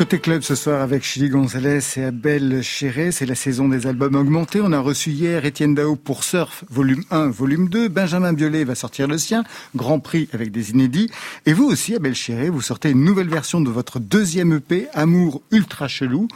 Côté 0.00 0.18
club 0.18 0.40
ce 0.40 0.54
soir 0.54 0.80
avec 0.80 1.04
Chili 1.04 1.28
Gonzalez 1.28 1.80
et 1.98 2.04
Abel 2.04 2.62
Chéré, 2.62 3.12
c'est 3.12 3.26
la 3.26 3.34
saison 3.34 3.68
des 3.68 3.86
albums 3.86 4.14
augmentés. 4.14 4.62
On 4.62 4.72
a 4.72 4.80
reçu 4.80 5.10
hier 5.10 5.44
Étienne 5.44 5.74
Dao 5.74 5.94
pour 5.94 6.24
Surf, 6.24 6.64
volume 6.70 7.04
1, 7.10 7.28
volume 7.28 7.68
2. 7.68 7.88
Benjamin 7.88 8.32
Biolay 8.32 8.64
va 8.64 8.74
sortir 8.74 9.06
le 9.06 9.18
sien, 9.18 9.44
Grand 9.76 10.00
Prix 10.00 10.30
avec 10.32 10.52
des 10.52 10.70
inédits. 10.70 11.10
Et 11.44 11.52
vous 11.52 11.66
aussi, 11.66 11.94
Abel 11.94 12.14
Chéré, 12.14 12.48
vous 12.48 12.62
sortez 12.62 12.88
une 12.88 13.04
nouvelle 13.04 13.28
version 13.28 13.60
de 13.60 13.68
votre 13.68 14.00
deuxième 14.00 14.54
EP, 14.54 14.86
Amour 14.94 15.42
Ultra 15.50 15.86
Chelou. 15.86 16.28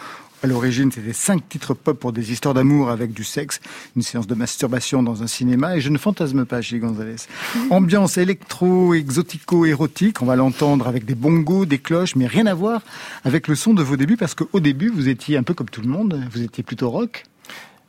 À 0.44 0.46
l'origine, 0.46 0.92
c'était 0.92 1.14
cinq 1.14 1.48
titres 1.48 1.72
pop 1.72 1.98
pour 1.98 2.12
des 2.12 2.30
histoires 2.30 2.52
d'amour 2.52 2.90
avec 2.90 3.14
du 3.14 3.24
sexe, 3.24 3.60
une 3.96 4.02
séance 4.02 4.26
de 4.26 4.34
masturbation 4.34 5.02
dans 5.02 5.22
un 5.22 5.26
cinéma, 5.26 5.74
et 5.74 5.80
je 5.80 5.88
ne 5.88 5.96
fantasme 5.96 6.44
pas 6.44 6.60
chez 6.60 6.78
Gonzalez. 6.80 7.16
Ambiance 7.70 8.18
électro, 8.18 8.92
exotico, 8.92 9.64
érotique, 9.64 10.20
on 10.20 10.26
va 10.26 10.36
l'entendre 10.36 10.86
avec 10.86 11.06
des 11.06 11.14
bongos, 11.14 11.64
des 11.64 11.78
cloches, 11.78 12.14
mais 12.14 12.26
rien 12.26 12.44
à 12.44 12.52
voir 12.52 12.82
avec 13.24 13.48
le 13.48 13.54
son 13.54 13.72
de 13.72 13.82
vos 13.82 13.96
débuts, 13.96 14.18
parce 14.18 14.34
qu'au 14.34 14.60
début, 14.60 14.90
vous 14.90 15.08
étiez 15.08 15.38
un 15.38 15.42
peu 15.44 15.54
comme 15.54 15.70
tout 15.70 15.80
le 15.80 15.88
monde, 15.88 16.20
vous 16.30 16.42
étiez 16.42 16.62
plutôt 16.62 16.90
rock. 16.90 17.24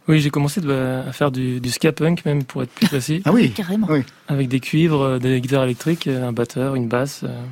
Oui, 0.08 0.22
j'ai 0.22 0.30
commencé 0.30 0.62
à 0.70 1.12
faire 1.12 1.32
du, 1.32 1.60
du 1.60 1.70
ska 1.72 1.92
punk 1.92 2.24
même 2.24 2.46
pour 2.46 2.64
être 2.64 2.72
plus 2.72 2.88
précis, 2.88 3.22
Ah 3.26 3.34
oui, 3.34 3.52
Carrément. 3.52 3.88
oui. 3.90 4.04
avec 4.30 4.48
des 4.48 4.62
cuivres, 4.62 5.02
euh, 5.02 5.20
des 5.20 5.42
guitares 5.42 5.66
électriques, 5.66 6.08
euh, 6.08 6.26
un 6.30 6.32
batteur, 6.32 6.76
une 6.76 6.88
basse. 6.88 7.20
euh, 7.26 7.44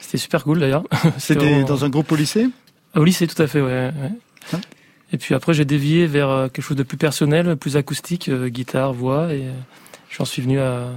C'était 0.00 0.18
super 0.18 0.42
cool 0.42 0.58
d'ailleurs. 0.58 0.82
C'était 1.18 1.38
vraiment- 1.48 1.64
dans 1.68 1.84
un 1.84 1.88
groupe 1.90 2.10
au 2.10 2.16
lycée? 2.16 2.48
Au 2.96 3.04
lycée, 3.04 3.26
tout 3.28 3.40
à 3.40 3.46
fait, 3.46 3.60
ouais. 3.60 3.68
ouais. 3.70 4.10
Et 5.12 5.18
puis 5.18 5.34
après, 5.34 5.52
j'ai 5.52 5.64
dévié 5.64 6.06
vers 6.06 6.30
euh, 6.30 6.48
quelque 6.48 6.64
chose 6.64 6.76
de 6.76 6.82
plus 6.82 6.96
personnel, 6.96 7.56
plus 7.56 7.76
acoustique, 7.76 8.28
euh, 8.28 8.48
guitare, 8.48 8.92
voix, 8.92 9.32
et 9.34 9.42
euh, 9.42 9.52
j'en 10.10 10.24
suis 10.24 10.40
venu 10.40 10.58
à, 10.58 10.88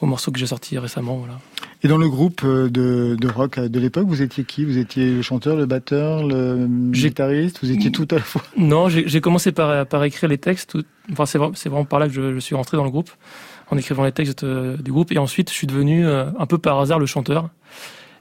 au 0.00 0.06
morceau 0.06 0.32
que 0.32 0.38
j'ai 0.38 0.48
sorti 0.48 0.78
récemment. 0.78 1.16
Voilà. 1.16 1.38
Et 1.84 1.88
dans 1.88 1.96
le 1.96 2.08
groupe 2.08 2.44
de, 2.44 3.16
de 3.18 3.28
rock 3.28 3.58
de 3.60 3.80
l'époque, 3.80 4.06
vous 4.06 4.22
étiez 4.22 4.44
qui? 4.44 4.64
Vous 4.64 4.78
étiez 4.78 5.10
le 5.10 5.22
chanteur, 5.22 5.56
le 5.56 5.66
batteur, 5.66 6.24
le 6.24 6.66
guitariste? 6.90 7.58
Vous 7.62 7.70
étiez 7.70 7.90
tout 7.90 8.06
à 8.10 8.16
la 8.16 8.20
fois? 8.20 8.42
Non, 8.56 8.88
j'ai 8.88 9.20
commencé 9.20 9.50
par, 9.50 9.86
par 9.86 10.04
écrire 10.04 10.28
les 10.28 10.38
textes. 10.38 10.76
Enfin, 11.10 11.26
c'est 11.26 11.38
vraiment, 11.38 11.84
par 11.84 11.98
là 11.98 12.06
que 12.06 12.12
je, 12.12 12.34
je 12.34 12.38
suis 12.38 12.54
rentré 12.54 12.76
dans 12.76 12.84
le 12.84 12.90
groupe, 12.90 13.10
en 13.68 13.76
écrivant 13.76 14.04
les 14.04 14.12
textes 14.12 14.44
du 14.44 14.92
groupe. 14.92 15.10
Et 15.10 15.18
ensuite, 15.18 15.50
je 15.50 15.54
suis 15.54 15.66
devenu 15.66 16.06
un 16.06 16.46
peu 16.46 16.58
par 16.58 16.78
hasard 16.78 17.00
le 17.00 17.06
chanteur. 17.06 17.50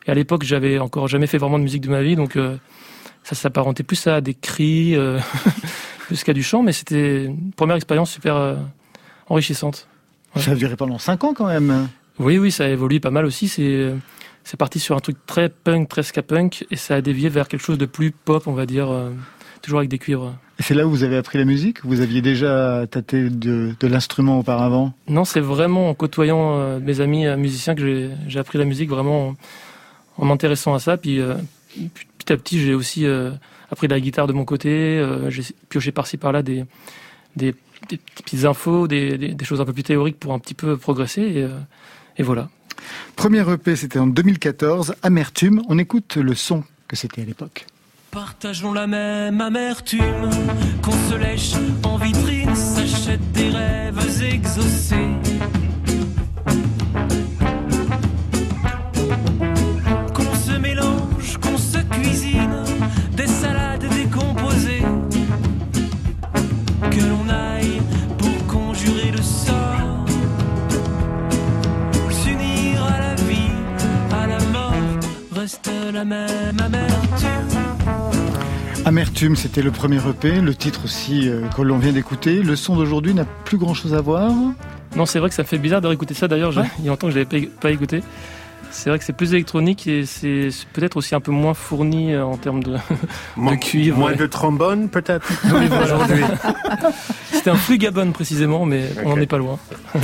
Et 0.08 0.12
à 0.12 0.14
l'époque, 0.14 0.44
j'avais 0.44 0.80
encore 0.80 1.08
jamais 1.08 1.28
fait 1.28 1.38
vraiment 1.38 1.60
de 1.60 1.64
musique 1.64 1.82
de 1.82 1.90
ma 1.90 2.02
vie, 2.02 2.16
donc 2.16 2.36
euh, 2.36 2.58
ça 3.24 3.36
s'apparentait 3.36 3.84
plus 3.84 4.06
à 4.08 4.22
des 4.22 4.34
cris, 4.34 4.96
euh, 4.96 5.20
plus 6.08 6.24
qu'à 6.24 6.34
du 6.34 6.44
chant. 6.44 6.64
Mais 6.64 6.72
c'était 6.72 7.26
une 7.26 7.52
première 7.52 7.76
expérience 7.76 8.12
super 8.12 8.36
euh, 8.36 8.56
enrichissante. 9.30 9.88
Ouais. 10.36 10.42
Ça 10.42 10.52
a 10.52 10.56
duré 10.56 10.76
pendant 10.76 10.98
5 10.98 11.24
ans 11.24 11.34
quand 11.34 11.48
même. 11.48 11.88
Oui, 12.20 12.38
oui, 12.38 12.52
ça 12.52 12.66
a 12.66 12.68
évolué 12.68 13.00
pas 13.00 13.12
mal 13.12 13.26
aussi. 13.26 13.48
C'est 13.48 13.94
c'est 14.44 14.58
parti 14.58 14.80
sur 14.80 14.96
un 14.96 15.00
truc 15.00 15.18
très 15.28 15.50
punk, 15.50 15.88
très 15.88 16.02
ska 16.02 16.24
punk, 16.24 16.66
et 16.72 16.76
ça 16.76 16.96
a 16.96 17.02
dévié 17.02 17.30
vers 17.30 17.48
quelque 17.48 17.62
chose 17.62 17.78
de 17.78 17.86
plus 17.86 18.10
pop, 18.12 18.48
on 18.48 18.54
va 18.54 18.66
dire, 18.66 18.90
euh, 18.90 19.12
toujours 19.62 19.80
avec 19.80 19.90
des 19.92 20.00
cuivres. 20.00 20.34
Et 20.60 20.64
c'est 20.64 20.74
là 20.74 20.88
où 20.88 20.90
vous 20.90 21.04
avez 21.04 21.16
appris 21.18 21.38
la 21.38 21.46
musique 21.46 21.86
Vous 21.86 22.02
aviez 22.02 22.22
déjà 22.24 22.86
tâté 22.90 23.30
de, 23.30 23.76
de 23.80 23.88
l'instrument 23.88 24.40
auparavant? 24.40 24.94
Non, 25.08 25.24
c'est 25.26 25.40
vraiment 25.40 25.90
en 25.90 25.94
côtoyant 25.94 26.58
euh, 26.58 26.80
mes 26.80 27.02
amis 27.02 27.28
euh, 27.28 27.38
musiciens 27.38 27.76
que 27.76 27.82
j'ai- 27.86 28.10
j'ai 28.28 28.40
appris 28.40 28.58
la 28.58 28.66
musique, 28.66 28.90
vraiment 28.90 29.30
en, 29.30 29.36
en 30.18 30.26
m'intéressant 30.26 30.74
à 30.74 30.80
ça. 30.80 30.98
Puis 30.98 31.20
euh, 31.20 31.36
puis, 31.94 32.08
petit 32.32 32.34
à 32.34 32.38
petit, 32.38 32.60
j'ai 32.60 32.74
aussi 32.74 33.06
euh, 33.06 33.32
appris 33.72 33.88
la 33.88 34.00
guitare 34.00 34.28
de 34.28 34.34
mon 34.34 34.46
côté. 34.46 34.70
euh, 34.70 35.30
j'ai 35.30 35.44
pioché 35.70 35.92
par-ci 35.92 36.18
par-là 36.18 36.42
des, 36.44 36.66
des, 37.36 37.56
des 37.90 37.98
petites 37.98 38.46
infos, 38.46 38.88
des, 38.88 39.18
des, 39.18 39.34
des 39.34 39.46
choses 39.46 39.62
un 39.62 39.66
peu 39.66 39.74
plus 39.74 39.84
théoriques 39.84 40.20
pour 40.20 40.34
un 40.34 40.40
petit 40.40 40.54
peu 40.54 40.78
progresser. 40.78 41.22
Et, 41.22 41.44
euh, 41.44 41.50
et 42.18 42.24
voilà. 42.24 42.50
Premier 43.16 43.44
EP, 43.52 43.76
c'était 43.76 44.00
en 44.00 44.08
2014, 44.08 44.96
Amertume. 45.04 45.62
On 45.70 45.78
écoute 45.78 46.18
le 46.18 46.36
son 46.36 46.64
que 46.88 46.96
c'était 46.96 47.22
à 47.22 47.26
l'époque. 47.26 47.66
Partageons 48.12 48.74
la 48.74 48.88
même 48.88 49.40
amertume, 49.40 50.30
qu'on 50.82 50.92
se 50.92 51.16
lèche 51.16 51.54
en 51.84 51.98
vitrine, 51.98 52.54
s'achète 52.56 53.32
des 53.32 53.50
rêves 53.50 54.24
exaucés. 54.24 54.96
Reste 75.52 75.72
la 75.94 76.06
même 76.06 76.60
amertume. 76.60 77.60
Amertume, 78.86 79.36
c'était 79.36 79.62
le 79.62 79.72
premier 79.72 79.98
EP, 79.98 80.40
le 80.40 80.56
titre 80.56 80.86
aussi 80.86 81.28
euh, 81.28 81.48
que 81.50 81.62
l'on 81.62 81.78
vient 81.78 81.92
d'écouter. 81.92 82.42
Le 82.42 82.56
son 82.56 82.76
d'aujourd'hui 82.76 83.14
n'a 83.14 83.26
plus 83.26 83.58
grand-chose 83.58 83.94
à 83.94 84.02
voir. 84.02 84.32
Non, 84.96 85.06
c'est 85.06 85.20
vrai 85.20 85.30
que 85.30 85.36
ça 85.36 85.44
me 85.44 85.48
fait 85.48 85.58
bizarre 85.58 85.82
de 85.82 85.88
réécouter 85.88 86.14
ça. 86.14 86.28
D'ailleurs, 86.28 86.54
il 86.80 86.86
y 86.86 86.88
a 86.88 86.92
longtemps 86.92 87.08
que 87.08 87.14
je 87.14 87.20
l'avais 87.20 87.48
pas, 87.48 87.70
écouté. 87.72 88.02
C'est 88.72 88.90
vrai 88.90 88.98
que 88.98 89.04
c'est 89.06 89.14
plus 89.14 89.34
électronique 89.34 89.86
et 89.88 90.06
c'est 90.06 90.50
peut-être 90.72 90.96
aussi 90.96 91.14
un 91.14 91.20
peu 91.20 91.32
moins 91.32 91.54
fourni 91.54 92.14
euh, 92.14 92.24
en 92.24 92.38
termes 92.38 92.64
de, 92.64 92.78
Mo- 93.36 93.52
de 93.52 93.56
cuivre. 93.58 93.98
Moins 93.98 94.12
ouais. 94.12 94.18
de 94.18 94.28
trombone, 94.28 94.88
peut-être? 94.90 95.28
Oui, 95.54 95.68
voilà. 95.68 95.84
aujourd'hui. 95.84 96.24
C'était 97.32 97.50
un 97.50 97.56
flugabone 97.56 98.14
précisément, 98.14 98.66
mais 98.66 98.86
on 99.04 99.10
n'en 99.10 99.18
est 99.18 99.26
pas 99.28 99.38
loin. 99.38 99.60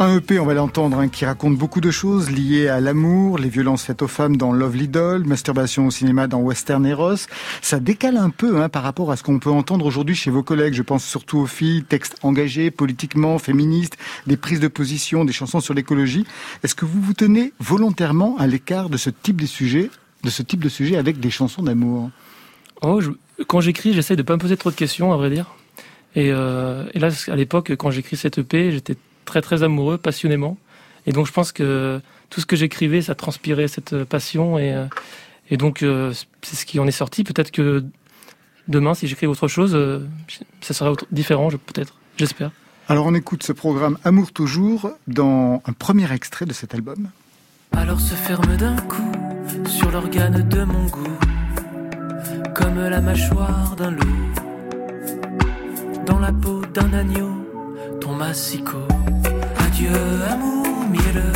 Un 0.00 0.16
EP, 0.16 0.40
on 0.40 0.44
va 0.44 0.54
l'entendre, 0.54 0.98
hein, 0.98 1.08
qui 1.08 1.24
raconte 1.24 1.56
beaucoup 1.56 1.80
de 1.80 1.92
choses 1.92 2.28
liées 2.28 2.66
à 2.66 2.80
l'amour, 2.80 3.38
les 3.38 3.48
violences 3.48 3.84
faites 3.84 4.02
aux 4.02 4.08
femmes 4.08 4.36
dans 4.36 4.52
Lovely 4.52 4.88
Doll, 4.88 5.24
masturbation 5.24 5.86
au 5.86 5.90
cinéma 5.92 6.26
dans 6.26 6.40
Western 6.40 6.84
Eros. 6.84 7.28
Ça 7.62 7.78
décale 7.78 8.16
un 8.16 8.30
peu 8.30 8.60
hein, 8.60 8.68
par 8.68 8.82
rapport 8.82 9.12
à 9.12 9.16
ce 9.16 9.22
qu'on 9.22 9.38
peut 9.38 9.50
entendre 9.50 9.86
aujourd'hui 9.86 10.16
chez 10.16 10.32
vos 10.32 10.42
collègues. 10.42 10.74
Je 10.74 10.82
pense 10.82 11.04
surtout 11.04 11.38
aux 11.38 11.46
filles, 11.46 11.84
textes 11.84 12.16
engagés, 12.22 12.72
politiquement, 12.72 13.38
féministes, 13.38 13.96
des 14.26 14.36
prises 14.36 14.58
de 14.58 14.66
position, 14.66 15.24
des 15.24 15.32
chansons 15.32 15.60
sur 15.60 15.74
l'écologie. 15.74 16.26
Est-ce 16.64 16.74
que 16.74 16.84
vous 16.84 17.00
vous 17.00 17.14
tenez 17.14 17.52
volontairement 17.60 18.36
à 18.38 18.48
l'écart 18.48 18.90
de 18.90 18.96
ce 18.96 19.10
type 19.10 19.40
de 19.40 19.46
sujet, 19.46 19.90
de 20.24 20.30
ce 20.30 20.42
type 20.42 20.62
de 20.62 20.68
sujet 20.68 20.96
avec 20.96 21.20
des 21.20 21.30
chansons 21.30 21.62
d'amour? 21.62 22.10
Oh, 22.82 23.00
quand 23.46 23.60
j'écris, 23.60 23.94
j'essaye 23.94 24.16
de 24.16 24.22
pas 24.22 24.34
me 24.34 24.40
poser 24.40 24.56
trop 24.56 24.72
de 24.72 24.76
questions, 24.76 25.12
à 25.12 25.16
vrai 25.16 25.30
dire. 25.30 25.54
Et, 26.16 26.32
euh, 26.32 26.84
et 26.94 26.98
là, 26.98 27.10
à 27.28 27.36
l'époque, 27.36 27.76
quand 27.76 27.92
j'écris 27.92 28.16
cette 28.16 28.38
EP, 28.38 28.72
j'étais 28.72 28.96
très 29.24 29.40
très 29.42 29.62
amoureux, 29.62 29.98
passionnément. 29.98 30.56
Et 31.06 31.12
donc, 31.12 31.26
je 31.26 31.32
pense 31.32 31.52
que 31.52 32.00
tout 32.30 32.40
ce 32.40 32.46
que 32.46 32.56
j'écrivais, 32.56 33.02
ça 33.02 33.14
transpirait 33.14 33.68
cette 33.68 33.92
euh, 33.92 34.04
passion. 34.04 34.58
Et, 34.58 34.72
euh, 34.72 34.86
et 35.50 35.56
donc, 35.56 35.82
euh, 35.82 36.12
c'est 36.42 36.56
ce 36.56 36.64
qui 36.66 36.78
en 36.80 36.86
est 36.86 36.90
sorti. 36.92 37.24
Peut-être 37.24 37.50
que 37.50 37.84
demain, 38.68 38.94
si 38.94 39.06
j'écris 39.06 39.26
autre 39.26 39.48
chose, 39.48 39.78
ça 40.62 40.72
sera 40.74 40.90
autre- 40.92 41.06
différent, 41.12 41.48
peut-être. 41.50 41.94
J'espère. 42.16 42.50
Alors 42.88 43.06
on 43.06 43.14
écoute 43.14 43.42
ce 43.44 43.52
programme 43.52 43.96
Amour 44.04 44.30
toujours 44.32 44.90
dans 45.06 45.62
un 45.64 45.72
premier 45.72 46.12
extrait 46.12 46.44
de 46.44 46.52
cet 46.52 46.74
album. 46.74 47.08
Alors 47.72 47.98
se 47.98 48.14
ferme 48.14 48.56
d'un 48.58 48.76
coup 48.76 49.10
sur 49.66 49.90
l'organe 49.90 50.46
de 50.48 50.64
mon 50.64 50.84
goût, 50.86 51.18
comme 52.54 52.78
la 52.78 53.00
mâchoire 53.00 53.74
d'un 53.76 53.90
loup, 53.90 54.32
dans 56.06 56.18
la 56.18 56.30
peau 56.32 56.60
d'un 56.74 56.92
agneau, 56.92 57.30
ton 58.02 58.14
massicot. 58.16 58.86
Adieu, 59.76 59.90
amour 60.30 60.86
mielleux, 60.88 61.32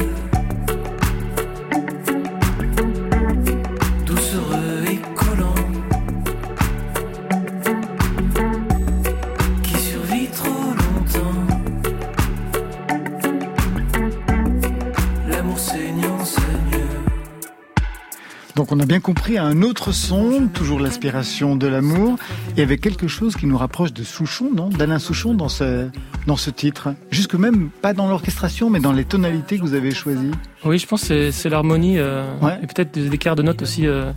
Donc 18.59 18.73
on 18.73 18.81
a 18.81 18.87
bien 18.87 18.99
compris 18.99 19.39
un 19.39 19.63
autre 19.63 19.93
son, 19.93 20.49
toujours 20.53 20.81
l'aspiration 20.81 21.55
de 21.55 21.69
l'amour, 21.69 22.17
et 22.57 22.63
avec 22.63 22.81
quelque 22.81 23.07
chose 23.07 23.37
qui 23.37 23.47
nous 23.47 23.57
rapproche 23.57 23.93
de 23.93 24.03
Souchon, 24.03 24.51
non? 24.53 24.69
D'Alain 24.69 24.99
Souchon 24.99 25.33
dans 25.33 25.49
ce, 25.49 25.87
dans 26.27 26.35
ce 26.35 26.51
titre. 26.51 26.89
Jusque 27.13 27.35
même 27.37 27.71
pas 27.71 27.93
dans 27.95 28.09
l'orchestration, 28.09 28.69
mais 28.69 28.81
dans 28.81 28.91
les 28.91 29.05
tonalités 29.05 29.59
que 29.59 29.63
vous 29.63 29.75
avez 29.75 29.93
choisies. 29.93 30.33
Oui, 30.65 30.77
je 30.81 30.89
pense 30.89 31.07
que 31.07 31.31
c'est- 31.31 31.49
l'harmonie 31.49 32.01
euh, 32.01 32.25
Ouais. 32.43 32.59
et 32.61 32.67
peut-être 32.67 32.93
des 32.93 33.07
écarts 33.15 33.37
de 33.37 33.43
notes 33.43 33.63
aussi 33.63 33.87
euh, 33.87 34.11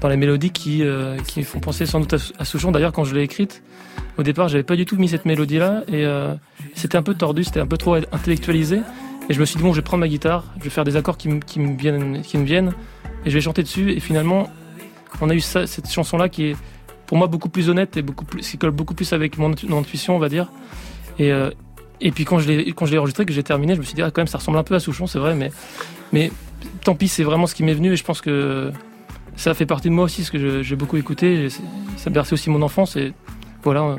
dans 0.00 0.08
les 0.08 0.16
mélodies 0.16 0.50
qui, 0.50 0.82
euh, 0.82 1.16
qui 1.18 1.44
font 1.44 1.60
penser 1.60 1.86
sans 1.86 2.00
doute 2.00 2.14
à, 2.14 2.16
à 2.40 2.44
Souchon. 2.44 2.72
D'ailleurs, 2.72 2.90
quand 2.92 3.04
je 3.04 3.14
l'ai 3.14 3.22
écrite, 3.22 3.62
au 4.18 4.24
départ, 4.24 4.48
j'avais 4.48 4.64
pas 4.64 4.74
du 4.74 4.84
tout 4.84 4.96
mis 4.96 5.06
cette 5.08 5.26
mélodie-là 5.26 5.84
et 5.86 6.04
c'était 6.74 6.98
un 6.98 7.04
peu 7.04 7.14
tordu, 7.14 7.44
c'était 7.44 7.60
un 7.60 7.66
peu 7.68 7.76
trop 7.76 7.94
intellectualisé. 7.94 8.80
Et 9.30 9.32
je 9.34 9.38
me 9.38 9.44
suis 9.44 9.56
dit 9.58 9.62
bon, 9.62 9.70
je 9.70 9.76
vais 9.76 9.82
prendre 9.82 10.00
ma 10.00 10.08
guitare, 10.08 10.42
je 10.58 10.64
vais 10.64 10.70
faire 10.70 10.82
des 10.84 10.96
accords 10.96 11.16
qui, 11.16 11.28
me- 11.28 11.38
qui 11.40 11.60
me 11.60 11.76
viennent, 11.78 12.22
qui 12.22 12.36
me 12.38 12.44
viennent, 12.44 12.72
et 13.26 13.30
je 13.30 13.34
vais 13.34 13.42
chanter 13.42 13.62
dessus. 13.62 13.90
Et 13.90 14.00
finalement, 14.00 14.50
on 15.20 15.28
a 15.28 15.34
eu 15.34 15.40
cette 15.40 15.90
chanson-là 15.90 16.30
qui 16.30 16.44
est 16.46 16.56
pour 17.06 17.18
moi 17.18 17.26
beaucoup 17.26 17.50
plus 17.50 17.68
honnête 17.68 17.96
et 17.98 18.02
beaucoup 18.02 18.24
plus, 18.24 18.48
qui 18.48 18.56
colle 18.56 18.70
beaucoup 18.70 18.94
plus 18.94 19.12
avec 19.12 19.36
mon, 19.36 19.52
intu- 19.52 19.68
mon 19.68 19.80
intuition, 19.80 20.16
on 20.16 20.18
va 20.18 20.28
dire. 20.30 20.50
Et, 21.18 21.30
euh, 21.32 21.50
et 22.00 22.10
puis 22.12 22.24
quand 22.24 22.38
je 22.38 22.48
l'ai 22.48 22.72
quand 22.72 22.92
enregistré, 22.94 23.26
que 23.26 23.32
j'ai 23.32 23.42
terminé, 23.42 23.74
je 23.74 23.80
me 23.80 23.84
suis 23.84 23.94
dit 23.94 24.02
ah, 24.02 24.10
quand 24.10 24.20
même 24.20 24.26
ça 24.26 24.38
ressemble 24.38 24.58
un 24.58 24.64
peu 24.64 24.74
à 24.74 24.80
Souchon, 24.80 25.06
c'est 25.06 25.18
vrai, 25.18 25.34
mais 25.34 25.50
mais 26.12 26.30
tant 26.84 26.94
pis, 26.94 27.08
c'est 27.08 27.24
vraiment 27.24 27.46
ce 27.46 27.54
qui 27.54 27.62
m'est 27.62 27.74
venu 27.74 27.92
et 27.92 27.96
je 27.96 28.04
pense 28.04 28.20
que 28.20 28.72
ça 29.36 29.54
fait 29.54 29.66
partie 29.66 29.88
de 29.88 29.94
moi 29.94 30.04
aussi, 30.04 30.24
ce 30.24 30.30
que 30.30 30.62
j'ai 30.62 30.76
beaucoup 30.76 30.96
écouté. 30.96 31.48
Ça 31.96 32.10
bercé 32.10 32.32
aussi 32.32 32.50
mon 32.50 32.62
enfance 32.62 32.96
et 32.96 33.12
voilà, 33.62 33.96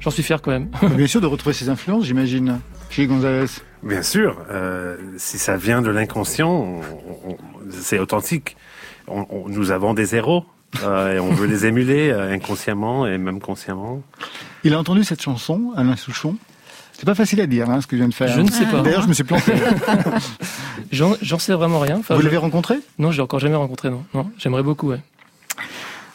j'en 0.00 0.10
suis 0.10 0.22
fier 0.22 0.40
quand 0.42 0.50
même. 0.50 0.68
Bien 0.96 1.06
sûr, 1.06 1.20
de 1.20 1.26
retrouver 1.26 1.54
ses 1.54 1.68
influences, 1.68 2.04
j'imagine, 2.04 2.60
chez 2.94 3.06
Gonzalez? 3.06 3.46
Bien 3.82 4.02
sûr, 4.02 4.36
euh, 4.50 4.96
si 5.18 5.38
ça 5.38 5.56
vient 5.56 5.82
de 5.82 5.90
l'inconscient, 5.90 6.50
on- 6.50 6.80
on- 7.30 7.36
c'est 7.70 7.98
authentique. 7.98 8.56
On- 9.08 9.26
on- 9.30 9.48
nous 9.48 9.70
avons 9.72 9.94
des 9.94 10.14
héros 10.14 10.44
euh, 10.82 11.14
et 11.16 11.18
on 11.20 11.30
veut 11.30 11.46
les 11.46 11.66
émuler 11.66 12.10
euh, 12.10 12.32
inconsciemment 12.32 13.06
et 13.06 13.18
même 13.18 13.40
consciemment. 13.40 14.02
Il 14.62 14.72
a 14.74 14.78
entendu 14.78 15.04
cette 15.04 15.20
chanson, 15.22 15.72
Alain 15.76 15.96
Souchon. 15.96 16.36
C'est 16.92 17.04
pas 17.06 17.16
facile 17.16 17.40
à 17.40 17.46
dire, 17.46 17.68
hein, 17.68 17.80
ce 17.80 17.86
que 17.88 17.96
je 17.96 18.02
viens 18.02 18.08
de 18.08 18.14
faire. 18.14 18.28
Je 18.28 18.40
ne 18.40 18.48
sais 18.50 18.66
pas. 18.66 18.80
D'ailleurs, 18.80 19.02
je 19.02 19.08
me 19.08 19.12
suis 19.12 19.24
planté. 19.24 19.52
J'en 20.92 21.38
sais 21.38 21.52
vraiment 21.52 21.80
rien. 21.80 21.96
Enfin, 21.98 22.14
Vous 22.14 22.20
je- 22.20 22.26
l'avez 22.26 22.36
rencontré? 22.36 22.76
Non, 22.98 23.10
j'ai 23.10 23.20
encore 23.20 23.40
jamais 23.40 23.56
rencontré, 23.56 23.90
non. 23.90 24.04
Non, 24.14 24.30
j'aimerais 24.38 24.62
beaucoup, 24.62 24.90
ouais. 24.90 25.00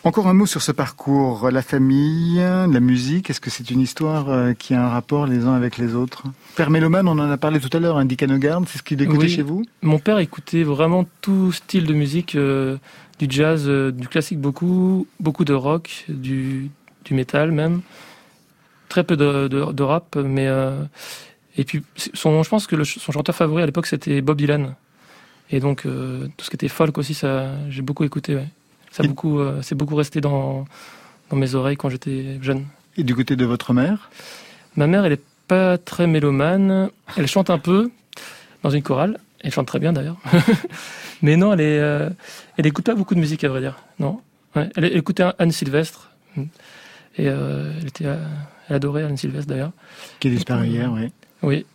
Encore 0.06 0.28
un 0.28 0.34
mot 0.34 0.46
sur 0.46 0.62
ce 0.62 0.72
parcours. 0.72 1.52
La 1.52 1.62
famille, 1.62 2.38
la 2.38 2.80
musique, 2.80 3.30
est-ce 3.30 3.42
que 3.42 3.50
c'est 3.50 3.70
une 3.70 3.82
histoire 3.82 4.30
euh, 4.30 4.54
qui 4.54 4.74
a 4.74 4.82
un 4.86 4.88
rapport 4.88 5.28
les 5.28 5.46
uns 5.46 5.54
avec 5.54 5.78
les 5.78 5.94
autres? 5.94 6.24
Père 6.56 6.70
Mélomane, 6.70 7.08
on 7.10 7.20
en 7.20 7.30
a 7.30 7.38
parlé 7.38 7.60
tout 7.60 7.76
à 7.76 7.82
l'heure, 7.82 7.98
un 7.98 8.06
Dick 8.06 8.22
c'est 8.68 8.78
ce 8.78 8.84
qu'il 8.84 9.02
écoutait 9.02 9.20
Oui. 9.24 9.30
chez 9.30 9.42
vous? 9.42 9.64
Mon 9.82 10.00
père 10.00 10.20
écoutait 10.20 10.64
vraiment 10.64 11.06
tout 11.20 11.52
style 11.52 11.86
de 11.86 11.94
musique, 11.94 12.36
euh, 12.36 12.78
du 13.20 13.28
jazz, 13.30 13.66
euh, 13.68 13.92
du 13.92 14.08
classique 14.08 14.40
beaucoup, 14.40 15.06
beaucoup 15.20 15.44
de 15.44 15.54
rock, 15.54 16.06
du, 16.08 16.72
du 17.04 17.14
métal 17.14 17.52
même, 17.52 17.82
très 18.88 19.04
peu 19.04 19.18
de, 19.18 19.50
de, 19.50 19.72
de 19.74 19.84
rap, 19.84 20.16
mais 20.16 20.48
euh, 20.48 20.82
et 21.58 21.66
puis 21.66 21.84
son, 22.14 22.42
je 22.42 22.50
pense 22.50 22.68
que 22.68 22.78
le 22.78 22.86
son 22.86 23.12
chanteur 23.12 23.36
favori 23.36 23.64
à 23.64 23.66
l'époque 23.66 23.86
c'était 23.88 24.22
Bob 24.22 24.38
Dylan, 24.38 24.76
et 25.52 25.60
donc 25.60 25.82
tout 25.84 26.46
ce 26.46 26.50
qui 26.50 26.56
était 26.56 26.70
folk 26.70 26.98
aussi, 26.98 27.14
ça 27.14 27.52
j'ai 27.70 27.82
beaucoup 27.82 28.06
écouté. 28.06 28.36
Ouais. 28.36 28.48
Ça 28.92 29.04
beaucoup, 29.04 29.40
euh, 29.40 29.62
c'est 29.62 29.76
beaucoup 29.76 29.96
resté 29.96 30.22
dans 30.22 30.66
dans 31.30 31.38
mes 31.38 31.56
oreilles 31.56 31.78
quand 31.78 31.90
j'étais 31.90 32.40
jeune. 32.42 32.66
Et 32.98 33.04
du 33.04 33.16
côté 33.16 33.36
de 33.36 33.46
votre 33.46 33.74
mère? 33.74 34.10
Ma 34.76 34.88
mère, 34.88 35.06
elle 35.06 35.14
est 35.14 35.24
pas 35.48 35.78
très 35.78 36.08
mélomane. 36.08 36.90
Elle 37.18 37.28
chante 37.28 37.50
un 37.50 37.58
peu 37.60 37.92
dans 38.64 38.70
une 38.70 38.82
chorale. 38.82 39.20
Elle 39.42 39.52
chante 39.52 39.68
très 39.68 39.80
bien 39.80 39.94
d'ailleurs. 39.94 40.18
Mais 41.22 41.38
non, 41.38 41.54
elle 41.54 41.62
est, 41.62 41.80
euh, 41.80 42.10
elle 42.58 42.66
écoute 42.66 42.86
pas 42.86 42.96
beaucoup 42.96 43.16
de 43.16 43.20
musique 43.20 43.44
à 43.44 43.50
vrai 43.50 43.62
dire. 43.62 43.76
Non. 44.00 44.22
Ouais, 44.56 44.70
elle, 44.76 44.86
elle 44.86 44.98
écoutait 44.98 45.24
Anne 45.38 45.52
Sylvestre. 45.52 46.12
Et 46.38 47.28
euh, 47.28 47.74
elle 47.80 47.88
était, 47.88 48.06
elle 48.06 48.76
adorait 48.76 49.04
Anne 49.04 49.18
Sylvestre 49.18 49.50
d'ailleurs. 49.50 49.72
Qui 50.20 50.30
est 50.30 50.32
disparu 50.32 50.68
hier, 50.68 50.92
oui. 50.92 51.12
Oui. 51.42 51.66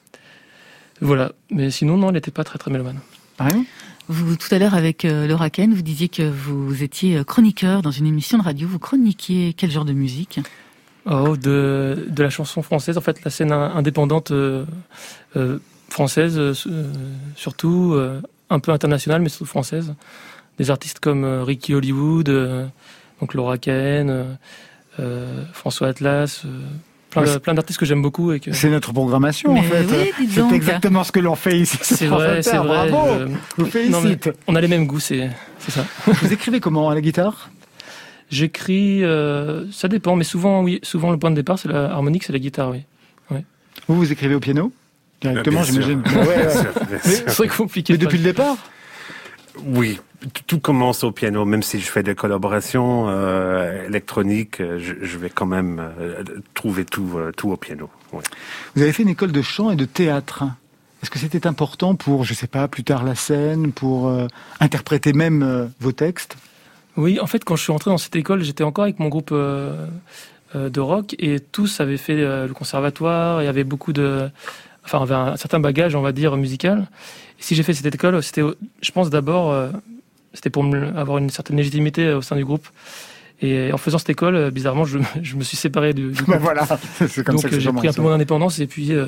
Voilà. 1.01 1.33
Mais 1.51 1.71
sinon, 1.71 1.97
non, 1.97 2.09
elle 2.09 2.15
n'était 2.15 2.31
pas 2.31 2.45
très 2.45 2.59
très 2.59 2.71
mélomane. 2.71 3.01
Marion 3.39 3.65
Vous, 4.09 4.37
tout 4.37 4.55
à 4.55 4.59
l'heure, 4.59 4.75
avec 4.75 5.05
euh, 5.05 5.27
Laura 5.27 5.49
Ken, 5.49 5.73
vous 5.73 5.83
disiez 5.83 6.09
que 6.09 6.23
vous 6.23 6.83
étiez 6.83 7.17
euh, 7.17 7.25
chroniqueur 7.25 7.81
dans 7.81 7.91
une 7.91 8.07
émission 8.07 8.37
de 8.37 8.43
radio. 8.43 8.69
Vous 8.69 8.79
chroniquiez 8.79 9.55
quel 9.55 9.71
genre 9.71 9.87
de 9.87 9.95
musique? 9.95 10.41
Oh, 11.07 11.37
de, 11.37 12.07
de 12.09 12.23
la 12.23 12.31
chanson 12.31 12.63
française, 12.63 12.99
en 12.99 13.01
fait, 13.01 13.25
la 13.25 13.31
scène 13.31 13.53
in- 13.53 13.73
indépendante 13.75 14.31
euh, 14.31 14.65
française, 15.89 16.41
surtout, 17.37 17.97
un 18.51 18.59
peu 18.59 18.73
internationale, 18.73 19.23
mais 19.23 19.29
surtout 19.29 19.47
française. 19.47 19.95
Des 20.59 20.71
artistes 20.71 21.01
comme 21.01 21.25
Ricky 21.25 21.75
Hollywood, 21.75 22.29
donc 23.21 23.35
Laura 23.35 23.57
euh, 23.67 25.45
François 25.53 25.89
Atlas, 25.89 26.45
plein 27.15 27.23
Ouais, 27.23 27.29
de- 27.29 27.33
c'est- 27.33 27.41
plein 27.41 27.55
d'artistes 27.55 27.79
que 27.81 27.87
j'aime 27.87 28.03
beaucoup. 28.03 28.33
Et 28.33 28.41
que... 28.41 28.53
C'est 28.53 28.69
notre 28.69 28.93
programmation, 28.93 29.53
en 29.57 29.62
fait. 29.62 29.85
oui, 30.19 30.29
c'est 30.31 30.41
donc. 30.41 30.53
exactement 30.53 31.03
ce 31.05 31.12
que 31.12 31.21
l'on 31.21 31.35
fait 31.37 31.59
ici. 31.59 31.79
C'est 31.81 32.07
vrai, 32.07 32.43
c'est 32.43 32.57
vrai. 32.59 32.91
Bravo 32.91 33.31
je- 33.59 33.89
Non, 33.91 34.03
on 34.47 34.55
a 34.57 34.61
les 34.61 34.69
mêmes 34.69 34.87
goûts, 34.87 35.01
c'est 35.01 35.31
c'est 35.61 35.71
ça. 35.71 35.85
Vous 36.07 36.33
écrivez 36.33 36.61
comment 36.61 36.91
à 36.91 36.95
la 36.95 37.01
guitare? 37.01 37.49
J'écris, 38.31 39.05
euh, 39.05 39.65
ça 39.71 39.89
dépend, 39.89 40.17
mais 40.17 40.25
souvent, 40.25 40.62
oui, 40.62 40.81
souvent 40.83 41.11
le 41.11 41.19
point 41.19 41.31
de 41.31 41.37
départ, 41.37 41.59
c'est 41.59 41.69
la 41.69 41.91
harmonique, 41.91 42.25
c'est 42.25 42.33
la 42.33 42.39
guitare, 42.39 42.71
oui. 42.71 42.83
Vous, 43.89 43.97
vous 43.97 44.12
écrivez 44.12 44.35
au 44.35 44.41
piano? 44.41 44.73
Directement, 45.21 45.62
Bien 45.62 45.65
sûr. 45.65 45.75
j'imagine. 45.83 46.01
Bien 46.03 46.21
Ouais, 46.21 46.27
ouais. 46.47 46.51
sûr, 46.51 46.62
bien 46.62 46.87
Mais- 46.91 46.99
sûr. 46.99 47.25
C'est 47.27 47.35
très 47.35 47.49
compliqué. 47.49 47.93
Mais 47.93 47.99
de 47.99 48.05
depuis 48.05 48.19
le 48.19 48.25
départ? 48.25 48.57
Oui, 49.65 50.01
tout- 50.47 50.59
commence 50.59 51.05
au 51.05 51.13
piano. 51.13 51.45
Même 51.45 51.63
si 51.63 51.81
je 51.81 51.87
fais 51.91 52.03
des 52.03 52.15
collaborations 52.15 53.07
euh, 53.09 53.87
électroniques, 53.87 54.61
euh, 54.61 54.79
je, 54.79 54.95
je 55.05 55.19
vais 55.19 55.31
quand 55.31 55.47
même 55.47 55.81
euh, 56.01 56.23
trouver 56.55 56.85
tout, 56.85 57.13
euh, 57.17 57.33
tout 57.37 57.51
au 57.51 57.57
piano. 57.57 57.89
ouais. 58.13 58.23
Vous 58.75 58.83
avez 58.83 58.93
fait 58.93 59.03
une 59.03 59.11
école 59.11 59.33
de 59.33 59.43
chant 59.43 59.71
et 59.71 59.77
de 59.77 59.85
théâtre. 59.85 60.45
Est-ce 61.03 61.11
que 61.11 61.19
c'était 61.19 61.47
important 61.47 61.95
pour, 61.95 62.25
je 62.25 62.33
sais 62.33 62.47
pas, 62.47 62.67
plus 62.67 62.83
tard 62.83 63.05
la 63.05 63.15
scène, 63.15 63.73
pour 63.73 64.09
euh, 64.09 64.27
interpréter 64.61 65.13
même 65.13 65.43
euh, 65.43 65.67
vos 65.81 65.93
textes? 65.93 66.37
Oui, 66.97 67.21
en 67.21 67.27
fait, 67.27 67.45
quand 67.45 67.57
je 67.57 67.63
suis 67.63 67.73
entré 67.73 67.91
dans 67.91 67.99
cette 67.99 68.17
école, 68.17 68.43
j'étais 68.43 68.65
encore 68.65 68.85
avec 68.85 68.99
mon 68.99 69.09
groupe 69.09 69.31
euh, 69.33 69.87
euh, 70.55 70.71
de 70.71 70.81
rock 70.81 71.15
et 71.19 71.41
tous 71.41 71.81
avaient 71.81 71.97
fait 71.99 72.21
euh, 72.21 72.47
le 72.47 72.55
conservatoire 72.55 73.43
et 73.43 73.49
avaient 73.49 73.65
beaucoup 73.65 73.93
de. 73.93 74.31
Enfin, 74.85 75.03
avaient 75.03 75.15
un 75.15 75.37
certain 75.37 75.61
bagage, 75.61 75.95
on 75.95 76.03
va 76.03 76.13
dire, 76.13 76.37
musical. 76.37 76.87
Si 77.39 77.55
j'ai 77.55 77.62
fait 77.62 77.74
cette 77.74 77.95
école, 77.95 78.22
c'était, 78.22 78.43
je 78.80 78.91
pense 78.93 79.11
d'abord, 79.11 79.53
euh, 79.53 79.70
c'était 80.32 80.51
pour 80.51 80.64
avoir 80.97 81.18
une 81.18 81.30
certaine 81.30 81.57
légitimité 81.57 82.11
au 82.12 82.22
sein 82.22 82.37
du 82.37 82.45
groupe. 82.45 82.66
Et 83.43 83.72
en 83.72 83.76
faisant 83.76 83.99
cette 83.99 84.11
école, 84.11 84.37
euh, 84.37 84.51
bizarrement, 84.51 84.85
je, 84.85 84.99
je 85.22 85.37
me 85.37 85.43
suis 85.43 85.57
séparé 85.57 85.93
du, 85.93 86.12
du 86.12 86.22
Ben 86.22 86.24
groupe. 86.24 86.39
voilà, 86.41 86.66
c'est 87.09 87.24
comme 87.24 87.35
Donc 87.35 87.43
ça 87.43 87.49
que 87.49 87.55
euh, 87.55 87.59
ça 87.59 87.64
j'ai 87.64 87.72
pris 87.72 87.89
un 87.89 87.93
peu 87.93 88.03
mon 88.03 88.11
indépendance 88.11 88.59
et 88.61 88.66
puis 88.66 88.93
euh, 88.93 89.07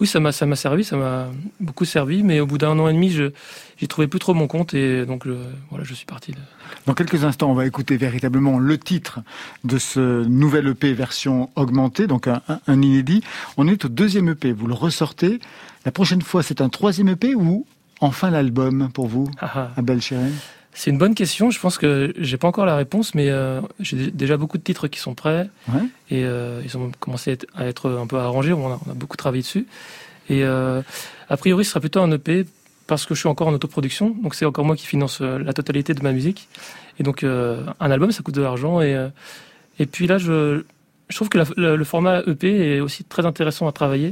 oui 0.00 0.06
ça 0.06 0.20
m'a 0.20 0.32
ça 0.32 0.46
m'a 0.46 0.56
servi 0.56 0.84
ça 0.84 0.96
m'a 0.96 1.26
beaucoup 1.60 1.84
servi 1.84 2.22
mais 2.22 2.38
au 2.40 2.46
bout 2.46 2.58
d'un 2.58 2.78
an 2.78 2.88
et 2.88 2.92
demi 2.92 3.10
je 3.10 3.30
j'ai 3.78 3.86
trouvé 3.86 4.06
plus 4.06 4.18
trop 4.20 4.34
mon 4.34 4.46
compte 4.46 4.74
et 4.74 5.04
donc 5.06 5.26
voilà 5.70 5.84
je 5.84 5.94
suis 5.94 6.06
parti. 6.06 6.32
de- 6.32 6.38
Dans 6.86 6.94
quelques 6.94 7.24
instants, 7.24 7.50
on 7.50 7.54
va 7.54 7.66
écouter 7.66 7.96
véritablement 7.96 8.58
le 8.58 8.76
titre 8.78 9.20
de 9.64 9.78
ce 9.78 10.24
nouvel 10.24 10.66
EP 10.68 10.92
version 10.92 11.50
augmentée, 11.56 12.06
donc 12.06 12.26
un, 12.28 12.42
un- 12.48 12.60
un 12.66 12.82
inédit. 12.82 13.22
On 13.56 13.68
est 13.68 13.84
au 13.84 13.88
deuxième 13.88 14.28
EP, 14.30 14.52
vous 14.52 14.66
le 14.66 14.74
ressortez. 14.74 15.38
La 15.84 15.92
prochaine 15.92 16.22
fois, 16.22 16.42
c'est 16.42 16.60
un 16.60 16.68
troisième 16.68 17.08
EP 17.08 17.34
ou 17.36 17.66
enfin 18.00 18.30
l'album 18.30 18.90
pour 18.92 19.06
vous, 19.06 19.28
Ah, 19.40 19.50
ah. 19.54 19.70
Abel 19.76 20.00
Chérin 20.02 20.30
C'est 20.78 20.90
une 20.90 20.98
bonne 20.98 21.14
question. 21.16 21.50
Je 21.50 21.58
pense 21.58 21.76
que 21.76 22.12
j'ai 22.18 22.36
pas 22.36 22.46
encore 22.46 22.64
la 22.64 22.76
réponse, 22.76 23.14
mais 23.16 23.30
euh, 23.30 23.60
j'ai 23.80 23.96
dé- 23.96 24.10
déjà 24.12 24.36
beaucoup 24.36 24.58
de 24.58 24.62
titres 24.62 24.86
qui 24.86 25.00
sont 25.00 25.14
prêts 25.14 25.48
Ouais. 25.72 25.80
et 26.10 26.24
euh, 26.24 26.60
ils 26.64 26.76
ont 26.78 26.92
commencé 27.00 27.36
à 27.56 27.66
être, 27.66 27.90
un 27.90 28.06
peu 28.06 28.16
arrangés. 28.18 28.52
On 28.52 28.70
a, 28.72 28.78
on 28.86 28.90
a 28.92 28.94
beaucoup 28.94 29.16
travaillé 29.16 29.42
dessus. 29.42 29.66
Et 30.30 30.44
euh, 30.44 30.80
a 31.28 31.36
priori, 31.36 31.64
ce 31.64 31.70
sera 31.72 31.80
plutôt 31.80 32.00
un 32.00 32.12
EP 32.12 32.46
parce 32.86 33.06
que 33.06 33.14
je 33.16 33.18
suis 33.20 33.28
encore 33.28 33.48
en 33.48 33.52
autoproduction. 33.54 34.10
Donc 34.22 34.36
c'est 34.36 34.44
encore 34.44 34.64
moi 34.64 34.76
qui 34.76 34.86
finance 34.86 35.20
la 35.20 35.52
totalité 35.52 35.94
de 35.94 36.02
ma 36.02 36.12
musique. 36.12 36.48
Et 37.00 37.02
donc 37.02 37.24
un 37.24 37.90
album, 37.90 38.12
ça 38.12 38.22
coûte 38.22 38.34
de 38.36 38.42
l'argent. 38.42 38.80
Et 38.80 38.94
et 39.80 39.86
puis 39.86 40.06
là, 40.06 40.18
je 40.18 40.62
je 41.08 41.16
trouve 41.16 41.28
que 41.28 41.38
la- 41.38 41.44
le, 41.56 41.76
le 41.76 41.84
format 41.84 42.20
EP 42.26 42.76
est 42.76 42.80
aussi 42.80 43.02
très 43.02 43.26
intéressant 43.26 43.66
à 43.66 43.72
travailler. 43.72 44.08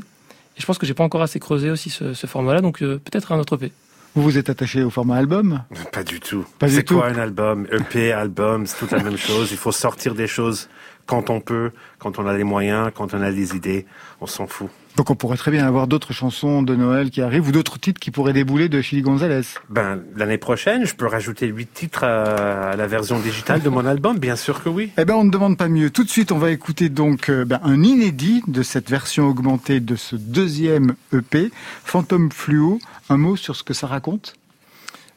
Et 0.56 0.60
je 0.60 0.66
pense 0.66 0.78
que 0.78 0.86
j'ai 0.86 0.94
pas 0.94 1.04
encore 1.04 1.22
assez 1.22 1.38
creusé 1.38 1.70
aussi 1.70 1.90
ce, 1.90 2.12
ce 2.12 2.26
format-là. 2.26 2.60
Donc 2.60 2.80
peut-être 2.80 3.30
un 3.32 3.38
autre 3.38 3.54
EP. 3.56 3.72
Vous 4.16 4.22
vous 4.22 4.38
êtes 4.38 4.48
attaché 4.48 4.82
au 4.82 4.88
format 4.88 5.16
album? 5.16 5.62
Pas 5.92 6.02
du 6.02 6.20
tout. 6.20 6.46
Pas 6.58 6.68
du 6.68 6.74
C'est 6.76 6.88
quoi 6.88 7.12
tout. 7.12 7.18
un 7.18 7.22
album? 7.22 7.66
EP, 7.70 8.12
album, 8.12 8.64
c'est 8.66 8.78
toute 8.78 8.92
la 8.92 9.02
même 9.02 9.16
chose. 9.28 9.50
Il 9.50 9.58
faut 9.58 9.72
sortir 9.72 10.14
des 10.14 10.26
choses 10.26 10.70
quand 11.04 11.28
on 11.28 11.38
peut, 11.40 11.70
quand 11.98 12.18
on 12.18 12.26
a 12.26 12.34
les 12.34 12.42
moyens, 12.42 12.90
quand 12.94 13.12
on 13.12 13.20
a 13.20 13.28
les 13.28 13.54
idées. 13.54 13.84
On 14.22 14.26
s'en 14.26 14.46
fout. 14.46 14.70
Donc 14.96 15.10
on 15.10 15.14
pourrait 15.14 15.36
très 15.36 15.50
bien 15.50 15.66
avoir 15.66 15.86
d'autres 15.86 16.14
chansons 16.14 16.62
de 16.62 16.74
Noël 16.74 17.10
qui 17.10 17.20
arrivent 17.20 17.48
ou 17.48 17.52
d'autres 17.52 17.78
titres 17.78 18.00
qui 18.00 18.10
pourraient 18.10 18.32
débouler 18.32 18.70
de 18.70 18.80
Chili 18.80 19.02
Gonzalez. 19.02 19.42
Ben, 19.68 20.00
l'année 20.16 20.38
prochaine, 20.38 20.86
je 20.86 20.94
peux 20.94 21.06
rajouter 21.06 21.48
huit 21.48 21.72
titres 21.72 22.02
à, 22.04 22.76
la 22.76 22.86
version 22.86 23.18
digitale 23.20 23.60
de 23.60 23.68
mon 23.68 23.84
album. 23.84 24.18
Bien 24.18 24.36
sûr 24.36 24.62
que 24.62 24.70
oui. 24.70 24.90
Eh 24.96 25.04
ben, 25.04 25.14
on 25.14 25.24
ne 25.24 25.30
demande 25.30 25.58
pas 25.58 25.68
mieux. 25.68 25.90
Tout 25.90 26.02
de 26.02 26.08
suite, 26.08 26.32
on 26.32 26.38
va 26.38 26.50
écouter 26.50 26.88
donc 26.88 27.28
euh, 27.28 27.44
ben, 27.44 27.60
un 27.62 27.82
inédit 27.82 28.42
de 28.46 28.62
cette 28.62 28.88
version 28.88 29.28
augmentée 29.28 29.80
de 29.80 29.96
ce 29.96 30.16
deuxième 30.16 30.94
EP, 31.12 31.50
Phantom 31.84 32.32
Fluo. 32.32 32.78
Un 33.10 33.18
mot 33.18 33.36
sur 33.36 33.54
ce 33.54 33.62
que 33.62 33.74
ça 33.74 33.86
raconte? 33.86 34.34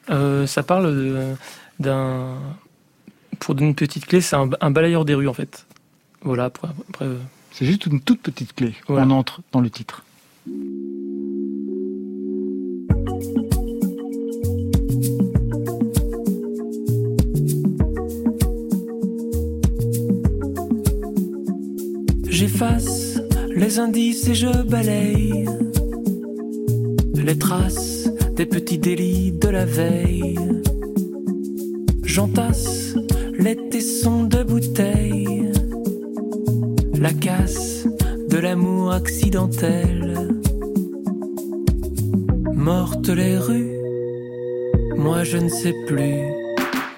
Euh, 0.09 0.45
ça 0.45 0.61
parle 0.61 1.38
d'un. 1.80 2.36
Pour 3.39 3.55
donner 3.55 3.69
une 3.69 3.75
petite 3.75 4.05
clé, 4.05 4.19
c'est 4.19 4.36
un, 4.36 4.49
un 4.59 4.71
balayeur 4.71 5.05
des 5.05 5.13
rues 5.13 5.30
en 5.30 5.34
fait. 5.34 5.65
Voilà, 6.21 6.45
après. 6.45 6.67
après, 6.89 7.05
euh, 7.05 7.17
C'est 7.51 7.65
juste 7.65 7.85
une 7.85 7.99
toute 8.01 8.21
petite 8.21 8.53
clé. 8.53 8.73
Voilà. 8.87 9.05
On 9.05 9.11
entre 9.11 9.41
dans 9.51 9.61
le 9.61 9.69
titre. 9.69 10.03
J'efface 22.29 23.19
les 23.53 23.79
indices 23.79 24.27
et 24.29 24.35
je 24.35 24.63
balaye 24.63 25.45
les 27.15 27.37
traces 27.37 28.09
des 28.35 28.45
petits 28.45 28.77
délits 28.77 29.33
de 29.33 29.49
la 29.49 29.65
veille. 29.65 30.39
J'entasse 32.03 32.95
les 33.37 33.55
tessons 33.69 34.23
de 34.23 34.43
bouteilles, 34.43 34.68
la 36.99 37.13
casse 37.13 37.87
de 38.29 38.37
l'amour 38.37 38.91
accidentel. 38.91 40.27
Mortes 42.53 43.07
les 43.07 43.37
rues, 43.37 43.77
moi 44.97 45.23
je 45.23 45.37
ne 45.37 45.47
sais 45.47 45.73
plus. 45.87 46.19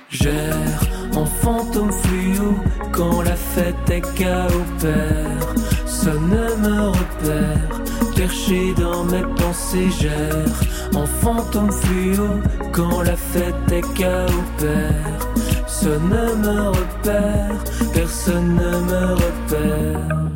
J'erre 0.10 0.82
en 1.16 1.26
fantôme 1.26 1.92
fluo 1.92 2.56
quand 2.92 3.22
la 3.22 3.36
fête 3.36 3.90
est 3.90 4.02
chaos 4.16 4.66
père. 4.80 5.56
Sonne 5.86 6.48
me 6.64 6.90
repère, 6.90 7.82
perché 8.16 8.74
dans 8.74 9.04
mes 9.04 9.26
pensées 9.38 9.90
j'erre 10.00 10.62
en 10.96 11.06
fantôme 11.06 11.72
fluo 11.72 12.28
quand 12.72 13.02
la 13.04 13.16
fête 13.16 13.72
est 13.72 13.94
chaos 13.94 14.46
père. 14.58 15.41
Personne 15.84 16.10
ne 16.10 16.36
me 16.36 16.68
repère, 16.70 17.64
personne 17.92 18.54
ne 18.54 18.72
me 18.92 19.16
repère. 19.16 20.30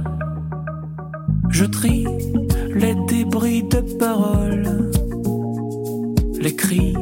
Je 1.50 1.66
trie 1.66 2.08
les 2.74 2.96
débris 3.08 3.62
de 3.62 3.82
paroles, 4.00 4.90
les 6.42 6.56
cris 6.56 6.96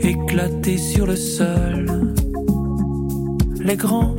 éclatés 0.00 0.76
sur 0.76 1.06
le 1.06 1.14
sol, 1.14 2.14
les 3.60 3.76
grands 3.76 4.16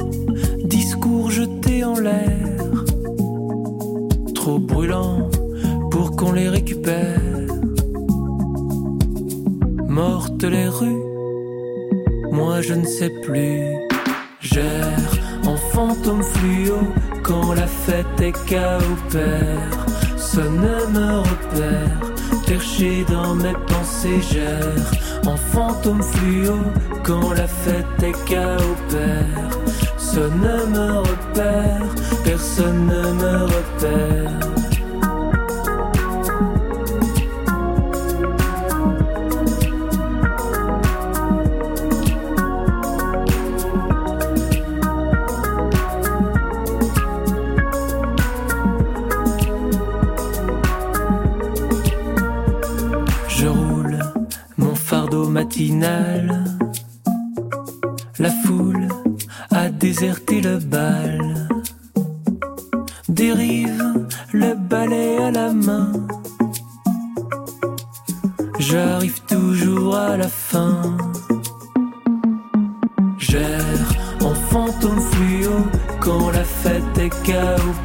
discours 0.64 1.30
jetés 1.30 1.84
en 1.84 1.99
l'air, 1.99 2.86
trop 4.36 4.60
brûlants 4.60 5.30
pour 5.91 6.16
qu'on 6.16 6.32
les 6.32 6.47
récupère. 6.47 7.20
Mortes 9.89 10.45
les 10.45 10.70
rues, 10.70 11.09
moi 12.40 12.62
je 12.62 12.74
ne 12.74 12.86
sais 12.86 13.10
plus. 13.10 13.62
Gère 14.42 15.12
en 15.46 15.58
fantôme 15.72 16.24
fluo 16.24 16.80
quand 17.24 17.54
la 17.54 17.68
fête 17.68 18.22
est 18.22 18.38
père 19.12 19.86
Sonne 20.18 20.72
me 20.96 21.20
repère, 21.30 22.00
perché 22.48 23.06
dans 23.16 23.36
mes 23.36 23.58
pensées, 23.68 24.22
gère 24.32 24.92
en 25.26 25.36
fantôme 25.36 26.02
fluo 26.02 26.58
quand 27.04 27.34
la 27.34 27.48
fête 27.48 28.02
est 28.10 28.26
père 28.90 29.54
Sonne 29.98 30.52
me 30.76 31.00
repère, 31.00 31.90
personne 32.24 32.86
ne 32.88 33.04
me 33.22 33.44
repère. 33.44 34.59
La 58.18 58.30
foule 58.30 58.88
a 59.51 59.68
déserté 59.70 60.39
le 60.39 60.57
bal. 60.57 61.49
Dérive 63.10 64.07
le 64.32 64.53
balai 64.55 65.18
à 65.18 65.32
la 65.32 65.51
main. 65.51 65.91
J'arrive 68.57 69.20
toujours 69.28 69.97
à 69.97 70.16
la 70.16 70.30
fin. 70.30 70.95
Gère 73.18 73.91
en 74.22 74.34
fantôme 74.34 75.01
fluo 75.12 75.68
quand 75.99 76.30
la 76.32 76.45
fête 76.45 76.97
est 76.97 77.10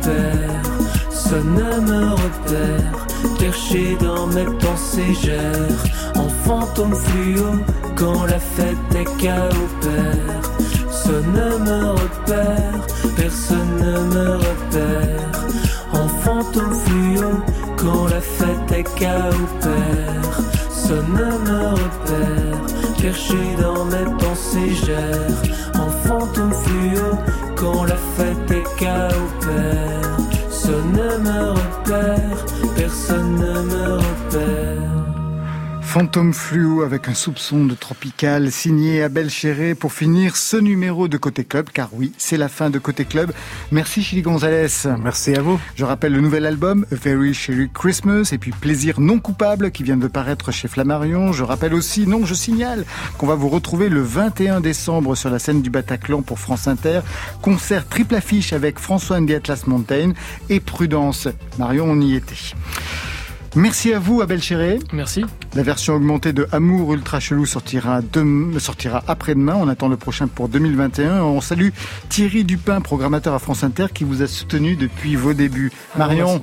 père 0.03 0.84
Sonne 1.29 1.55
me 1.55 2.11
repère, 2.11 3.07
perché 3.39 3.97
dans 3.99 4.27
mes 4.27 4.45
pensées, 4.45 5.14
gère 5.22 5.83
en 6.16 6.29
fantôme 6.29 6.95
fluo 6.95 7.64
quand 7.97 8.27
la 8.27 8.39
fête 8.39 8.77
est 8.95 9.05
père 9.81 10.43
Sonne 10.91 11.64
me 11.64 11.93
repère, 11.93 12.87
personne 13.16 13.77
ne 13.79 14.14
me 14.14 14.37
repère. 14.37 15.31
En 15.95 16.09
fantôme 16.09 16.75
fluo 16.85 17.31
quand 17.77 18.07
la 18.09 18.20
fête 18.20 18.72
est 18.72 18.97
père 19.62 20.41
Sonne 20.70 21.07
me 21.09 21.70
repère, 21.70 22.61
perché 23.01 23.39
dans 23.59 23.87
mes 23.87 24.11
pensées, 24.18 24.75
gère 24.75 25.43
en 25.75 25.89
fantôme 26.07 26.53
fluo 26.53 27.18
quand 27.57 27.85
la 27.85 27.97
fête 27.97 28.51
est 28.51 28.85
père 29.41 30.24
Personne 30.65 30.93
ne 30.93 31.19
me 31.19 31.51
repère, 31.51 32.47
personne 32.75 33.35
ne 33.35 33.62
me 33.65 33.99
repère. 33.99 35.04
Fantôme 35.95 36.34
fluo 36.34 36.82
avec 36.82 37.07
un 37.07 37.14
soupçon 37.14 37.66
de 37.66 37.74
tropical 37.76 38.51
signé 38.51 39.05
Abel 39.05 39.30
Chéré 39.30 39.76
pour 39.76 39.92
finir 39.92 40.34
ce 40.34 40.57
numéro 40.57 41.07
de 41.07 41.16
Côté 41.16 41.45
Club, 41.45 41.68
car 41.72 41.90
oui, 41.92 42.12
c'est 42.18 42.36
la 42.36 42.49
fin 42.49 42.68
de 42.68 42.80
Côté 42.80 43.05
Club. 43.05 43.32
Merci 43.70 44.03
Chili 44.03 44.20
Gonzalez. 44.20 44.88
Merci 45.01 45.36
à 45.36 45.40
vous. 45.40 45.61
Je 45.76 45.84
rappelle 45.84 46.12
le 46.12 46.20
nouvel 46.20 46.47
album 46.47 46.84
A 46.90 46.97
Very 46.97 47.32
Cherry 47.32 47.70
Christmas 47.72 48.30
et 48.32 48.38
puis 48.38 48.51
Plaisir 48.51 48.99
non 48.99 49.20
coupable 49.20 49.70
qui 49.70 49.84
vient 49.84 49.97
de 49.97 50.09
paraître 50.09 50.51
chez 50.51 50.66
Flammarion. 50.66 51.32
Je 51.32 51.45
rappelle 51.45 51.74
aussi, 51.74 52.09
non, 52.09 52.26
je 52.26 52.34
signale 52.34 52.84
qu'on 53.16 53.28
va 53.28 53.36
vous 53.36 53.49
retrouver 53.49 53.88
le 53.88 54.03
21 54.03 54.61
décembre 54.61 55.14
sur 55.14 55.30
la 55.30 55.38
scène 55.38 55.62
du 55.62 55.70
Bataclan 55.70 56.22
pour 56.22 56.40
France 56.40 56.66
Inter. 56.66 57.03
Concert 57.40 57.86
triple 57.86 58.16
affiche 58.16 58.53
avec 58.53 58.80
François 58.80 59.18
and 59.18 59.28
Atlas 59.28 59.68
Mountain 59.68 60.14
et 60.49 60.59
Prudence. 60.59 61.28
Marion, 61.57 61.84
on 61.88 62.01
y 62.01 62.16
était. 62.16 62.34
Merci 63.57 63.95
à 63.95 64.01
vous, 64.01 64.21
Abel 64.21 64.43
Chéré. 64.43 64.81
Merci. 64.93 65.25
La 65.55 65.63
version 65.63 65.95
augmentée 65.95 66.33
de 66.33 66.49
Amour 66.51 66.93
Ultra 66.93 67.21
Chelou 67.21 67.47
sortira, 67.47 68.01
sortira 68.59 69.05
après-demain. 69.07 69.55
On 69.57 69.69
attend 69.69 69.87
le 69.87 69.97
prochain 69.97 70.27
pour 70.27 70.49
2021. 70.49 71.23
On 71.23 71.41
salue 71.41 71.69
Thierry 72.09 72.43
Dupin, 72.43 72.81
programmateur 72.81 73.33
à 73.33 73.39
France 73.39 73.63
Inter, 73.63 73.87
qui 73.95 74.03
vous 74.03 74.23
a 74.23 74.27
soutenu 74.27 74.75
depuis 74.75 75.15
vos 75.15 75.35
débuts. 75.35 75.71
Marion. 75.97 76.43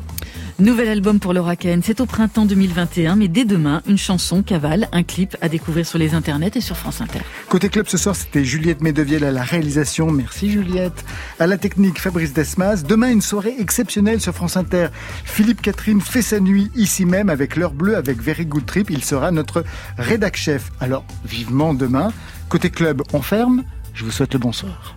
Nouvel 0.60 0.90
album 0.90 1.20
pour 1.20 1.34
Laura 1.34 1.56
Ken, 1.56 1.82
c'est 1.84 2.02
au 2.02 2.06
printemps 2.06 2.46
2021, 2.46 3.16
mais 3.16 3.28
dès 3.28 3.46
demain, 3.46 3.82
une 3.88 3.98
chanson 3.98 4.44
cavale, 4.44 4.88
un 4.92 5.04
clip 5.04 5.36
à 5.42 5.50
découvrir 5.50 5.86
sur 5.86 5.98
les 5.98 6.14
internets 6.14 6.52
et 6.56 6.62
sur 6.62 6.78
France 6.78 7.02
Inter. 7.02 7.20
Côté 7.50 7.70
club 7.70 7.88
ce 7.88 7.98
soir, 7.98 8.16
c'était 8.16 8.44
Juliette 8.44 8.82
Medeviel 8.82 9.24
à 9.24 9.32
la 9.32 9.44
réalisation. 9.44 10.12
Merci 10.12 10.52
Juliette. 10.52 11.04
À 11.40 11.48
la 11.48 11.58
technique, 11.58 12.00
Fabrice 12.00 12.34
Desmas. 12.34 12.84
Demain, 12.84 13.12
une 13.12 13.22
soirée 13.22 13.56
exceptionnelle 13.60 14.22
sur 14.22 14.34
France 14.34 14.58
Inter. 14.58 14.88
Philippe 15.24 15.62
Catherine 15.62 16.02
fait 16.02 16.22
sa 16.22 16.40
nuit 16.40 16.70
ici 16.76 17.06
même 17.06 17.30
avec 17.30 17.56
l'heure 17.56 17.74
bleue 17.74 17.96
avec 17.96 18.22
Very 18.22 18.46
Good 18.46 18.66
Trip. 18.66 18.90
Il 18.90 19.04
sera 19.04 19.32
notre 19.32 19.64
rédac 19.98 20.36
chef. 20.36 20.72
Alors, 20.80 21.06
vivement 21.26 21.74
demain. 21.74 22.12
Côté 22.50 22.70
club, 22.70 23.02
on 23.14 23.22
ferme. 23.22 23.64
Je 23.94 24.06
vous 24.06 24.12
souhaite 24.12 24.34
le 24.34 24.40
bonsoir. 24.40 24.96